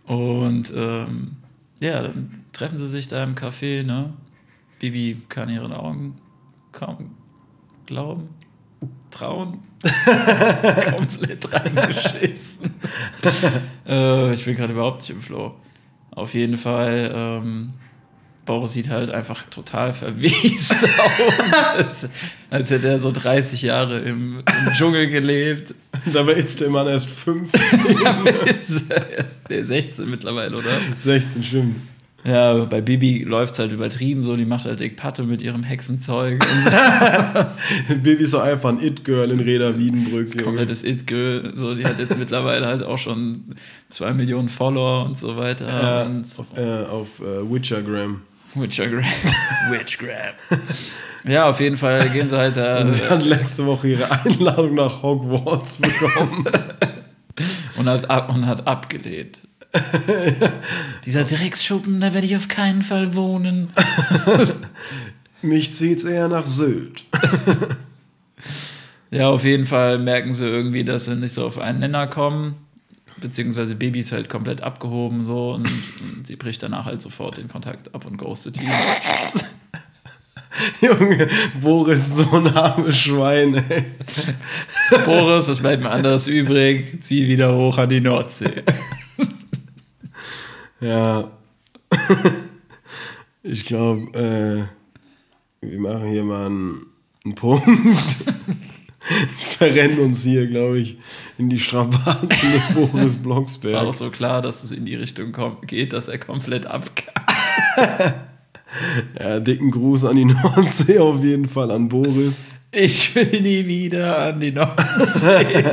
Und 0.05 0.73
ähm, 0.75 1.37
ja, 1.81 2.03
dann 2.03 2.45
treffen 2.53 2.77
sie 2.77 2.89
sich 2.89 3.09
da 3.09 3.23
im 3.25 3.35
Café, 3.35 3.83
ne? 3.83 4.13
Bibi 4.79 5.23
kann 5.29 5.49
ihren 5.49 5.73
Augen 5.73 6.19
kaum 6.73 7.13
glauben, 7.87 8.29
trauen. 9.11 9.59
Komplett 10.97 11.53
reingeschissen. 11.53 12.75
äh, 13.89 14.33
ich 14.33 14.45
bin 14.45 14.57
gerade 14.57 14.73
überhaupt 14.73 15.01
nicht 15.01 15.11
im 15.11 15.23
Flow. 15.23 15.55
Auf 16.11 16.35
jeden 16.35 16.59
Fall, 16.59 17.11
ähm, 17.15 17.73
Boris 18.45 18.73
sieht 18.73 18.91
halt 18.91 19.11
einfach 19.11 19.47
total 19.47 19.93
verwest 19.93 20.85
aus, 20.99 21.65
als, 21.77 22.09
als 22.51 22.71
hätte 22.71 22.89
er 22.89 22.99
so 22.99 23.11
30 23.11 23.63
Jahre 23.63 24.01
im, 24.01 24.39
im 24.39 24.73
Dschungel 24.73 25.09
gelebt. 25.09 25.75
Dabei 26.13 26.33
ist 26.33 26.61
der 26.61 26.69
Mann 26.69 26.87
erst 26.87 27.09
15. 27.09 27.97
Dabei 28.03 28.31
ist 28.51 28.91
er 28.91 29.11
erst 29.11 29.49
der 29.49 29.65
16 29.65 30.11
mittlerweile, 30.11 30.57
oder? 30.57 30.71
16, 30.99 31.43
stimmt. 31.43 31.77
Ja, 32.25 32.65
bei 32.65 32.81
Bibi 32.83 33.23
läuft 33.25 33.55
es 33.55 33.59
halt 33.59 33.73
übertrieben 33.73 34.23
so, 34.23 34.37
die 34.37 34.45
macht 34.45 34.67
halt 34.67 34.81
dick 34.81 34.97
Patte 34.97 35.23
mit 35.23 35.41
ihrem 35.43 35.63
Hexenzeug. 35.63 36.45
Und 37.89 38.03
Bibi 38.03 38.25
ist 38.25 38.33
so 38.33 38.41
einfach 38.41 38.69
ein 38.69 38.79
It-Girl 38.79 39.31
in 39.31 39.41
Reda 39.41 39.79
Wiedenbrück. 39.79 40.29
so. 40.29 40.43
Komplettes 40.43 40.85
It-Girl. 40.85 41.53
So, 41.55 41.75
die 41.75 41.85
hat 41.85 41.99
jetzt 41.99 42.19
mittlerweile 42.19 42.67
halt 42.67 42.83
auch 42.83 42.99
schon 42.99 43.55
zwei 43.89 44.13
Millionen 44.13 44.51
Follower 44.51 45.07
und 45.07 45.17
so 45.17 45.37
weiter. 45.37 46.05
Äh, 46.05 46.07
und 46.07 46.27
auf 46.39 46.47
äh, 46.57 46.85
auf 46.85 47.21
äh, 47.21 47.51
Witchergram. 47.51 48.23
Witchergram. 48.55 49.05
Witchgrab. 49.71 50.35
Ja, 51.25 51.49
auf 51.49 51.61
jeden 51.61 51.77
Fall 51.77 52.09
gehen 52.11 52.29
sie 52.29 52.37
halt 52.37 52.57
da. 52.57 52.87
Sie 52.91 53.05
hat 53.05 53.25
letzte 53.25 53.67
Woche 53.67 53.89
ihre 53.89 54.11
Einladung 54.11 54.75
nach 54.75 55.03
Hogwarts 55.03 55.77
bekommen. 55.77 56.45
und, 57.77 57.89
hat 57.89 58.11
ab, 58.11 58.35
und 58.35 58.47
hat 58.47 58.67
abgelehnt. 58.67 59.41
Dieser 61.05 61.25
Drecksschuppen, 61.25 62.01
da 62.01 62.13
werde 62.13 62.27
ich 62.27 62.37
auf 62.37 62.49
keinen 62.49 62.83
Fall 62.83 63.15
wohnen. 63.15 63.71
Mich 65.43 65.73
zieht's 65.73 66.05
eher 66.05 66.29
nach 66.29 66.45
Sylt. 66.45 67.05
Ja, 69.13 69.29
auf 69.29 69.43
jeden 69.43 69.67
Fall 69.67 69.99
merken 69.99 70.33
sie 70.33 70.47
irgendwie, 70.47 70.85
dass 70.85 71.07
sie 71.07 71.17
nicht 71.17 71.33
so 71.33 71.45
auf 71.45 71.59
einen 71.59 71.81
Nenner 71.81 72.07
kommen. 72.07 72.55
Beziehungsweise 73.21 73.75
Baby 73.75 73.99
ist 73.99 74.13
halt 74.13 74.29
komplett 74.31 74.63
abgehoben 74.63 75.25
so 75.25 75.53
und, 75.55 75.67
und 75.67 76.27
sie 76.27 76.37
bricht 76.37 76.63
danach 76.63 76.87
halt 76.87 77.03
sofort 77.03 77.37
den 77.37 77.49
Kontakt 77.49 77.93
ab 77.93 78.07
und 78.07 78.17
ghostet 78.19 78.61
ihn. 78.61 78.71
Junge, 80.81 81.29
Boris, 81.61 82.15
so 82.15 82.31
ein 82.31 82.47
armes 82.49 82.99
Schwein, 82.99 83.55
ey. 83.69 83.85
Boris, 85.05 85.49
was 85.49 85.59
bleibt 85.59 85.83
mir 85.83 85.91
anderes 85.91 86.29
übrig? 86.29 87.03
Zieh 87.03 87.27
wieder 87.27 87.55
hoch 87.55 87.79
an 87.79 87.89
die 87.89 88.01
Nordsee. 88.01 88.63
Ja. 90.81 91.31
Ich 93.43 93.65
glaube, 93.65 94.69
äh, 95.63 95.67
wir 95.67 95.81
machen 95.81 96.09
hier 96.11 96.25
mal 96.25 96.45
einen, 96.45 96.87
einen 97.25 97.35
Punkt. 97.35 97.65
Verrennen 99.57 99.99
uns 99.99 100.23
hier, 100.25 100.47
glaube 100.47 100.79
ich, 100.79 100.99
in 101.39 101.49
die 101.49 101.59
Strapazen 101.59 102.29
des 102.29 102.69
Boris 102.75 103.17
War 103.17 103.23
Blocksberg. 103.23 103.77
auch 103.77 103.95
so 103.95 104.11
klar, 104.11 104.43
dass 104.43 104.63
es 104.63 104.73
in 104.73 104.85
die 104.85 104.95
Richtung 104.95 105.33
kommt, 105.33 105.67
geht, 105.69 105.95
dass 105.95 106.09
er 106.09 106.19
komplett 106.19 106.67
abkackt. 106.67 107.19
Ja, 109.19 109.41
dicken 109.41 109.73
Gruß 109.73 110.05
an 110.05 110.15
die 110.15 110.27
Nordsee 110.27 111.01
auf 111.01 111.25
jeden 111.25 111.49
Fall, 111.49 111.73
an 111.73 111.89
Boris. 111.89 112.45
Ich 112.71 113.13
will 113.17 113.41
nie 113.41 113.67
wieder 113.67 114.27
an 114.27 114.39
die 114.39 114.53
Nordsee. 114.53 115.65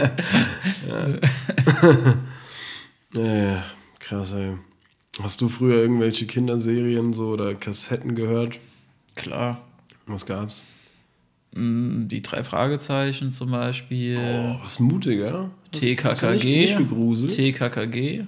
Äh, 3.16 3.58
krass, 4.00 4.32
ey. 4.34 4.58
Hast 5.22 5.42
du 5.42 5.50
früher 5.50 5.82
irgendwelche 5.82 6.26
Kinderserien 6.28 7.14
so 7.14 7.30
oder 7.30 7.56
Kassetten 7.56 8.16
gehört? 8.16 8.60
Klar. 9.16 9.62
Was 10.06 10.26
gab's? 10.26 10.64
Die 11.54 12.22
drei 12.22 12.44
Fragezeichen 12.44 13.32
zum 13.32 13.52
Beispiel. 13.52 14.20
Oh, 14.20 14.60
was 14.62 14.80
mutiger. 14.80 15.50
TKKG. 15.72 16.76
TKKG. 17.28 18.26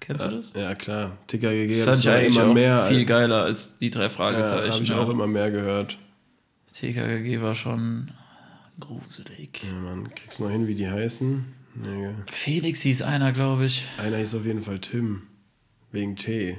Kennst 0.00 0.24
du 0.24 0.30
das? 0.30 0.52
Ja, 0.56 0.74
klar. 0.74 1.18
TKGG 1.26 1.84
Das 1.84 1.84
fand 1.84 1.98
ich 1.98 2.08
eigentlich 2.08 2.36
immer 2.36 2.46
auch 2.50 2.54
mehr. 2.54 2.86
viel 2.86 3.04
geiler 3.04 3.42
als 3.42 3.78
die 3.78 3.90
drei 3.90 4.04
ja, 4.04 4.08
Fragezeichen. 4.08 4.72
habe 4.72 4.82
ich 4.82 4.88
ja. 4.88 4.98
auch 4.98 5.10
immer 5.10 5.26
mehr 5.26 5.50
gehört. 5.50 5.98
TKKG 6.72 7.42
war 7.42 7.54
schon 7.54 8.12
gruselig. 8.78 9.60
Ja, 9.62 9.78
Mann, 9.78 10.14
kriegst 10.14 10.38
du 10.38 10.44
noch 10.44 10.50
hin, 10.50 10.66
wie 10.66 10.74
die 10.74 10.88
heißen? 10.88 11.44
Nee, 11.74 12.10
Felix 12.30 12.80
hieß 12.80 13.02
einer, 13.02 13.32
glaube 13.32 13.66
ich. 13.66 13.84
einer 13.98 14.16
hieß 14.16 14.36
auf 14.36 14.46
jeden 14.46 14.62
Fall 14.62 14.78
Tim. 14.78 15.22
Wegen 15.92 16.16
T. 16.16 16.58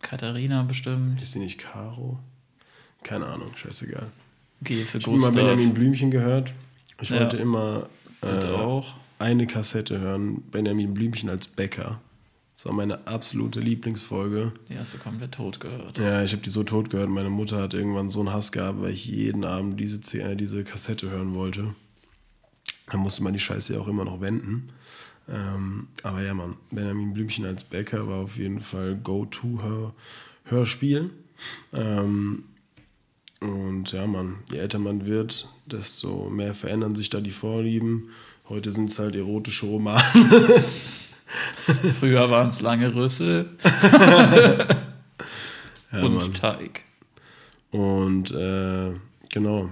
Katharina 0.00 0.62
bestimmt. 0.62 1.22
Ist 1.22 1.34
die 1.34 1.40
nicht 1.40 1.58
Caro? 1.58 2.18
Keine 3.02 3.26
Ahnung, 3.26 3.54
scheißegal. 3.54 4.10
G 4.62 4.84
für 4.84 4.98
Ich 4.98 5.06
habe 5.06 5.16
immer. 5.16 5.30
Benjamin 5.32 5.74
Blümchen 5.74 6.10
gehört. 6.10 6.52
Ich 7.00 7.10
Ja. 7.10 7.20
wollte 7.20 7.36
immer 7.36 7.88
äh, 8.22 8.44
auch. 8.46 8.94
eine 9.18 9.46
Kassette 9.46 9.98
hören. 10.00 10.42
Benjamin 10.50 10.94
Blümchen 10.94 11.28
als 11.28 11.46
Bäcker. 11.46 12.00
Das 12.54 12.66
war 12.66 12.72
meine 12.72 13.06
absolute 13.06 13.60
Lieblingsfolge. 13.60 14.52
Die 14.68 14.76
hast 14.76 14.94
du 14.94 14.98
komplett 14.98 15.32
tot 15.32 15.60
gehört. 15.60 15.96
Ja, 15.98 16.24
ich 16.24 16.32
habe 16.32 16.42
die 16.42 16.50
so 16.50 16.64
tot 16.64 16.90
gehört. 16.90 17.08
Meine 17.08 17.30
Mutter 17.30 17.58
hat 17.58 17.72
irgendwann 17.74 18.10
so 18.10 18.18
einen 18.20 18.32
Hass 18.32 18.50
gehabt, 18.50 18.80
weil 18.80 18.90
ich 18.92 19.04
jeden 19.06 19.44
Abend 19.44 19.78
diese, 19.78 20.00
C- 20.00 20.18
äh, 20.20 20.34
diese 20.34 20.64
Kassette 20.64 21.08
hören 21.08 21.34
wollte. 21.34 21.74
Da 22.90 22.98
musste 22.98 23.22
man 23.22 23.32
die 23.32 23.38
Scheiße 23.38 23.74
ja 23.74 23.80
auch 23.80 23.88
immer 23.88 24.04
noch 24.04 24.20
wenden. 24.20 24.70
Ähm, 25.28 25.88
aber 26.02 26.22
ja, 26.22 26.34
Mann, 26.34 26.56
Benjamin 26.70 27.12
Blümchen 27.12 27.44
als 27.44 27.64
Bäcker 27.64 28.08
war 28.08 28.20
auf 28.20 28.38
jeden 28.38 28.60
Fall 28.60 28.96
Go-To-Hörspiel. 28.96 31.10
Ähm, 31.72 32.44
und 33.40 33.92
ja, 33.92 34.06
Mann, 34.06 34.36
je 34.50 34.58
älter 34.58 34.78
man 34.78 35.06
wird, 35.06 35.48
desto 35.66 36.30
mehr 36.30 36.54
verändern 36.54 36.94
sich 36.94 37.10
da 37.10 37.20
die 37.20 37.30
Vorlieben. 37.30 38.08
Heute 38.48 38.70
sind 38.70 38.90
es 38.90 38.98
halt 38.98 39.14
erotische 39.14 39.66
Romane. 39.66 40.02
Früher 42.00 42.30
waren 42.30 42.48
es 42.48 42.62
lange 42.62 42.94
Rüssel 42.94 43.50
Ja, 45.92 46.02
und 46.02 46.14
Mann. 46.14 46.34
Teig. 46.34 46.84
Und 47.70 48.30
äh, 48.30 48.90
genau, 49.30 49.70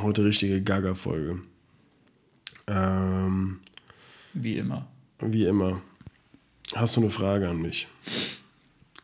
heute 0.00 0.24
richtige 0.24 0.62
Gaga-Folge. 0.62 1.40
Ähm, 2.68 3.60
Wie 4.34 4.56
immer. 4.56 4.86
wie 5.20 5.46
immer. 5.46 5.80
Hast 6.74 6.96
du 6.96 7.00
eine 7.00 7.10
Frage 7.10 7.48
an 7.48 7.62
mich? 7.62 7.86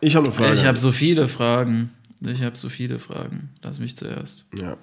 Ich 0.00 0.16
habe 0.16 0.26
eine 0.26 0.34
Frage. 0.34 0.54
Ich 0.54 0.64
habe 0.64 0.78
so 0.78 0.90
viele 0.90 1.28
Fragen. 1.28 1.90
Ich 2.20 2.42
habe 2.42 2.56
so 2.56 2.68
viele 2.68 2.98
Fragen. 2.98 3.50
Lass 3.62 3.78
mich 3.78 3.94
zuerst. 3.96 4.44
Ja, 4.60 4.76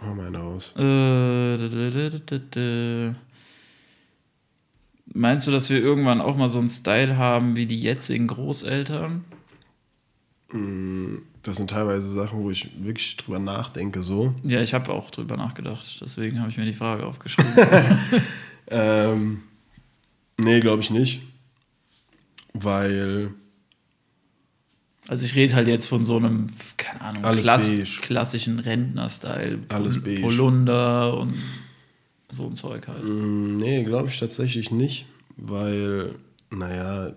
hau 0.00 0.14
mal 0.14 0.26
eine 0.28 0.38
raus. 0.38 0.74
Äh, 0.76 1.56
Meinst 5.14 5.46
du, 5.46 5.50
dass 5.50 5.68
wir 5.68 5.78
irgendwann 5.82 6.22
auch 6.22 6.36
mal 6.36 6.48
so 6.48 6.58
einen 6.58 6.70
Style 6.70 7.18
haben 7.18 7.54
wie 7.54 7.66
die 7.66 7.80
jetzigen 7.80 8.28
Großeltern? 8.28 9.24
Das 11.42 11.56
sind 11.56 11.70
teilweise 11.70 12.08
Sachen, 12.08 12.38
wo 12.40 12.50
ich 12.50 12.68
wirklich 12.84 13.16
drüber 13.16 13.38
nachdenke, 13.40 14.00
so. 14.02 14.34
Ja, 14.44 14.60
ich 14.62 14.74
habe 14.74 14.92
auch 14.92 15.10
drüber 15.10 15.36
nachgedacht. 15.36 15.98
Deswegen 16.00 16.38
habe 16.40 16.50
ich 16.50 16.56
mir 16.56 16.64
die 16.64 16.72
Frage 16.72 17.06
aufgeschrieben. 17.06 17.52
Ähm, 18.68 19.42
nee, 20.38 20.60
glaube 20.60 20.80
ich 20.82 20.90
nicht. 20.90 21.20
Weil 22.54 23.34
Also 25.08 25.24
ich 25.26 25.34
rede 25.34 25.54
halt 25.54 25.68
jetzt 25.68 25.88
von 25.88 26.04
so 26.04 26.16
einem, 26.16 26.46
keine 26.76 27.00
Ahnung, 27.02 27.24
Alles 27.24 27.42
klass 27.42 27.66
beige. 27.68 28.00
klassischen 28.00 28.58
Rentner-Style. 28.60 29.58
Alles 29.68 30.02
beige. 30.02 30.22
Polunder 30.22 31.18
und 31.18 31.34
so 32.30 32.46
ein 32.46 32.56
Zeug 32.56 32.86
halt. 32.88 33.04
Mm, 33.04 33.58
Nee, 33.58 33.82
glaube 33.84 34.08
ich 34.08 34.18
tatsächlich 34.18 34.70
nicht, 34.70 35.06
weil, 35.36 36.14
naja, 36.50 37.14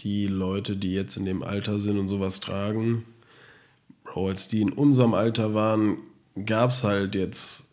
die 0.00 0.26
Leute, 0.26 0.76
die 0.76 0.92
jetzt 0.92 1.16
in 1.16 1.24
dem 1.24 1.42
Alter 1.42 1.80
sind 1.80 1.98
und 1.98 2.08
sowas 2.08 2.38
tragen, 2.40 3.04
Bro, 4.12 4.28
als 4.28 4.48
die 4.48 4.60
in 4.60 4.70
unserem 4.70 5.14
Alter 5.14 5.54
waren, 5.54 5.96
gab 6.44 6.70
es 6.70 6.84
halt 6.84 7.14
jetzt, 7.14 7.64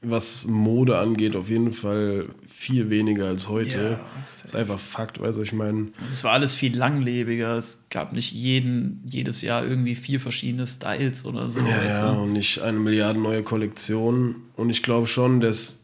was 0.00 0.46
Mode 0.46 0.96
angeht, 0.98 1.34
auf 1.34 1.50
jeden 1.50 1.72
Fall 1.72 2.28
viel 2.46 2.90
weniger 2.90 3.26
als 3.26 3.48
heute. 3.48 3.98
Ja, 3.98 4.00
das 4.26 4.44
ist 4.44 4.54
einfach 4.54 4.78
Fakt, 4.78 5.20
weißt 5.20 5.38
du, 5.38 5.42
ich 5.42 5.52
meine. 5.52 5.88
Es 6.12 6.22
war 6.22 6.32
alles 6.32 6.54
viel 6.54 6.76
langlebiger. 6.76 7.56
Es 7.56 7.86
gab 7.90 8.12
nicht 8.12 8.32
jeden, 8.32 9.02
jedes 9.10 9.42
Jahr 9.42 9.64
irgendwie 9.64 9.96
vier 9.96 10.20
verschiedene 10.20 10.68
Styles 10.68 11.24
oder 11.24 11.48
so. 11.48 11.58
Ja, 11.60 11.88
ja, 11.88 12.12
und 12.12 12.34
nicht 12.34 12.60
eine 12.60 12.78
Milliarde 12.78 13.18
neue 13.18 13.42
Kollektionen. 13.42 14.36
Und 14.54 14.70
ich 14.70 14.84
glaube 14.84 15.08
schon, 15.08 15.40
dass 15.40 15.80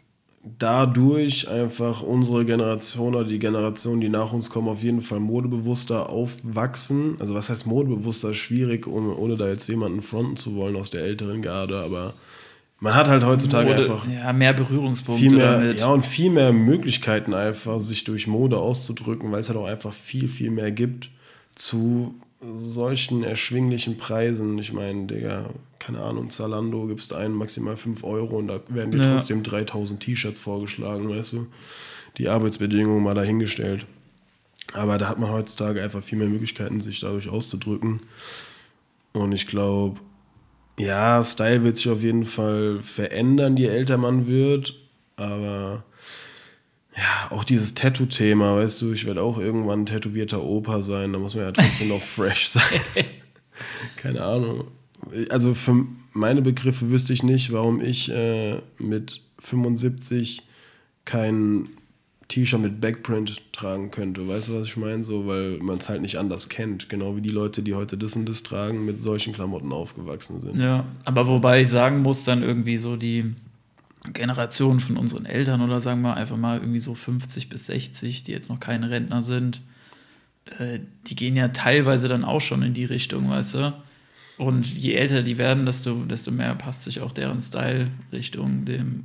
dadurch 0.59 1.49
einfach 1.49 2.03
unsere 2.03 2.45
Generation 2.45 3.15
oder 3.15 3.25
die 3.25 3.39
Generation, 3.39 4.01
die 4.01 4.11
nach 4.11 4.33
uns 4.33 4.51
kommen, 4.51 4.69
auf 4.69 4.83
jeden 4.83 5.01
Fall 5.01 5.21
modebewusster 5.21 6.11
aufwachsen. 6.11 7.17
Also 7.19 7.35
was 7.35 7.49
heißt 7.49 7.67
modebewusster? 7.67 8.35
Schwierig, 8.35 8.87
um, 8.87 9.17
ohne 9.17 9.37
da 9.37 9.49
jetzt 9.49 9.69
jemanden 9.69 10.03
fronten 10.03 10.37
zu 10.37 10.55
wollen 10.55 10.77
aus 10.77 10.91
der 10.91 11.03
älteren 11.03 11.41
Garde, 11.41 11.79
aber 11.79 12.15
man 12.81 12.95
hat 12.95 13.09
halt 13.09 13.25
heutzutage 13.25 13.71
Mode, 13.71 13.83
einfach 13.83 14.07
ja, 14.07 14.33
mehr 14.33 14.53
Berührungspunkte 14.53 15.23
viel 15.23 15.37
mehr, 15.37 15.59
damit. 15.59 15.79
ja, 15.79 15.87
und 15.87 16.05
viel 16.05 16.31
mehr 16.31 16.53
Möglichkeiten 16.53 17.33
einfach, 17.33 17.81
sich 17.81 18.05
durch 18.05 18.27
Mode 18.27 18.59
auszudrücken, 18.59 19.33
weil 19.33 19.41
es 19.41 19.49
halt 19.49 19.59
auch 19.59 19.67
einfach 19.67 19.93
viel, 19.93 20.29
viel 20.29 20.51
mehr 20.51 20.71
gibt 20.71 21.11
zu 21.55 22.15
solchen 22.57 23.23
erschwinglichen 23.23 23.97
Preisen. 23.99 24.59
Ich 24.59 24.73
meine, 24.73 25.07
Digga, 25.07 25.51
keine 25.79 26.01
Ahnung, 26.01 26.31
Zalando 26.31 26.87
gibst 26.87 27.11
du 27.11 27.15
einen 27.17 27.35
maximal 27.35 27.77
5 27.77 28.05
Euro 28.05 28.39
und 28.39 28.49
da 28.49 28.61
werden 28.69 28.93
dir 28.93 28.99
Ja. 29.03 29.13
trotzdem 29.13 29.43
3000 29.43 30.01
T-Shirts 30.01 30.41
vorgeschlagen, 30.41 31.09
weißt 31.09 31.35
du? 31.35 31.47
Die 32.19 32.29
Arbeitsbedingungen 32.29 33.03
mal 33.03 33.15
dahingestellt. 33.15 33.87
Aber 34.73 34.99
da 34.99 35.09
hat 35.09 35.19
man 35.19 35.31
heutzutage 35.31 35.83
einfach 35.83 36.03
viel 36.03 36.19
mehr 36.19 36.29
Möglichkeiten, 36.29 36.81
sich 36.81 37.01
dadurch 37.01 37.29
auszudrücken. 37.29 38.01
Und 39.13 39.33
ich 39.33 39.47
glaube, 39.47 40.01
ja, 40.79 41.23
Style 41.23 41.63
wird 41.65 41.77
sich 41.77 41.89
auf 41.89 42.03
jeden 42.03 42.25
Fall 42.25 42.81
verändern, 42.83 43.57
je 43.57 43.67
älter 43.69 43.97
man 43.99 44.27
wird. 44.27 44.75
Aber 45.17 45.85
ja, 46.97 47.31
auch 47.31 47.45
dieses 47.45 47.75
Tattoo-Thema, 47.75 48.57
weißt 48.57 48.83
du, 48.83 48.93
ich 48.93 49.05
werde 49.05 49.23
auch 49.23 49.39
irgendwann 49.39 49.81
ein 49.81 49.87
tätowierter 49.87 50.43
Opa 50.43 50.83
sein, 50.83 51.13
da 51.13 51.19
muss 51.19 51.35
man 51.35 51.45
ja 51.45 51.53
trotzdem 51.53 51.89
noch 51.89 52.01
fresh 52.01 52.49
sein. 52.49 52.81
Keine 53.97 54.23
Ahnung. 54.23 54.69
Also 55.31 55.55
für 55.55 55.87
meine 56.13 56.43
Begriffe 56.43 56.91
wüsste 56.91 57.13
ich 57.13 57.23
nicht, 57.23 57.53
warum 57.53 57.81
ich 57.81 58.11
äh, 58.11 58.61
mit 58.79 59.21
75 59.41 60.43
kein 61.05 61.69
T-Shirt 62.29 62.61
mit 62.61 62.81
Backprint 62.81 63.53
tragen 63.53 63.91
könnte. 63.91 64.27
Weißt 64.27 64.49
du, 64.49 64.55
was 64.55 64.69
ich 64.69 64.77
meine? 64.77 65.05
So, 65.05 65.27
weil 65.27 65.59
man 65.59 65.79
es 65.79 65.89
halt 65.89 66.01
nicht 66.01 66.19
anders 66.19 66.49
kennt. 66.49 66.89
Genau 66.89 67.17
wie 67.17 67.21
die 67.21 67.31
Leute, 67.31 67.63
die 67.63 67.75
heute 67.75 67.99
das 67.99 68.17
und 68.17 68.27
das 68.29 68.43
tragen, 68.43 68.85
mit 68.85 69.03
solchen 69.03 69.33
Klamotten 69.33 69.73
aufgewachsen 69.73 70.41
sind. 70.41 70.59
Ja, 70.59 70.85
aber 71.05 71.27
wobei 71.27 71.61
ich 71.61 71.69
sagen 71.69 72.01
muss, 72.01 72.25
dann 72.25 72.43
irgendwie 72.43 72.79
so 72.79 72.97
die 72.97 73.35
Generation 74.13 74.81
von 74.81 74.97
unseren 74.97 75.25
Eltern 75.27 75.61
oder 75.63 75.81
sagen 75.81 76.03
wir 76.03 76.15
einfach 76.17 76.37
mal 76.37 76.59
irgendwie 76.59 76.79
so 76.79 76.95
50 76.95 77.49
bis 77.49 77.67
60, 77.67 78.25
die 78.25 78.33
jetzt 78.33 78.51
noch 78.51 78.61
keine 78.61 78.91
Rentner 78.91 79.23
sind, 79.23 79.63
äh, 80.59 80.81
die 81.07 81.17
gehen 81.17 81.37
ja 81.37 81.49
teilweise 81.49 82.09
dann 82.09 82.25
auch 82.25 82.41
schon 82.41 82.63
in 82.63 82.75
die 82.75 82.85
Richtung, 82.85 83.31
weißt 83.31 83.55
du? 83.55 83.73
Und 84.37 84.67
je 84.67 84.95
älter 84.95 85.23
die 85.23 85.39
werden, 85.39 85.65
desto, 85.65 85.95
desto 86.05 86.33
mehr 86.33 86.55
passt 86.57 86.83
sich 86.83 87.01
auch 87.01 87.13
deren 87.13 87.41
Style 87.41 87.89
Richtung 88.13 88.65
dem 88.65 89.05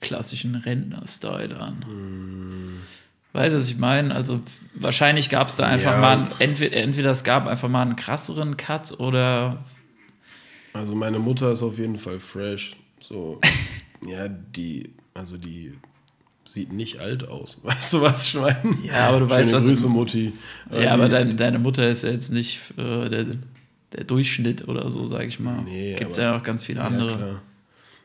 klassischen 0.00 0.54
Rentner-Style 0.54 1.58
an. 1.58 1.84
Weißt 3.32 3.54
du, 3.54 3.58
was 3.58 3.68
ich 3.68 3.78
meine? 3.78 4.14
Also 4.14 4.40
wahrscheinlich 4.74 5.28
gab 5.28 5.48
es 5.48 5.56
da 5.56 5.66
einfach 5.66 5.94
Ja. 5.94 6.00
mal, 6.00 6.18
einen, 6.18 6.30
entweder, 6.38 6.76
entweder 6.76 7.10
es 7.10 7.24
gab 7.24 7.48
einfach 7.48 7.68
mal 7.68 7.82
einen 7.82 7.96
krasseren 7.96 8.56
Cut 8.56 8.92
oder 9.00 9.64
Also 10.72 10.94
meine 10.94 11.18
Mutter 11.18 11.50
ist 11.52 11.62
auf 11.62 11.78
jeden 11.78 11.96
Fall 11.98 12.20
fresh. 12.20 12.76
So, 13.00 13.40
ja, 14.06 14.28
die, 14.28 14.90
also 15.14 15.36
die 15.36 15.74
sieht 16.44 16.72
nicht 16.72 16.98
alt 17.00 17.26
aus. 17.28 17.60
Weißt 17.64 17.92
du, 17.94 18.00
was 18.02 18.26
ich 18.28 18.34
meine? 18.34 18.76
Ja, 18.84 19.08
aber 19.08 19.20
du 19.20 19.30
weißt, 19.30 19.50
Schöne 19.50 19.62
was- 19.62 19.66
Grüße, 19.68 19.88
Mutti. 19.88 20.32
Ja, 20.72 20.92
aber 20.92 21.04
die- 21.06 21.10
deine, 21.12 21.34
deine 21.34 21.58
Mutter 21.58 21.88
ist 21.90 22.04
ja 22.04 22.10
jetzt 22.10 22.32
nicht 22.32 22.60
äh, 22.76 23.08
der, 23.08 23.26
der 23.92 24.04
Durchschnitt 24.04 24.68
oder 24.68 24.90
so, 24.90 25.06
sag 25.06 25.24
ich 25.26 25.40
mal. 25.40 25.62
Nee, 25.62 25.94
Gibt 25.94 26.12
es 26.12 26.18
aber- 26.18 26.26
ja 26.28 26.38
auch 26.38 26.42
ganz 26.42 26.62
viele 26.64 26.80
Ja, 26.80 26.86
andere. 26.86 27.16
klar. 27.16 27.42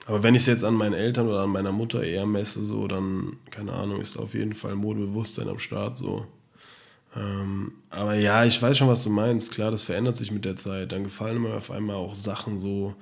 Aber 0.06 0.24
wenn 0.24 0.34
ich 0.34 0.42
es 0.42 0.48
jetzt 0.48 0.64
an 0.64 0.74
meinen 0.74 0.94
Eltern 0.96 1.28
oder 1.28 1.42
an 1.42 1.52
meiner 1.52 1.72
Mutter 1.72 2.02
eher 2.04 2.26
messe, 2.26 2.64
so, 2.64 2.88
dann, 2.88 3.34
keine 3.52 3.74
Ahnung, 3.74 4.02
ist 4.02 4.18
auf 4.18 4.34
jeden 4.34 4.54
Fall 4.54 4.76
Modebewusstsein 4.76 5.48
am 5.48 5.60
Start, 5.60 5.98
so. 5.98 6.26
Ähm, 7.16 7.74
aber 7.90 8.16
ja, 8.16 8.46
ich 8.46 8.62
weiß 8.62 8.78
schon, 8.78 8.88
was 8.88 9.04
du 9.04 9.10
meinst. 9.10 9.52
Klar, 9.52 9.72
das 9.72 9.84
verändert 9.84 10.18
sich 10.18 10.32
mit 10.32 10.46
der 10.46 10.56
Zeit. 10.56 10.92
Dann 10.92 11.04
gefallen 11.04 11.42
mir 11.42 11.54
auf 11.56 11.72
einmal 11.72 11.96
auch 11.96 12.16
Sachen 12.16 12.58
so, 12.60 12.96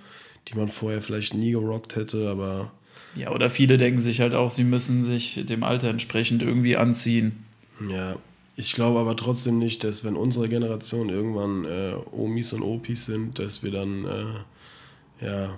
die 0.47 0.55
man 0.57 0.69
vorher 0.69 1.01
vielleicht 1.01 1.33
nie 1.33 1.51
gerockt 1.51 1.95
hätte, 1.95 2.29
aber 2.29 2.71
Ja, 3.18 3.32
oder 3.32 3.49
viele 3.49 3.78
denken 3.78 3.99
sich 3.99 4.22
halt 4.22 4.36
auch, 4.36 4.51
sie 4.51 4.63
müssen 4.63 5.01
sich 5.03 5.45
dem 5.45 5.63
Alter 5.63 5.89
entsprechend 5.89 6.43
irgendwie 6.43 6.78
anziehen. 6.78 7.45
Ja, 7.89 8.18
ich 8.55 8.74
glaube 8.74 8.99
aber 8.99 9.15
trotzdem 9.15 9.59
nicht, 9.59 9.84
dass 9.84 10.03
wenn 10.03 10.15
unsere 10.15 10.49
Generation 10.49 11.09
irgendwann 11.09 11.65
äh, 11.65 11.93
Omis 12.11 12.53
und 12.53 12.61
Opis 12.61 13.05
sind, 13.05 13.39
dass 13.39 13.63
wir 13.63 13.72
dann 13.72 14.05
äh, 14.05 15.26
ja 15.26 15.57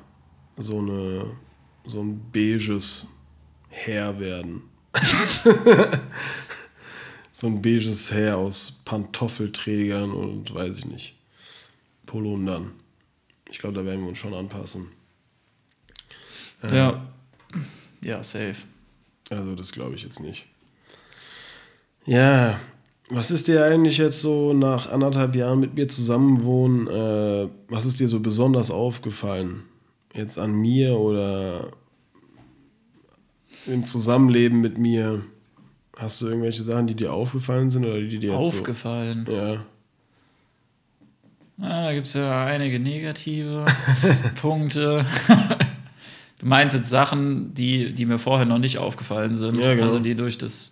so 0.57 0.79
eine 0.79 1.25
so 1.85 2.01
ein 2.01 2.21
beiges 2.31 3.07
Heer 3.69 4.19
werden. 4.19 4.63
so 7.33 7.47
ein 7.47 7.61
beiges 7.61 8.11
Heer 8.11 8.37
aus 8.37 8.81
Pantoffelträgern 8.85 10.11
und 10.11 10.53
weiß 10.53 10.79
ich 10.79 10.85
nicht. 10.85 11.15
Polundern. 12.05 12.71
Ich 13.49 13.59
glaube, 13.59 13.75
da 13.75 13.85
werden 13.85 14.01
wir 14.01 14.09
uns 14.09 14.17
schon 14.17 14.33
anpassen. 14.33 14.87
Äh, 16.63 16.75
Ja. 16.75 17.07
Ja, 18.03 18.23
safe. 18.23 18.55
Also 19.29 19.55
das 19.55 19.71
glaube 19.71 19.95
ich 19.95 20.03
jetzt 20.03 20.19
nicht. 20.19 20.45
Ja, 22.05 22.59
was 23.09 23.31
ist 23.31 23.47
dir 23.47 23.63
eigentlich 23.65 23.97
jetzt 23.97 24.21
so 24.21 24.53
nach 24.53 24.91
anderthalb 24.91 25.35
Jahren 25.35 25.59
mit 25.59 25.75
mir 25.75 25.87
zusammenwohnen, 25.87 26.87
äh, 26.87 27.47
was 27.67 27.85
ist 27.85 27.99
dir 27.99 28.07
so 28.07 28.19
besonders 28.19 28.71
aufgefallen? 28.71 29.63
Jetzt 30.13 30.37
an 30.39 30.53
mir 30.53 30.97
oder 30.97 31.71
im 33.67 33.83
Zusammenleben 33.85 34.61
mit 34.61 34.77
mir? 34.77 35.23
Hast 35.97 36.21
du 36.21 36.27
irgendwelche 36.27 36.63
Sachen, 36.63 36.87
die 36.87 36.95
dir 36.95 37.11
aufgefallen 37.13 37.71
sind 37.71 37.85
oder 37.85 37.99
die 37.99 38.19
dir 38.19 38.31
jetzt 38.31 38.37
Aufgefallen. 38.39 39.25
so... 39.27 39.33
Ja, 39.33 39.65
Na, 41.57 41.83
da 41.85 41.93
gibt 41.93 42.07
es 42.07 42.13
ja 42.13 42.45
einige 42.45 42.79
negative 42.79 43.65
Punkte. 44.41 45.05
Du 46.39 46.45
meinst 46.45 46.75
jetzt 46.75 46.89
Sachen, 46.89 47.53
die, 47.53 47.93
die 47.93 48.05
mir 48.05 48.19
vorher 48.19 48.45
noch 48.45 48.57
nicht 48.57 48.77
aufgefallen 48.77 49.35
sind. 49.35 49.57
Ja, 49.57 49.75
genau. 49.75 49.85
Also 49.85 49.99
die 49.99 50.15
durch 50.15 50.37
das 50.37 50.71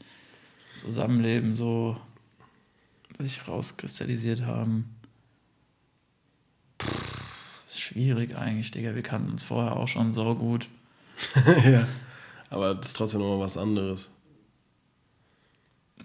Zusammenleben 0.76 1.53
so 1.53 1.97
sich 3.20 3.47
rauskristallisiert 3.47 4.41
haben. 4.41 4.95
Pff, 6.82 7.18
ist 7.68 7.80
schwierig 7.80 8.36
eigentlich, 8.36 8.72
Digga. 8.72 8.95
Wir 8.95 9.01
kannten 9.01 9.32
uns 9.32 9.43
vorher 9.43 9.76
auch 9.76 9.88
schon 9.88 10.13
so 10.13 10.36
gut. 10.36 10.68
ja. 11.65 11.88
Aber 12.49 12.76
das 12.76 12.88
ist 12.88 12.93
trotzdem 12.97 13.22
nochmal 13.22 13.39
was 13.39 13.57
anderes. 13.57 14.09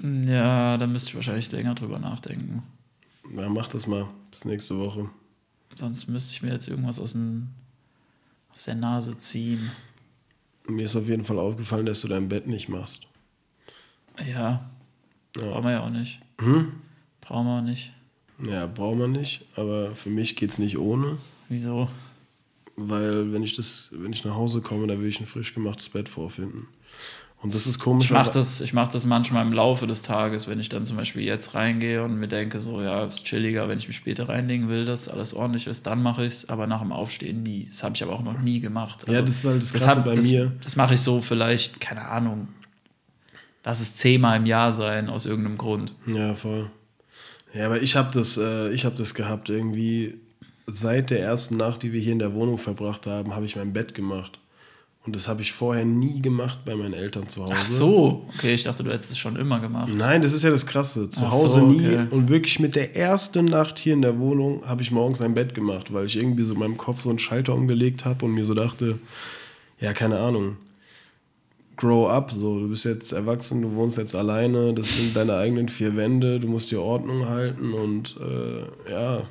Ja, 0.01 0.79
da 0.79 0.87
müsste 0.87 1.11
ich 1.11 1.15
wahrscheinlich 1.15 1.53
länger 1.53 1.75
drüber 1.75 1.99
nachdenken. 1.99 2.63
Ja, 3.37 3.49
mach 3.49 3.69
das 3.69 3.87
mal. 3.87 4.09
Bis 4.31 4.45
nächste 4.45 4.79
Woche. 4.79 5.11
Sonst 5.77 6.09
müsste 6.09 6.33
ich 6.33 6.43
mir 6.43 6.51
jetzt 6.51 6.69
irgendwas 6.69 6.99
aus, 6.99 7.13
dem, 7.13 7.49
aus 8.53 8.65
der 8.65 8.75
Nase 8.75 9.17
ziehen. 9.19 9.71
Mir 10.67 10.85
ist 10.85 10.97
auf 10.97 11.09
jeden 11.09 11.25
Fall 11.25 11.39
aufgefallen, 11.39 11.87
dass 11.87 12.01
du 12.03 12.09
dein 12.09 12.29
Bett 12.29 12.47
nicht 12.47 12.69
machst. 12.69 13.07
Ja, 14.27 14.71
brauchen 15.33 15.65
wir 15.65 15.73
ja 15.73 15.85
auch 15.85 15.91
nicht. 15.91 16.21
Hm? 16.41 16.73
Brauchen 17.21 17.47
wir 17.47 17.59
auch 17.59 17.63
nicht. 17.63 17.93
Ja, 18.45 18.67
braucht 18.67 18.99
man 18.99 19.13
nicht, 19.13 19.45
aber 19.57 19.95
für 19.95 20.11
mich 20.11 20.37
geht's 20.37 20.59
nicht 20.59 20.77
ohne, 20.79 21.19
Wieso? 21.49 21.89
weil 22.77 23.33
wenn 23.33 23.43
ich 23.43 23.55
das, 23.55 23.91
wenn 23.93 24.13
ich 24.13 24.25
nach 24.25 24.35
Hause 24.35 24.61
komme, 24.61 24.87
da 24.87 24.99
will 24.99 25.09
ich 25.09 25.21
ein 25.21 25.27
frisch 25.27 25.55
gemachtes 25.55 25.89
Bett 25.89 26.09
vorfinden. 26.09 26.67
Und 27.43 27.55
das 27.57 27.67
ist 27.67 27.81
komisch. 27.81 28.05
Ich 28.07 28.11
mache 28.13 28.31
das, 28.31 28.61
ich 28.61 28.73
mach 28.73 28.87
das 28.87 29.05
manchmal 29.05 29.45
im 29.45 29.53
Laufe 29.53 29.89
des 29.89 30.03
Tages, 30.03 30.47
wenn 30.47 30.61
ich 30.61 30.69
dann 30.69 30.85
zum 30.85 30.97
Beispiel 30.97 31.23
jetzt 31.23 31.55
reingehe 31.57 32.05
und 32.05 32.15
mir 32.21 32.29
denke, 32.29 32.61
so, 32.61 32.81
ja, 32.81 33.05
ist 33.05 33.25
chilliger, 33.25 33.69
wenn 33.69 33.79
ich 33.79 33.89
mich 33.89 33.97
später 33.97 34.29
reinlegen 34.29 34.69
will, 34.69 34.85
dass 34.85 35.09
alles 35.09 35.35
ordentlich 35.35 35.67
ist, 35.67 35.87
dann 35.89 36.03
mache 36.03 36.25
ich 36.25 36.33
es, 36.35 36.49
aber 36.49 36.69
nach 36.69 36.81
dem 36.83 36.93
Aufstehen 36.93 37.43
nie. 37.43 37.67
Das 37.69 37.83
habe 37.83 37.97
ich 37.97 38.03
aber 38.05 38.13
auch 38.13 38.23
noch 38.23 38.39
nie 38.41 38.61
gemacht. 38.61 39.01
Also 39.03 39.13
Ja, 39.13 39.23
das 39.23 39.37
ist 39.37 39.45
halt 39.45 39.57
das 39.63 39.73
das, 39.73 39.83
Krasse 39.83 39.97
hab- 39.99 40.05
bei 40.05 40.15
das, 40.15 40.25
mir. 40.27 40.53
Das 40.63 40.77
mache 40.77 40.95
ich 40.95 41.01
so 41.01 41.21
vielleicht, 41.21 41.81
keine 41.81 42.07
Ahnung, 42.07 42.47
lass 43.65 43.81
es 43.81 43.95
zehnmal 43.97 44.37
im 44.37 44.47
Jahr 44.47 44.71
sein, 44.71 45.09
aus 45.11 45.27
irgendeinem 45.27 45.59
Grund. 45.59 45.95
Ja, 46.07 46.35
voll. 46.37 46.71
Ja, 47.55 47.67
aber 47.67 47.83
ich 47.83 47.97
habe 47.97 48.11
das, 48.15 48.39
äh, 48.39 48.71
ich 48.71 48.85
habe 48.85 48.95
das 48.97 49.15
gehabt 49.15 49.49
irgendwie 49.51 50.15
seit 50.69 51.11
der 51.11 51.21
ersten 51.21 51.57
Nacht, 51.57 51.83
die 51.83 51.93
wir 51.93 52.01
hier 52.01 52.13
in 52.13 52.19
der 52.21 52.35
Wohnung 52.35 52.57
verbracht 52.57 53.07
haben, 53.09 53.35
habe 53.35 53.47
ich 53.47 53.57
mein 53.57 53.73
Bett 53.73 53.95
gemacht. 53.95 54.39
Und 55.05 55.17
das 55.17 55.27
habe 55.27 55.43
ich 55.43 55.53
vorher 55.53 55.85
nie 55.85 56.23
gemacht 56.23 56.61
bei 56.65 56.77
meinen 56.77 56.95
Eltern 56.95 57.29
zu 57.29 57.43
Hause. 57.43 57.55
Ach 57.57 57.67
so, 57.67 58.29
okay, 58.37 58.55
ich 58.55 58.63
dachte, 58.63 58.85
du 58.85 58.93
hättest 58.93 59.11
es 59.11 59.19
schon 59.19 59.35
immer 59.35 59.59
gemacht. 59.59 59.93
Nein, 59.97 60.23
das 60.23 60.33
ist 60.33 60.45
ja 60.45 60.51
das 60.51 60.65
Krasse. 60.65 61.11
Zu 61.11 61.23
Ach 61.25 61.33
Hause 61.33 61.55
so, 61.61 61.67
nie. 61.67 61.85
okay. 61.85 62.07
Und 62.11 62.29
wirklich 62.29 62.61
mit 62.61 62.77
der 62.77 62.95
ersten 62.95 63.47
Nacht 63.47 63.81
hier 63.81 63.95
in 63.95 64.03
der 64.03 64.21
Wohnung 64.21 64.65
habe 64.65 64.81
ich 64.83 64.93
morgens 64.93 65.21
ein 65.21 65.35
Bett 65.35 65.55
gemacht, 65.55 65.93
weil 65.93 66.07
ich 66.07 66.17
irgendwie 66.17 66.45
so 66.45 66.53
in 66.53 66.61
meinem 66.61 66.77
Kopf 66.77 67.01
so 67.01 67.09
einen 67.11 67.19
Schalter 67.19 67.53
umgelegt 67.55 68.05
habe 68.05 68.25
und 68.27 68.33
mir 68.33 68.45
so 68.45 68.55
dachte, 68.55 69.01
ja, 69.81 69.93
keine 69.93 70.21
Ahnung. 70.21 70.57
Grow 71.77 72.09
up, 72.09 72.31
so, 72.31 72.61
du 72.61 72.69
bist 72.69 72.85
jetzt 72.85 73.13
erwachsen, 73.13 73.61
du 73.63 73.75
wohnst 73.75 73.99
jetzt 73.99 74.15
alleine, 74.15 74.73
das 74.73 74.97
sind 74.97 75.17
deine 75.17 75.37
eigenen 75.37 75.69
vier 75.69 75.97
Wände, 75.97 76.39
du 76.39 76.47
musst 76.47 76.71
dir 76.71 76.81
Ordnung 76.81 77.27
halten 77.29 77.73
und 77.73 78.15
äh, 78.21 78.91
ja, 78.93 79.23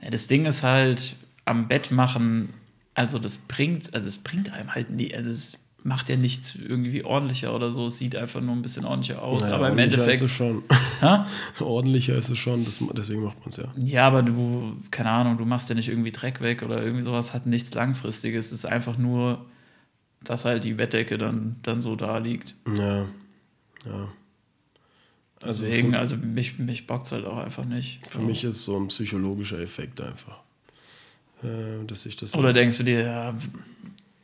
Ja, 0.00 0.10
das 0.10 0.28
Ding 0.28 0.46
ist 0.46 0.62
halt, 0.62 1.16
am 1.46 1.66
Bett 1.66 1.90
machen, 1.90 2.50
also 2.98 3.18
das 3.18 3.38
bringt, 3.38 3.94
also 3.94 4.08
es 4.08 4.18
bringt 4.18 4.52
einem 4.52 4.74
halt 4.74 4.90
nie, 4.90 5.14
also 5.14 5.30
es 5.30 5.56
macht 5.84 6.08
ja 6.08 6.16
nichts 6.16 6.56
irgendwie 6.56 7.04
ordentlicher 7.04 7.54
oder 7.54 7.70
so, 7.70 7.86
es 7.86 7.98
sieht 7.98 8.16
einfach 8.16 8.40
nur 8.40 8.56
ein 8.56 8.62
bisschen 8.62 8.84
ordentlicher 8.84 9.22
aus, 9.22 9.42
naja, 9.42 9.54
aber 9.54 9.68
im 9.68 9.78
ordentlicher 9.78 10.02
Endeffekt. 10.02 10.22
ist 10.24 10.30
es 10.30 10.36
schon. 10.36 10.62
Ordentlicher 11.60 12.16
ist 12.16 12.28
es 12.28 12.38
schon, 12.38 12.64
das, 12.64 12.80
deswegen 12.96 13.22
macht 13.22 13.38
man 13.40 13.50
es 13.50 13.56
ja. 13.56 13.72
Ja, 13.76 14.06
aber 14.08 14.22
du, 14.22 14.76
keine 14.90 15.10
Ahnung, 15.10 15.38
du 15.38 15.44
machst 15.44 15.68
ja 15.68 15.76
nicht 15.76 15.88
irgendwie 15.88 16.10
Dreck 16.10 16.40
weg 16.40 16.62
oder 16.64 16.82
irgendwie 16.82 17.04
sowas, 17.04 17.32
hat 17.32 17.46
nichts 17.46 17.72
Langfristiges. 17.72 18.46
Es 18.46 18.52
ist 18.52 18.64
einfach 18.66 18.98
nur, 18.98 19.46
dass 20.24 20.44
halt 20.44 20.64
die 20.64 20.74
Bettdecke 20.74 21.18
dann, 21.18 21.56
dann 21.62 21.80
so 21.80 21.94
da 21.94 22.18
liegt. 22.18 22.56
Ja, 22.76 23.06
ja. 23.86 24.08
Also 25.40 25.64
Deswegen, 25.64 25.92
für, 25.92 25.98
also 26.00 26.16
mich, 26.16 26.58
mich 26.58 26.88
bockt 26.88 27.06
es 27.06 27.12
halt 27.12 27.24
auch 27.24 27.38
einfach 27.38 27.64
nicht. 27.64 28.04
für 28.08 28.18
mich 28.18 28.42
ist 28.42 28.64
so 28.64 28.76
ein 28.76 28.88
psychologischer 28.88 29.60
Effekt 29.60 30.00
einfach. 30.00 30.40
Äh, 31.42 31.84
dass 31.86 32.06
ich 32.06 32.16
das 32.16 32.34
Oder 32.34 32.52
denkst 32.52 32.78
du 32.78 32.82
dir, 32.84 33.02
ja, 33.02 33.34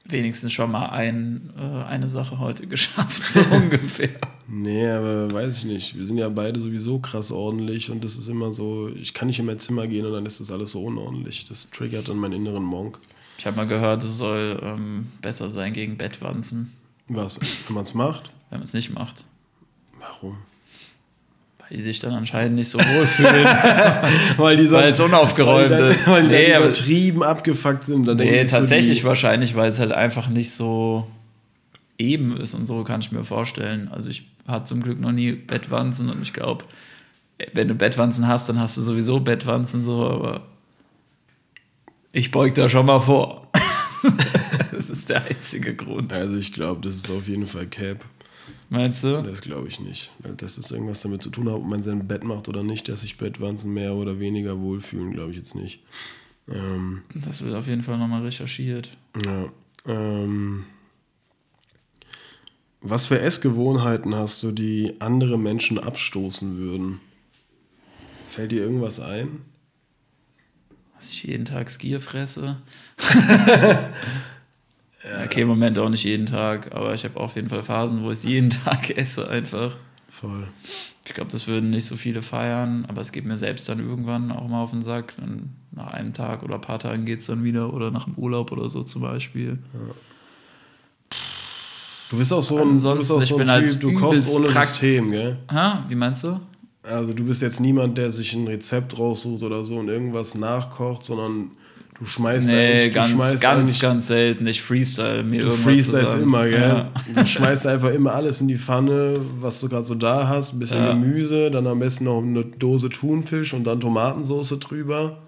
wenigstens 0.04 0.52
schon 0.52 0.70
mal 0.70 0.90
ein, 0.90 1.50
äh, 1.56 1.84
eine 1.84 2.08
Sache 2.08 2.38
heute 2.38 2.66
geschafft, 2.68 3.24
so 3.26 3.40
ungefähr. 3.50 4.10
Nee, 4.46 4.86
aber 4.88 5.32
weiß 5.32 5.58
ich 5.58 5.64
nicht. 5.64 5.96
Wir 5.96 6.06
sind 6.06 6.18
ja 6.18 6.28
beide 6.28 6.60
sowieso 6.60 6.98
krass 6.98 7.32
ordentlich 7.32 7.90
und 7.90 8.04
das 8.04 8.16
ist 8.16 8.28
immer 8.28 8.52
so, 8.52 8.88
ich 8.88 9.14
kann 9.14 9.28
nicht 9.28 9.38
in 9.38 9.46
mein 9.46 9.58
Zimmer 9.58 9.86
gehen 9.86 10.04
und 10.04 10.12
dann 10.12 10.26
ist 10.26 10.40
das 10.40 10.50
alles 10.50 10.72
so 10.72 10.82
unordentlich. 10.84 11.46
Das 11.48 11.70
triggert 11.70 12.08
dann 12.08 12.18
meinen 12.18 12.34
inneren 12.34 12.64
Monk. 12.64 12.98
Ich 13.38 13.46
habe 13.46 13.56
mal 13.56 13.66
gehört, 13.66 14.04
es 14.04 14.16
soll 14.16 14.60
ähm, 14.62 15.06
besser 15.22 15.50
sein 15.50 15.72
gegen 15.72 15.96
Bettwanzen, 15.96 16.72
Was? 17.08 17.38
Wenn 17.66 17.74
man 17.74 17.84
es 17.84 17.94
macht? 17.94 18.30
wenn 18.50 18.60
man 18.60 18.64
es 18.66 18.74
nicht 18.74 18.92
macht. 18.94 19.24
Warum? 19.98 20.38
Die 21.74 21.82
sich 21.82 21.98
dann 21.98 22.12
anscheinend 22.12 22.54
nicht 22.54 22.68
so 22.68 22.78
wohl 22.78 23.06
fühlen, 23.06 23.44
Weil 24.36 24.60
es 24.60 25.00
unaufgeräumt 25.00 25.70
weil 25.70 25.76
dann, 25.78 25.90
ist. 25.90 26.06
Weil 26.08 26.22
die 26.22 26.28
Nee, 26.28 26.46
dann 26.48 26.56
aber- 26.58 26.64
übertrieben 26.66 27.22
abgefuckt 27.24 27.84
sind. 27.84 28.06
Dann 28.06 28.16
Nee, 28.16 28.46
so 28.46 28.56
tatsächlich 28.58 29.00
die, 29.00 29.04
wahrscheinlich, 29.04 29.56
weil 29.56 29.70
es 29.70 29.80
halt 29.80 29.90
einfach 29.92 30.28
nicht 30.28 30.52
so 30.52 31.08
eben 31.98 32.36
ist 32.36 32.54
und 32.54 32.66
so 32.66 32.84
kann 32.84 33.00
ich 33.00 33.10
mir 33.10 33.24
vorstellen. 33.24 33.88
Also 33.90 34.08
ich 34.10 34.28
hatte 34.46 34.66
zum 34.66 34.82
Glück 34.82 35.00
noch 35.00 35.10
nie 35.12 35.32
Bettwanzen 35.32 36.10
und 36.10 36.22
ich 36.22 36.32
glaube, 36.32 36.64
wenn 37.54 37.66
du 37.68 37.74
Bettwanzen 37.74 38.28
hast, 38.28 38.48
dann 38.48 38.60
hast 38.60 38.76
du 38.76 38.80
sowieso 38.80 39.18
Bettwanzen 39.20 39.82
so, 39.82 40.08
aber 40.08 40.42
ich 42.12 42.30
beug 42.30 42.54
da 42.54 42.68
schon 42.68 42.86
mal 42.86 43.00
vor. 43.00 43.48
das 44.72 44.90
ist 44.90 45.08
der 45.10 45.24
einzige 45.24 45.74
Grund. 45.74 46.12
Also 46.12 46.36
ich 46.36 46.52
glaube, 46.52 46.80
das 46.82 46.94
ist 46.96 47.10
auf 47.10 47.26
jeden 47.26 47.46
Fall 47.46 47.66
Cap. 47.66 48.04
Meinst 48.74 49.04
du? 49.04 49.22
Das 49.22 49.40
glaube 49.40 49.68
ich 49.68 49.80
nicht. 49.80 50.10
Weil 50.18 50.34
das 50.34 50.58
ist 50.58 50.70
irgendwas 50.70 51.00
damit 51.02 51.22
zu 51.22 51.30
tun 51.30 51.48
hat, 51.48 51.54
ob 51.54 51.64
man 51.64 51.82
sein 51.82 52.06
Bett 52.08 52.24
macht 52.24 52.48
oder 52.48 52.62
nicht, 52.62 52.88
dass 52.88 53.02
sich 53.02 53.16
Bettwanzen 53.16 53.72
mehr 53.72 53.94
oder 53.94 54.18
weniger 54.18 54.58
wohlfühlen, 54.60 55.12
glaube 55.12 55.30
ich 55.30 55.36
jetzt 55.36 55.54
nicht. 55.54 55.80
Ähm, 56.48 57.02
Das 57.14 57.42
wird 57.42 57.54
auf 57.54 57.66
jeden 57.66 57.82
Fall 57.82 57.98
nochmal 57.98 58.22
recherchiert. 58.22 58.90
ja. 59.24 59.46
Ähm, 59.86 60.64
was 62.80 63.06
für 63.06 63.18
Essgewohnheiten 63.20 64.14
hast 64.14 64.42
du, 64.42 64.50
die 64.52 64.94
andere 64.98 65.38
Menschen 65.38 65.78
abstoßen 65.78 66.56
würden? 66.58 67.00
Fällt 68.28 68.52
dir 68.52 68.60
irgendwas 68.62 69.00
ein? 69.00 69.40
Dass 70.98 71.10
ich 71.10 71.22
jeden 71.24 71.44
Tag 71.46 71.70
Skier 71.70 72.00
fresse. 72.00 72.56
Okay, 75.26 75.42
im 75.42 75.48
Moment 75.48 75.78
auch 75.78 75.88
nicht 75.90 76.04
jeden 76.04 76.26
Tag, 76.26 76.72
aber 76.74 76.94
ich 76.94 77.04
habe 77.04 77.18
auf 77.20 77.36
jeden 77.36 77.48
Fall 77.48 77.62
Phasen, 77.62 78.02
wo 78.02 78.06
ich 78.10 78.18
es 78.18 78.24
jeden 78.24 78.50
Tag 78.64 78.90
esse 78.96 79.28
einfach. 79.28 79.76
Voll. 80.10 80.46
Ich 81.06 81.12
glaube, 81.12 81.30
das 81.30 81.46
würden 81.46 81.68
nicht 81.70 81.84
so 81.84 81.96
viele 81.96 82.22
feiern, 82.22 82.86
aber 82.88 83.02
es 83.02 83.12
geht 83.12 83.26
mir 83.26 83.36
selbst 83.36 83.68
dann 83.68 83.78
irgendwann 83.80 84.32
auch 84.32 84.48
mal 84.48 84.62
auf 84.62 84.70
den 84.70 84.80
Sack. 84.82 85.12
Dann 85.18 85.50
nach 85.72 85.88
einem 85.88 86.14
Tag 86.14 86.42
oder 86.42 86.54
ein 86.54 86.60
paar 86.62 86.78
Tagen 86.78 87.04
geht 87.04 87.20
es 87.20 87.26
dann 87.26 87.44
wieder 87.44 87.74
oder 87.74 87.90
nach 87.90 88.04
dem 88.04 88.14
Urlaub 88.14 88.50
oder 88.52 88.70
so 88.70 88.82
zum 88.84 89.02
Beispiel. 89.02 89.58
Du 92.10 92.16
bist 92.18 92.32
auch 92.32 92.42
so 92.42 92.56
ein, 92.58 92.68
du 92.68 92.72
bist 92.74 92.86
Ansonsten, 92.86 93.12
auch 93.14 93.22
ich 93.22 93.28
so 93.28 93.34
ein 93.36 93.38
bin 93.38 93.50
halt 93.50 93.70
Typ, 93.70 93.80
du 93.80 93.92
kochst 93.94 94.34
ohne 94.34 94.46
prakt- 94.48 94.68
System, 94.68 95.10
gell? 95.10 95.36
Ha, 95.50 95.84
wie 95.88 95.94
meinst 95.94 96.22
du? 96.24 96.40
Also 96.82 97.12
du 97.12 97.24
bist 97.24 97.42
jetzt 97.42 97.60
niemand, 97.60 97.96
der 97.98 98.12
sich 98.12 98.34
ein 98.34 98.46
Rezept 98.46 98.98
raussucht 98.98 99.42
oder 99.42 99.64
so 99.64 99.76
und 99.76 99.88
irgendwas 99.88 100.34
nachkocht, 100.34 101.04
sondern 101.04 101.50
du 101.98 102.04
schmeißt 102.06 102.48
Nee, 102.48 102.72
eigentlich, 102.72 102.84
du 102.84 102.90
ganz, 102.92 103.10
schmeißt 103.10 103.40
ganz, 103.42 103.58
eigentlich, 103.60 103.80
ganz 103.80 104.06
selten. 104.08 104.46
Ich 104.46 104.62
freestyle 104.62 105.22
mir 105.22 105.40
du 105.40 105.46
irgendwas 105.48 105.64
freestylst 105.64 106.04
zusammen. 106.04 106.22
immer, 106.22 106.48
gell? 106.48 106.60
Ja. 106.60 106.92
Du 107.14 107.26
schmeißt 107.26 107.66
einfach 107.66 107.90
immer 107.90 108.14
alles 108.14 108.40
in 108.40 108.48
die 108.48 108.58
Pfanne, 108.58 109.20
was 109.40 109.60
du 109.60 109.68
gerade 109.68 109.84
so 109.86 109.94
da 109.94 110.28
hast, 110.28 110.52
ein 110.54 110.58
bisschen 110.58 110.82
Ja. 110.84 110.92
Gemüse, 110.92 111.50
dann 111.50 111.66
am 111.66 111.78
besten 111.78 112.04
noch 112.04 112.20
eine 112.22 112.44
Dose 112.44 112.88
Thunfisch 112.88 113.54
und 113.54 113.64
dann 113.64 113.80
Tomatensauce 113.80 114.58
drüber 114.60 115.18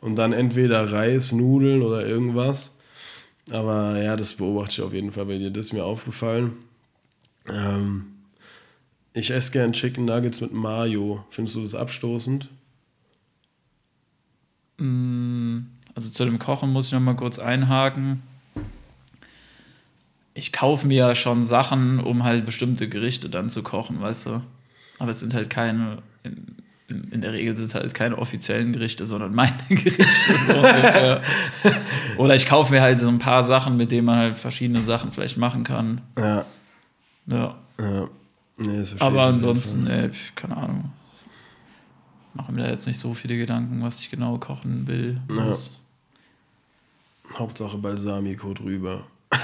und 0.00 0.16
dann 0.16 0.32
entweder 0.32 0.92
Reis, 0.92 1.32
Nudeln 1.32 1.82
oder 1.82 2.06
irgendwas. 2.06 2.72
Aber 3.50 4.00
ja, 4.02 4.16
das 4.16 4.34
beobachte 4.34 4.72
ich 4.72 4.80
auf 4.82 4.92
jeden 4.94 5.12
Fall 5.12 5.26
bei 5.26 5.38
dir, 5.38 5.50
das 5.50 5.66
ist 5.66 5.72
mir 5.74 5.84
aufgefallen. 5.84 6.52
Ähm, 7.48 8.06
ich 9.12 9.30
esse 9.30 9.52
gern 9.52 9.72
Chicken 9.74 10.06
Nuggets 10.06 10.40
mit 10.40 10.52
Mayo. 10.52 11.24
Findest 11.30 11.56
du 11.56 11.62
das 11.62 11.74
abstoßend? 11.74 12.48
Also 15.94 16.10
zu 16.10 16.24
dem 16.24 16.38
Kochen 16.38 16.72
muss 16.72 16.86
ich 16.86 16.92
noch 16.92 17.00
mal 17.00 17.16
kurz 17.16 17.38
einhaken. 17.38 18.22
Ich 20.34 20.52
kaufe 20.52 20.86
mir 20.86 21.08
ja 21.08 21.14
schon 21.14 21.44
Sachen, 21.44 22.00
um 22.00 22.24
halt 22.24 22.44
bestimmte 22.44 22.88
Gerichte 22.88 23.28
dann 23.28 23.48
zu 23.48 23.62
kochen, 23.62 24.00
weißt 24.00 24.26
du? 24.26 24.40
Aber 24.98 25.10
es 25.10 25.20
sind 25.20 25.32
halt 25.32 25.48
keine, 25.48 25.98
in, 26.24 27.10
in, 27.10 27.20
der 27.20 27.32
Regel 27.32 27.54
sind 27.54 27.66
es 27.66 27.74
halt 27.74 27.94
keine 27.94 28.18
offiziellen 28.18 28.72
Gerichte, 28.72 29.06
sondern 29.06 29.34
meine 29.34 29.54
Gerichte. 29.68 31.22
So. 31.62 31.70
Oder 32.22 32.34
ich 32.34 32.46
kaufe 32.46 32.72
mir 32.72 32.82
halt 32.82 32.98
so 32.98 33.08
ein 33.08 33.18
paar 33.18 33.44
Sachen, 33.44 33.76
mit 33.76 33.92
denen 33.92 34.06
man 34.06 34.18
halt 34.18 34.36
verschiedene 34.36 34.82
Sachen 34.82 35.12
vielleicht 35.12 35.36
machen 35.36 35.62
kann. 35.62 36.00
Ja. 36.16 36.44
Ja. 37.26 37.54
ja. 37.78 38.08
Nee, 38.56 38.84
Aber 39.00 39.22
ansonsten, 39.22 39.84
nee, 39.84 40.10
keine 40.34 40.56
Ahnung. 40.56 40.92
Mache 42.34 42.52
mir 42.52 42.62
da 42.62 42.70
jetzt 42.70 42.86
nicht 42.86 42.98
so 42.98 43.14
viele 43.14 43.36
Gedanken, 43.36 43.82
was 43.82 44.00
ich 44.00 44.10
genau 44.10 44.38
kochen 44.38 44.86
will. 44.86 45.20
Ja. 45.30 45.54
Hauptsache 47.38 47.78
Balsamico 47.78 48.52
drüber. 48.54 49.06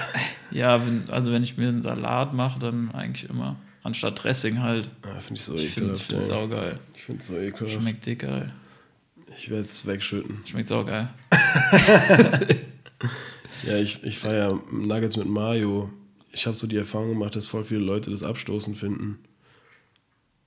Ja, 0.52 0.84
wenn, 0.84 1.08
also 1.10 1.30
wenn 1.30 1.44
ich 1.44 1.56
mir 1.56 1.68
einen 1.68 1.80
Salat 1.80 2.34
mache, 2.34 2.58
dann 2.58 2.90
eigentlich 2.90 3.30
immer. 3.30 3.54
Anstatt 3.84 4.24
Dressing 4.24 4.60
halt. 4.60 4.88
Ah, 5.02 5.20
finde 5.20 5.34
ich 5.38 5.44
so 5.44 5.54
Ich 5.54 5.68
finde 5.70 5.90
ekelhaft. 5.92 6.12
es 6.12 6.16
ey. 6.16 6.22
saugeil. 6.22 6.80
Ich 6.92 7.02
finde 7.02 7.20
es 7.20 7.26
so 7.28 7.36
ekelhaft. 7.38 7.80
Schmeckt 7.80 8.04
dick 8.04 8.18
geil. 8.18 8.52
Ich 9.36 9.48
werde 9.48 9.68
es 9.68 9.86
wegschütten. 9.86 10.40
Schmeckt 10.44 10.66
saugeil. 10.66 11.08
Ja, 13.62 13.76
ich, 13.76 14.02
ich 14.04 14.18
feiere 14.18 14.58
Nuggets 14.72 15.16
mit 15.16 15.28
Mayo. 15.28 15.90
Ich 16.32 16.46
habe 16.46 16.56
so 16.56 16.66
die 16.66 16.76
Erfahrung 16.76 17.10
gemacht, 17.10 17.36
dass 17.36 17.46
voll 17.46 17.64
viele 17.64 17.80
Leute 17.80 18.10
das 18.10 18.22
abstoßend 18.22 18.78
finden. 18.78 19.18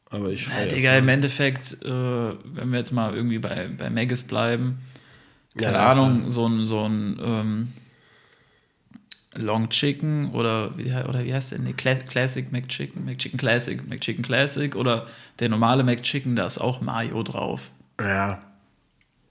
Aber 0.10 0.30
ich 0.32 0.46
Ja, 0.48 0.52
feiere 0.52 0.68
Digga, 0.68 0.98
im 0.98 1.10
Endeffekt, 1.10 1.78
äh, 1.84 1.88
wenn 1.90 2.72
wir 2.72 2.80
jetzt 2.80 2.92
mal 2.92 3.14
irgendwie 3.16 3.40
bei, 3.40 3.70
bei 3.78 3.90
Maggis 3.90 4.24
bleiben, 4.24 4.80
keine 5.58 5.80
Ja, 5.80 5.82
Ahnung, 5.82 6.30
so 6.30 6.47
ein, 6.47 6.66
so 6.66 6.84
ein 6.88 7.20
ähm, 7.24 7.74
Long 9.36 9.70
Chicken 9.70 10.32
oder 10.32 10.78
wie, 10.78 10.91
oder 10.91 11.24
wie 11.26 11.34
heißt 11.34 11.51
der? 11.54 11.60
Nee, 11.60 11.74
Cla 11.74 11.95
Classic 11.95 12.51
McChicken, 12.51 13.04
McChicken 13.04 13.38
Classic, 13.39 13.88
McChicken 13.88 14.24
Classic 14.24 14.76
oder 14.76 15.08
der 15.39 15.49
normale 15.49 15.84
McChicken, 15.84 16.36
da 16.36 16.45
ist 16.45 16.60
auch 16.60 16.82
Mayo 16.82 17.24
drauf. 17.24 17.72
Ja, 17.99 18.43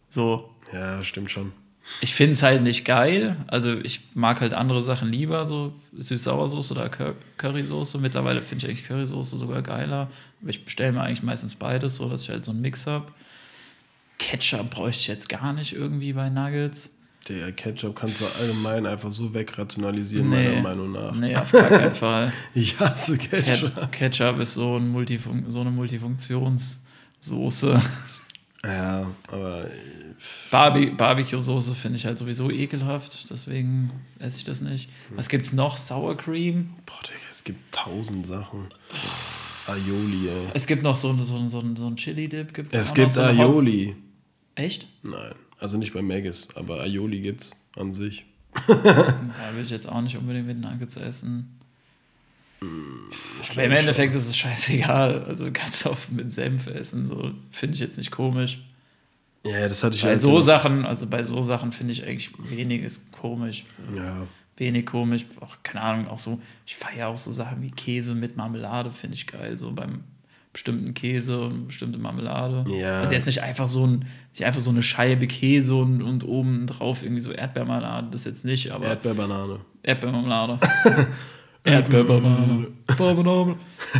So, 0.09 0.51
ja, 0.73 1.03
stimmt 1.05 1.31
schon. 1.31 1.53
ich 2.01 2.15
finde 2.15 2.33
es 2.33 2.43
halt 2.43 2.63
nicht 2.63 2.85
geil. 2.85 3.37
Also 3.47 3.75
ich 3.79 4.01
mag 4.15 4.41
halt 4.41 4.55
andere 4.55 4.83
Sachen 4.83 5.09
lieber, 5.11 5.45
so 5.45 5.73
Süß-Sauersoße 5.97 6.73
oder 6.75 6.89
Cur 6.89 7.15
Currysoße. 7.37 7.99
Mittlerweile 7.99 8.43
finde 8.43 8.65
ich 8.65 8.71
eigentlich 8.71 8.85
Currysoße 8.89 9.37
sogar 9.39 9.63
geiler. 9.63 10.09
Aber 10.41 10.51
ich 10.51 10.65
bestelle 10.65 10.93
mir 10.93 11.03
eigentlich 11.03 11.23
meistens 11.23 11.55
beides, 11.55 11.97
so 11.97 12.09
dass 12.09 12.23
ich 12.25 12.31
halt 12.31 12.45
so 12.45 12.51
einen 12.53 12.61
Mix 12.61 12.87
habe. 12.87 13.13
Ketchup 14.19 14.71
bräuchte 14.71 15.01
ich 15.01 15.07
jetzt 15.09 15.29
gar 15.29 15.53
nicht 15.53 15.73
irgendwie 15.75 16.13
bei 16.13 16.29
Nuggets. 16.31 16.95
Der 17.29 17.53
Ketchup 17.53 17.95
kannst 17.95 18.21
du 18.21 18.25
allgemein 18.41 18.85
einfach 18.85 19.13
so 19.13 19.33
wegrationalisieren, 19.33 20.29
Nee. 20.29 20.49
meiner 20.49 20.63
Meinung 20.63 20.91
nach. 20.93 21.15
Nee, 21.15 21.37
auf 21.37 21.53
gar 21.53 21.69
keinen 21.69 21.95
Fall. 22.07 22.33
Ich 22.55 22.79
hasse 22.81 23.17
Ketchup. 23.17 23.75
Ket 23.77 23.93
Ketchup 23.93 24.41
ist 24.41 24.55
so, 24.55 24.77
ein 24.77 24.89
Multifun 24.89 25.45
so 25.49 25.61
eine 25.61 25.71
Multifunktionssoße. 25.71 27.81
Ja, 28.65 29.11
aber 29.29 29.69
Barbe 30.53 30.87
Barbecue-Soße 30.93 31.75
finde 31.75 31.99
ich 31.99 32.07
halt 32.07 32.17
sowieso 32.19 32.49
ekelhaft, 32.51 33.29
deswegen 33.31 33.91
esse 34.21 34.39
ich 34.39 34.45
das 34.45 34.61
nicht. 34.61 34.89
Was 35.11 35.29
gibt's 35.29 35.53
noch? 35.53 35.77
Sour 35.77 36.17
Cream? 36.17 36.71
Boah, 36.87 37.01
Digga, 37.03 37.17
es 37.31 37.43
gibt 37.43 37.73
tausend 37.75 38.25
Sachen. 38.27 38.69
Aioli, 39.67 40.29
ey. 40.29 40.51
Es 40.55 40.67
gibt 40.67 40.83
noch 40.85 40.95
so, 40.97 41.17
so, 41.19 41.45
so, 41.47 41.63
so 41.75 41.87
einen 41.87 41.97
Chili-Dip. 41.97 42.55
Gibt's 42.55 42.75
Es 42.75 42.95
gibt 42.95 43.17
Aioli. 43.19 43.97
Echt? 44.55 44.87
Nein, 45.03 45.35
also 45.59 45.79
nicht 45.79 45.93
bei 45.93 46.03
Maggis, 46.03 46.49
aber 46.55 46.81
Aioli 46.81 47.21
gibt's 47.21 47.53
an 47.77 47.95
sich. 47.95 48.27
Ja, 48.69 49.55
will 49.55 49.65
ich 49.65 49.71
jetzt 49.71 49.89
auch 49.89 50.01
nicht 50.03 50.17
unbedingt 50.17 50.47
mit 50.47 50.61
Nuggets 50.61 50.97
essen. 50.97 51.59
Aber 53.51 53.65
im 53.65 53.73
Endeffekt 53.73 54.15
ist 54.15 54.29
es 54.29 54.37
scheißegal. 54.37 55.25
Also 55.25 55.51
kannst 55.53 55.85
du 55.85 55.91
auch 55.91 55.99
mit 56.11 56.31
Senf 56.31 56.67
essen. 56.69 57.07
So 57.07 57.33
finde 57.51 57.75
ich 57.75 57.81
jetzt 57.81 57.99
nicht 57.99 58.11
komisch. 58.11 58.61
Ja, 59.45 59.69
das 59.69 59.83
hatte 59.83 59.97
ich 59.97 60.03
Bei 60.03 60.11
halt 60.11 60.21
so 60.21 60.41
Sachen, 60.41 60.85
also 60.85 61.09
bei 61.09 61.25
so 61.25 61.43
Sachen 61.43 61.73
finde 61.73 61.93
ich 61.93 62.05
eigentlich 62.05 62.31
wenig 62.39 62.83
ist 62.83 63.11
komisch. 63.13 63.65
Ja, 63.97 64.27
Wenig 64.57 64.87
komisch. 64.87 65.25
Auch, 65.41 65.57
keine 65.63 65.83
Ahnung, 65.83 66.09
auch 66.09 66.19
so, 66.19 66.41
ich 66.67 66.77
feiere 66.77 67.09
auch 67.09 67.19
so 67.19 67.33
Sachen 67.33 67.63
wie 67.63 67.71
Käse 67.71 68.15
mit 68.15 68.37
Marmelade, 68.37 68.93
finde 68.93 69.17
ich 69.17 69.27
geil. 69.27 69.59
So 69.59 69.73
beim 69.73 70.05
bestimmten 70.53 70.93
Käse 70.95 71.41
und 71.41 71.69
bestimmte 71.69 71.99
Marmelade. 71.99 72.65
Ja. 72.71 73.01
Also 73.01 73.15
jetzt 73.15 73.27
nicht 73.27 73.43
einfach 73.43 73.67
so 73.67 73.87
ein, 73.87 74.05
nicht 74.33 74.45
einfach 74.45 74.61
so 74.61 74.71
eine 74.71 74.83
Scheibe 74.83 75.27
Käse 75.27 75.75
und, 75.75 76.03
und 76.03 76.25
oben 76.25 76.67
drauf 76.67 77.03
irgendwie 77.03 77.23
so 77.23 77.33
Erdbeermarmelade, 77.33 78.09
das 78.11 78.25
jetzt 78.25 78.45
nicht, 78.45 78.71
aber 78.71 78.87
Erdbeerbanane. 78.87 79.61
Erdbeermarmelade. 79.83 80.59
Erdbeerbanane. 81.65 82.67
Banane. 82.99 83.57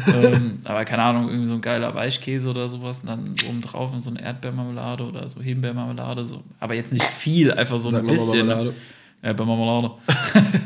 ähm, 0.09 0.59
aber 0.65 0.85
keine 0.85 1.03
Ahnung, 1.05 1.29
irgendwie 1.29 1.47
so 1.47 1.55
ein 1.55 1.61
geiler 1.61 1.95
Weichkäse 1.95 2.51
oder 2.51 2.69
sowas 2.69 3.01
und 3.01 3.07
dann 3.07 3.33
oben 3.49 3.61
drauf 3.61 3.93
so 3.99 4.11
eine 4.11 4.21
Erdbeermarmelade 4.21 5.05
oder 5.05 5.27
so 5.29 5.41
Himbeermarmelade. 5.41 6.25
So. 6.25 6.43
Aber 6.59 6.75
jetzt 6.75 6.93
nicht 6.93 7.05
viel, 7.05 7.53
einfach 7.53 7.79
so 7.79 7.91
Sag 7.91 8.01
ein 8.01 8.09
bisschen. 8.09 8.47
Marmelade. 8.47 8.75
Erdbeermarmelade. 9.23 9.95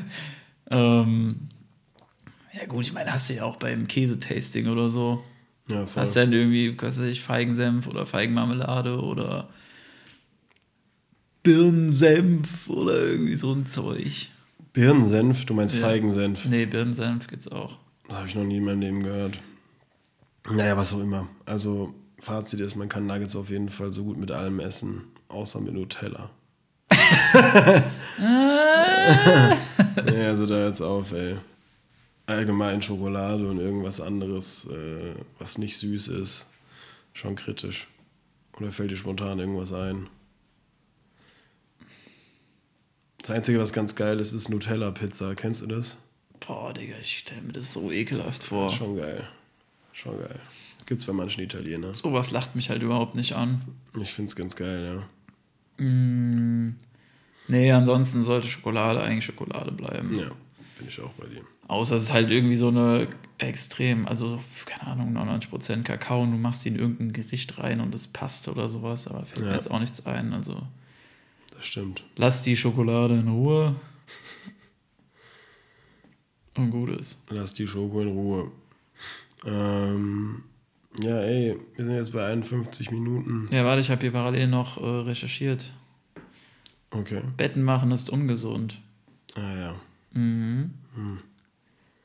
ähm, 0.70 1.36
ja 2.58 2.66
gut, 2.66 2.86
ich 2.86 2.92
meine, 2.94 3.12
hast 3.12 3.28
du 3.28 3.34
ja 3.34 3.44
auch 3.44 3.56
beim 3.56 3.86
Käsetasting 3.86 4.66
oder 4.68 4.88
so. 4.88 5.22
Ja, 5.68 5.86
voll. 5.86 6.00
Hast 6.02 6.14
du 6.16 6.20
dann 6.20 6.32
irgendwie, 6.32 6.76
was 6.80 7.00
weiß 7.00 7.06
ich, 7.06 7.22
Feigensenf 7.22 7.86
oder 7.88 8.06
Feigenmarmelade 8.06 9.00
oder 9.00 9.48
Birnensenf 11.42 12.68
oder 12.68 12.96
irgendwie 13.00 13.34
so 13.36 13.52
ein 13.52 13.66
Zeug. 13.66 14.28
Birnensenf, 14.72 15.44
du 15.44 15.54
meinst 15.54 15.74
Ja. 15.74 15.80
Feigensenf. 15.80 16.44
Nee, 16.46 16.66
Birnensenf 16.66 17.26
gibt's 17.26 17.48
auch. 17.48 17.78
Das 18.06 18.16
habe 18.16 18.28
ich 18.28 18.34
noch 18.34 18.44
nie 18.44 18.58
in 18.58 18.64
meinem 18.64 18.80
Leben 18.80 19.02
gehört. 19.02 19.38
Naja, 20.50 20.76
was 20.76 20.92
auch 20.92 21.00
immer. 21.00 21.28
Also, 21.44 21.94
Fazit 22.20 22.60
ist, 22.60 22.76
man 22.76 22.88
kann 22.88 23.06
Nuggets 23.06 23.34
auf 23.34 23.50
jeden 23.50 23.68
Fall 23.68 23.92
so 23.92 24.04
gut 24.04 24.18
mit 24.18 24.30
allem 24.30 24.60
essen, 24.60 25.02
außer 25.28 25.60
mit 25.60 25.74
Nutella. 25.74 26.30
nee, 30.10 30.24
also 30.26 30.46
da 30.46 30.66
jetzt 30.66 30.80
auf, 30.80 31.12
ey. 31.12 31.36
Allgemein 32.26 32.82
Schokolade 32.82 33.48
und 33.48 33.58
irgendwas 33.58 34.00
anderes, 34.00 34.66
äh, 34.66 35.14
was 35.38 35.58
nicht 35.58 35.76
süß 35.78 36.08
ist, 36.08 36.46
schon 37.12 37.36
kritisch. 37.36 37.86
Oder 38.58 38.72
fällt 38.72 38.90
dir 38.90 38.96
spontan 38.96 39.38
irgendwas 39.38 39.72
ein? 39.72 40.08
Das 43.18 43.30
Einzige, 43.30 43.60
was 43.60 43.72
ganz 43.72 43.94
geil 43.94 44.18
ist, 44.20 44.32
ist 44.32 44.48
Nutella-Pizza. 44.48 45.34
Kennst 45.34 45.62
du 45.62 45.66
das? 45.66 45.98
Boah, 46.46 46.72
Digga, 46.72 46.94
ich 47.00 47.18
stelle 47.18 47.42
mir 47.42 47.52
das 47.52 47.72
so 47.72 47.90
ekelhaft 47.90 48.42
vor. 48.42 48.68
Schon 48.70 48.96
geil. 48.96 49.26
Schon 49.92 50.18
geil. 50.18 50.40
Gibt's 50.86 51.04
bei 51.04 51.12
manchen 51.12 51.42
Italienern. 51.42 51.94
Sowas 51.94 52.30
lacht 52.30 52.54
mich 52.54 52.70
halt 52.70 52.82
überhaupt 52.82 53.14
nicht 53.16 53.34
an. 53.34 53.62
Ich 54.00 54.12
find's 54.12 54.36
ganz 54.36 54.54
geil, 54.54 55.02
ja. 55.78 55.84
Nee, 57.48 57.72
ansonsten 57.72 58.22
sollte 58.22 58.48
Schokolade 58.48 59.00
eigentlich 59.00 59.24
Schokolade 59.24 59.72
bleiben. 59.72 60.16
Ja, 60.18 60.30
bin 60.78 60.88
ich 60.88 61.00
auch 61.00 61.12
bei 61.12 61.26
dir. 61.26 61.42
Außer 61.68 61.96
es 61.96 62.04
ist 62.04 62.12
halt 62.12 62.30
irgendwie 62.30 62.56
so 62.56 62.68
eine 62.68 63.08
extrem, 63.38 64.06
also 64.06 64.40
keine 64.66 64.86
Ahnung, 64.86 65.16
99% 65.16 65.82
Kakao 65.82 66.22
und 66.22 66.32
du 66.32 66.38
machst 66.38 66.64
die 66.64 66.68
in 66.68 66.76
irgendein 66.76 67.12
Gericht 67.12 67.58
rein 67.58 67.80
und 67.80 67.94
es 67.94 68.06
passt 68.06 68.48
oder 68.48 68.68
sowas, 68.68 69.06
aber 69.08 69.24
fällt 69.26 69.40
mir 69.44 69.50
Ja. 69.50 69.54
jetzt 69.56 69.70
auch 69.70 69.80
nichts 69.80 70.04
ein. 70.06 70.32
Also 70.32 70.62
Das 71.56 71.66
stimmt. 71.66 72.04
lass 72.16 72.42
die 72.42 72.56
Schokolade 72.56 73.14
in 73.14 73.28
Ruhe. 73.28 73.74
Und 76.56 76.70
gut 76.70 76.90
ist. 76.90 77.22
Lass 77.28 77.52
die 77.52 77.66
Schoko 77.66 78.00
in 78.00 78.08
Ruhe. 78.08 78.50
Ähm, 79.44 80.42
ja, 80.98 81.18
ey, 81.20 81.56
wir 81.74 81.84
sind 81.84 81.94
jetzt 81.94 82.12
bei 82.12 82.26
51 82.26 82.90
Minuten. 82.90 83.46
Ja, 83.50 83.64
warte, 83.66 83.80
ich 83.80 83.90
habe 83.90 84.00
hier 84.00 84.12
parallel 84.12 84.46
noch 84.48 84.78
äh, 84.78 84.86
recherchiert. 84.86 85.74
Okay. 86.90 87.20
Betten 87.36 87.62
machen 87.62 87.90
ist 87.92 88.08
ungesund. 88.08 88.80
Ah 89.34 89.54
ja. 89.54 89.76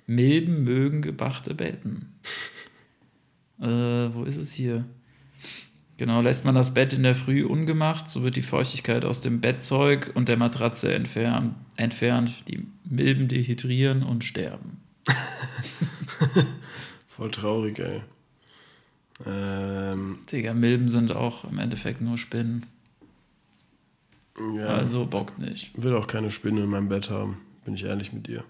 Milben 0.07 0.63
mögen 0.63 1.01
gebachte 1.01 1.53
Betten. 1.53 2.13
äh, 3.61 3.65
wo 3.65 4.23
ist 4.23 4.37
es 4.37 4.51
hier? 4.51 4.85
Genau, 5.97 6.21
lässt 6.21 6.45
man 6.45 6.55
das 6.55 6.73
Bett 6.73 6.93
in 6.93 7.03
der 7.03 7.13
Früh 7.13 7.45
ungemacht, 7.45 8.09
so 8.09 8.23
wird 8.23 8.35
die 8.35 8.41
Feuchtigkeit 8.41 9.05
aus 9.05 9.21
dem 9.21 9.39
Bettzeug 9.39 10.11
und 10.15 10.29
der 10.29 10.37
Matratze 10.37 10.93
entfernt. 10.93 11.53
entfernt. 11.75 12.43
Die 12.47 12.65
Milben 12.83 13.27
dehydrieren 13.27 14.01
und 14.01 14.23
sterben. 14.23 14.81
Voll 17.07 17.29
traurig, 17.29 17.77
ey. 17.77 18.01
Ähm, 19.27 20.17
Digga, 20.31 20.55
Milben 20.55 20.89
sind 20.89 21.11
auch 21.11 21.43
im 21.43 21.59
Endeffekt 21.59 22.01
nur 22.01 22.17
Spinnen. 22.17 22.65
ja. 24.57 24.65
Also 24.65 25.05
bockt 25.05 25.37
nicht. 25.37 25.71
will 25.75 25.95
auch 25.95 26.07
keine 26.07 26.31
Spinne 26.31 26.63
in 26.63 26.69
meinem 26.69 26.89
Bett 26.89 27.11
haben. 27.11 27.37
Bin 27.65 27.75
ich 27.75 27.83
ehrlich 27.83 28.13
mit 28.13 28.27
dir. 28.27 28.43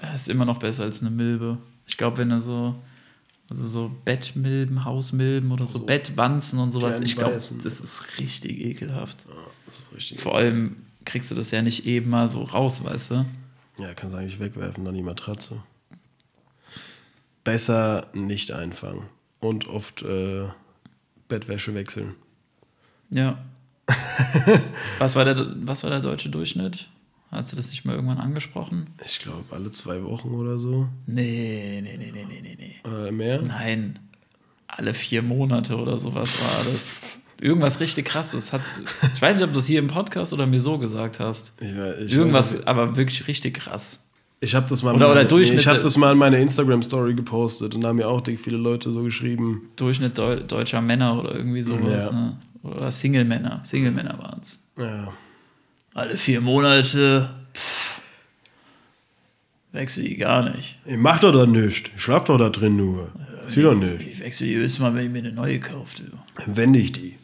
Das 0.00 0.22
ist 0.22 0.28
immer 0.28 0.44
noch 0.44 0.58
besser 0.58 0.84
als 0.84 1.00
eine 1.00 1.10
Milbe. 1.10 1.58
Ich 1.86 1.96
glaube, 1.96 2.18
wenn 2.18 2.30
du 2.30 2.40
so, 2.40 2.74
also 3.50 3.66
so 3.66 3.90
Bettmilben, 4.04 4.84
Hausmilben 4.84 5.52
oder 5.52 5.66
so, 5.66 5.78
So 5.78 5.86
Bettwanzen 5.86 6.58
und 6.58 6.70
sowas, 6.70 7.00
ich 7.00 7.16
glaube, 7.16 7.34
das 7.34 7.50
ist 7.52 8.18
richtig 8.18 8.60
ekelhaft. 8.60 9.26
Das 9.66 9.78
ist 9.78 9.92
richtig. 9.94 10.20
Vor 10.20 10.36
allem 10.36 10.76
kriegst 11.04 11.30
du 11.30 11.34
das 11.34 11.50
ja 11.50 11.62
nicht 11.62 11.86
eben 11.86 12.10
mal 12.10 12.28
so 12.28 12.42
raus, 12.42 12.84
weißt 12.84 13.10
du? 13.10 13.26
Ja, 13.78 13.94
kannst 13.94 14.16
eigentlich 14.16 14.40
wegwerfen, 14.40 14.84
dann 14.84 14.94
die 14.94 15.02
Matratze. 15.02 15.62
Besser 17.44 18.06
nicht 18.12 18.52
einfangen. 18.52 19.04
Und 19.40 19.68
oft 19.68 20.02
äh, 20.02 20.48
Bettwäsche 21.28 21.74
wechseln. 21.74 22.14
Ja. 23.10 23.42
was, 24.98 25.16
war 25.16 25.24
der, 25.24 25.54
was 25.66 25.82
war 25.82 25.90
der 25.90 26.00
deutsche 26.00 26.28
Durchschnitt? 26.28 26.88
Hast 27.30 27.52
du 27.52 27.56
das 27.56 27.70
nicht 27.70 27.84
mal 27.84 27.94
irgendwann 27.94 28.18
angesprochen? 28.18 28.88
Ich 29.04 29.20
glaube, 29.20 29.44
alle 29.50 29.70
zwei 29.70 30.02
Wochen 30.02 30.30
oder 30.34 30.58
so. 30.58 30.88
Nee, 31.06 31.80
nee, 31.82 31.96
nee, 31.96 32.10
nee, 32.12 32.24
nee, 32.28 32.40
nee, 32.42 32.56
nee. 32.58 32.90
Oder 32.90 33.12
mehr. 33.12 33.40
Nein. 33.42 33.98
Alle 34.66 34.94
vier 34.94 35.22
Monate 35.22 35.76
oder 35.76 35.96
sowas 35.98 36.40
war 36.42 36.72
das. 36.72 36.96
Irgendwas 37.40 37.80
richtig 37.80 38.06
krasses. 38.06 38.52
Hat, 38.52 38.62
ich 39.14 39.22
weiß 39.22 39.36
nicht, 39.38 39.46
ob 39.46 39.52
du 39.52 39.60
es 39.60 39.66
hier 39.66 39.78
im 39.78 39.86
Podcast 39.86 40.32
oder 40.32 40.46
mir 40.46 40.60
so 40.60 40.76
gesagt 40.78 41.20
hast. 41.20 41.54
Ich, 41.60 41.68
weiß- 41.70 41.98
ich 42.04 42.12
Irgendwas, 42.12 42.56
weiß- 42.58 42.66
aber 42.66 42.96
wirklich 42.96 43.26
richtig 43.28 43.54
krass. 43.54 44.06
Ich 44.40 44.54
habe 44.54 44.66
das 44.68 44.82
mal. 44.82 44.94
Oder- 44.94 45.06
oder 45.06 45.14
meine, 45.16 45.28
Durchschnitte- 45.28 45.60
Ich 45.60 45.66
habe 45.68 45.78
das 45.80 45.96
mal 45.96 46.12
in 46.12 46.18
meine 46.18 46.40
Instagram 46.40 46.82
Story 46.82 47.14
gepostet 47.14 47.74
und 47.74 47.80
da 47.82 47.88
haben 47.88 47.96
mir 47.96 48.08
auch 48.08 48.22
viele 48.26 48.56
Leute 48.56 48.90
so 48.92 49.02
geschrieben. 49.02 49.68
Durchschnitt 49.76 50.18
Deu 50.18 50.36
deutscher 50.40 50.80
Männer 50.80 51.18
oder 51.18 51.34
irgendwie 51.34 51.62
sowas. 51.62 52.06
Ja. 52.06 52.12
Ne? 52.12 52.38
Oder 52.62 52.90
Single-Männer. 52.90 53.60
Single-Männer 53.64 54.18
waren 54.18 54.40
es. 54.40 54.68
Ja, 54.78 55.12
Alle 56.00 56.16
vier 56.16 56.40
Monate. 56.40 57.28
Pff, 57.54 58.00
wechsel 59.72 60.04
die 60.04 60.16
gar 60.16 60.48
nicht. 60.48 60.78
ich 60.86 60.96
mach 60.96 61.20
doch 61.20 61.30
da 61.30 61.44
nichts. 61.44 61.90
Ich 61.94 62.00
schlaf 62.00 62.24
doch 62.24 62.38
da 62.38 62.48
drin 62.48 62.76
nur. 62.76 63.12
Sieh 63.46 63.60
doch 63.60 63.74
nicht. 63.74 64.06
Ich 64.06 64.20
wechsle 64.20 64.46
die 64.46 64.54
jedes 64.54 64.78
Mal, 64.78 64.94
wenn 64.94 65.04
ich 65.04 65.12
mir 65.12 65.18
eine 65.18 65.32
neue 65.32 65.60
kaufe. 65.60 66.04
Wende 66.46 66.78
ich 66.78 66.92
die. 66.92 67.18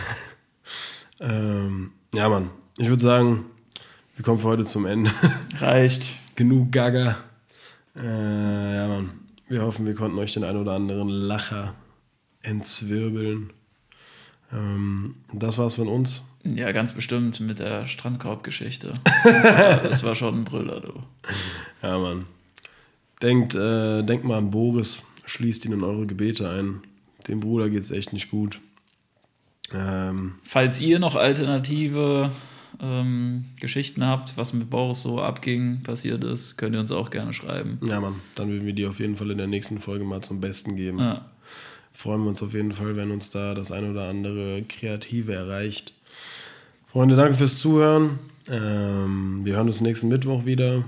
ähm, 1.20 1.92
ja, 2.12 2.28
Mann. 2.28 2.50
Ich 2.76 2.90
würde 2.90 3.02
sagen, 3.02 3.46
wir 4.14 4.26
kommen 4.26 4.40
für 4.40 4.48
heute 4.48 4.66
zum 4.66 4.84
Ende. 4.84 5.10
Reicht. 5.58 6.04
Genug 6.36 6.72
Gaga. 6.72 7.16
Äh, 7.96 8.76
ja, 8.76 8.88
Mann. 8.88 9.12
Wir 9.48 9.62
hoffen, 9.62 9.86
wir 9.86 9.94
konnten 9.94 10.18
euch 10.18 10.34
den 10.34 10.44
ein 10.44 10.56
oder 10.58 10.72
anderen 10.72 11.08
Lacher 11.08 11.74
entzwirbeln. 12.42 13.54
Ähm, 14.52 15.14
das 15.32 15.56
war's 15.56 15.76
von 15.76 15.88
uns. 15.88 16.20
Ja, 16.44 16.72
ganz 16.72 16.92
bestimmt 16.94 17.38
mit 17.40 17.58
der 17.58 17.86
Strandkorb-Geschichte. 17.86 18.92
Das, 19.24 19.44
war- 19.44 19.76
das 19.88 20.02
war 20.04 20.14
schon 20.14 20.40
ein 20.40 20.44
Brüller, 20.44 20.80
du. 20.80 20.92
Ja, 21.82 21.98
Mann. 21.98 22.26
Denkt, 23.22 23.54
äh, 23.54 24.02
denkt 24.02 24.24
mal 24.24 24.38
an 24.38 24.50
Boris. 24.50 25.02
Schließt 25.26 25.64
ihn 25.66 25.72
in 25.72 25.84
eure 25.84 26.06
Gebete 26.06 26.48
ein. 26.50 26.80
Dem 27.28 27.40
Bruder 27.40 27.68
geht's 27.68 27.90
echt 27.90 28.12
nicht 28.12 28.30
gut. 28.30 28.58
Ähm, 29.72 30.34
Falls 30.42 30.80
ihr 30.80 30.98
noch 30.98 31.14
alternative 31.16 32.32
ähm, 32.80 33.44
Geschichten 33.60 34.04
habt, 34.04 34.36
was 34.36 34.52
mit 34.52 34.70
Boris 34.70 35.02
so 35.02 35.20
abging, 35.20 35.82
passiert 35.82 36.24
ist, 36.24 36.56
könnt 36.56 36.74
ihr 36.74 36.80
uns 36.80 36.90
auch 36.90 37.10
gerne 37.10 37.32
schreiben. 37.32 37.78
ja, 37.84 38.00
Mann. 38.00 38.16
Dann 38.34 38.48
würden 38.48 38.66
wir 38.66 38.72
die 38.72 38.86
auf 38.86 38.98
jeden 38.98 39.16
Fall 39.16 39.30
in 39.30 39.38
der 39.38 39.46
nächsten 39.46 39.78
Folge 39.78 40.04
mal 40.04 40.22
zum 40.22 40.40
Besten 40.40 40.74
geben. 40.76 40.98
Ja. 40.98 41.24
freuen 41.92 42.22
wir 42.22 42.30
uns 42.30 42.42
auf 42.42 42.54
jeden 42.54 42.72
Fall, 42.72 42.96
wenn 42.96 43.10
uns 43.10 43.30
da 43.30 43.54
das 43.54 43.70
ein 43.70 43.88
oder 43.88 44.08
andere 44.08 44.62
Kreative 44.62 45.34
erreicht. 45.34 45.92
Freunde, 46.92 47.14
danke 47.14 47.34
fürs 47.34 47.58
Zuhören. 47.58 48.18
Ähm, 48.48 49.42
wir 49.44 49.54
hören 49.54 49.68
uns 49.68 49.80
nächsten 49.80 50.08
Mittwoch 50.08 50.44
wieder. 50.44 50.82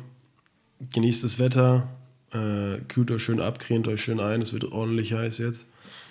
Genießt 0.93 1.23
das 1.23 1.39
Wetter. 1.39 1.87
Äh, 2.33 2.79
kühlt 2.89 3.13
euch 3.13 3.23
schön 3.23 3.41
ab, 3.41 3.61
cremt 3.61 3.87
euch 3.87 4.03
schön 4.03 4.19
ein. 4.19 4.43
Es 4.43 4.53
wird 4.53 4.65
ordentlich 4.65 5.13
heiß 5.13 5.39
jetzt. 5.39 5.65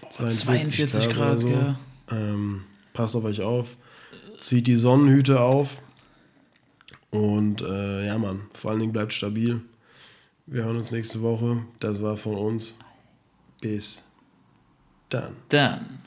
42 0.10 1.10
Grad, 1.10 1.44
oder 1.44 1.54
gell? 1.54 1.76
Ähm, 2.10 2.62
passt 2.94 3.18
auf 3.18 3.26
euch 3.26 3.42
auf. 3.42 3.76
Zieht 4.38 4.68
die 4.68 4.78
Sonnenhüte 4.78 5.42
auf. 5.42 5.82
Und 7.10 7.62
äh, 7.62 8.08
ja, 8.08 8.18
Mann, 8.18 8.44
vor 8.54 8.72
allen 8.72 8.80
Dingen 8.80 8.94
bleibt 8.94 9.12
stabil. 9.12 9.60
Wir 10.46 10.64
hören 10.64 10.78
uns 10.78 10.94
nächste 10.94 11.22
Woche. 11.22 11.66
Das 11.80 12.02
war 12.02 12.16
von 12.16 12.36
uns. 12.36 12.76
Bis 13.60 14.08
dann. 15.10 15.36
Dann. 15.50 16.00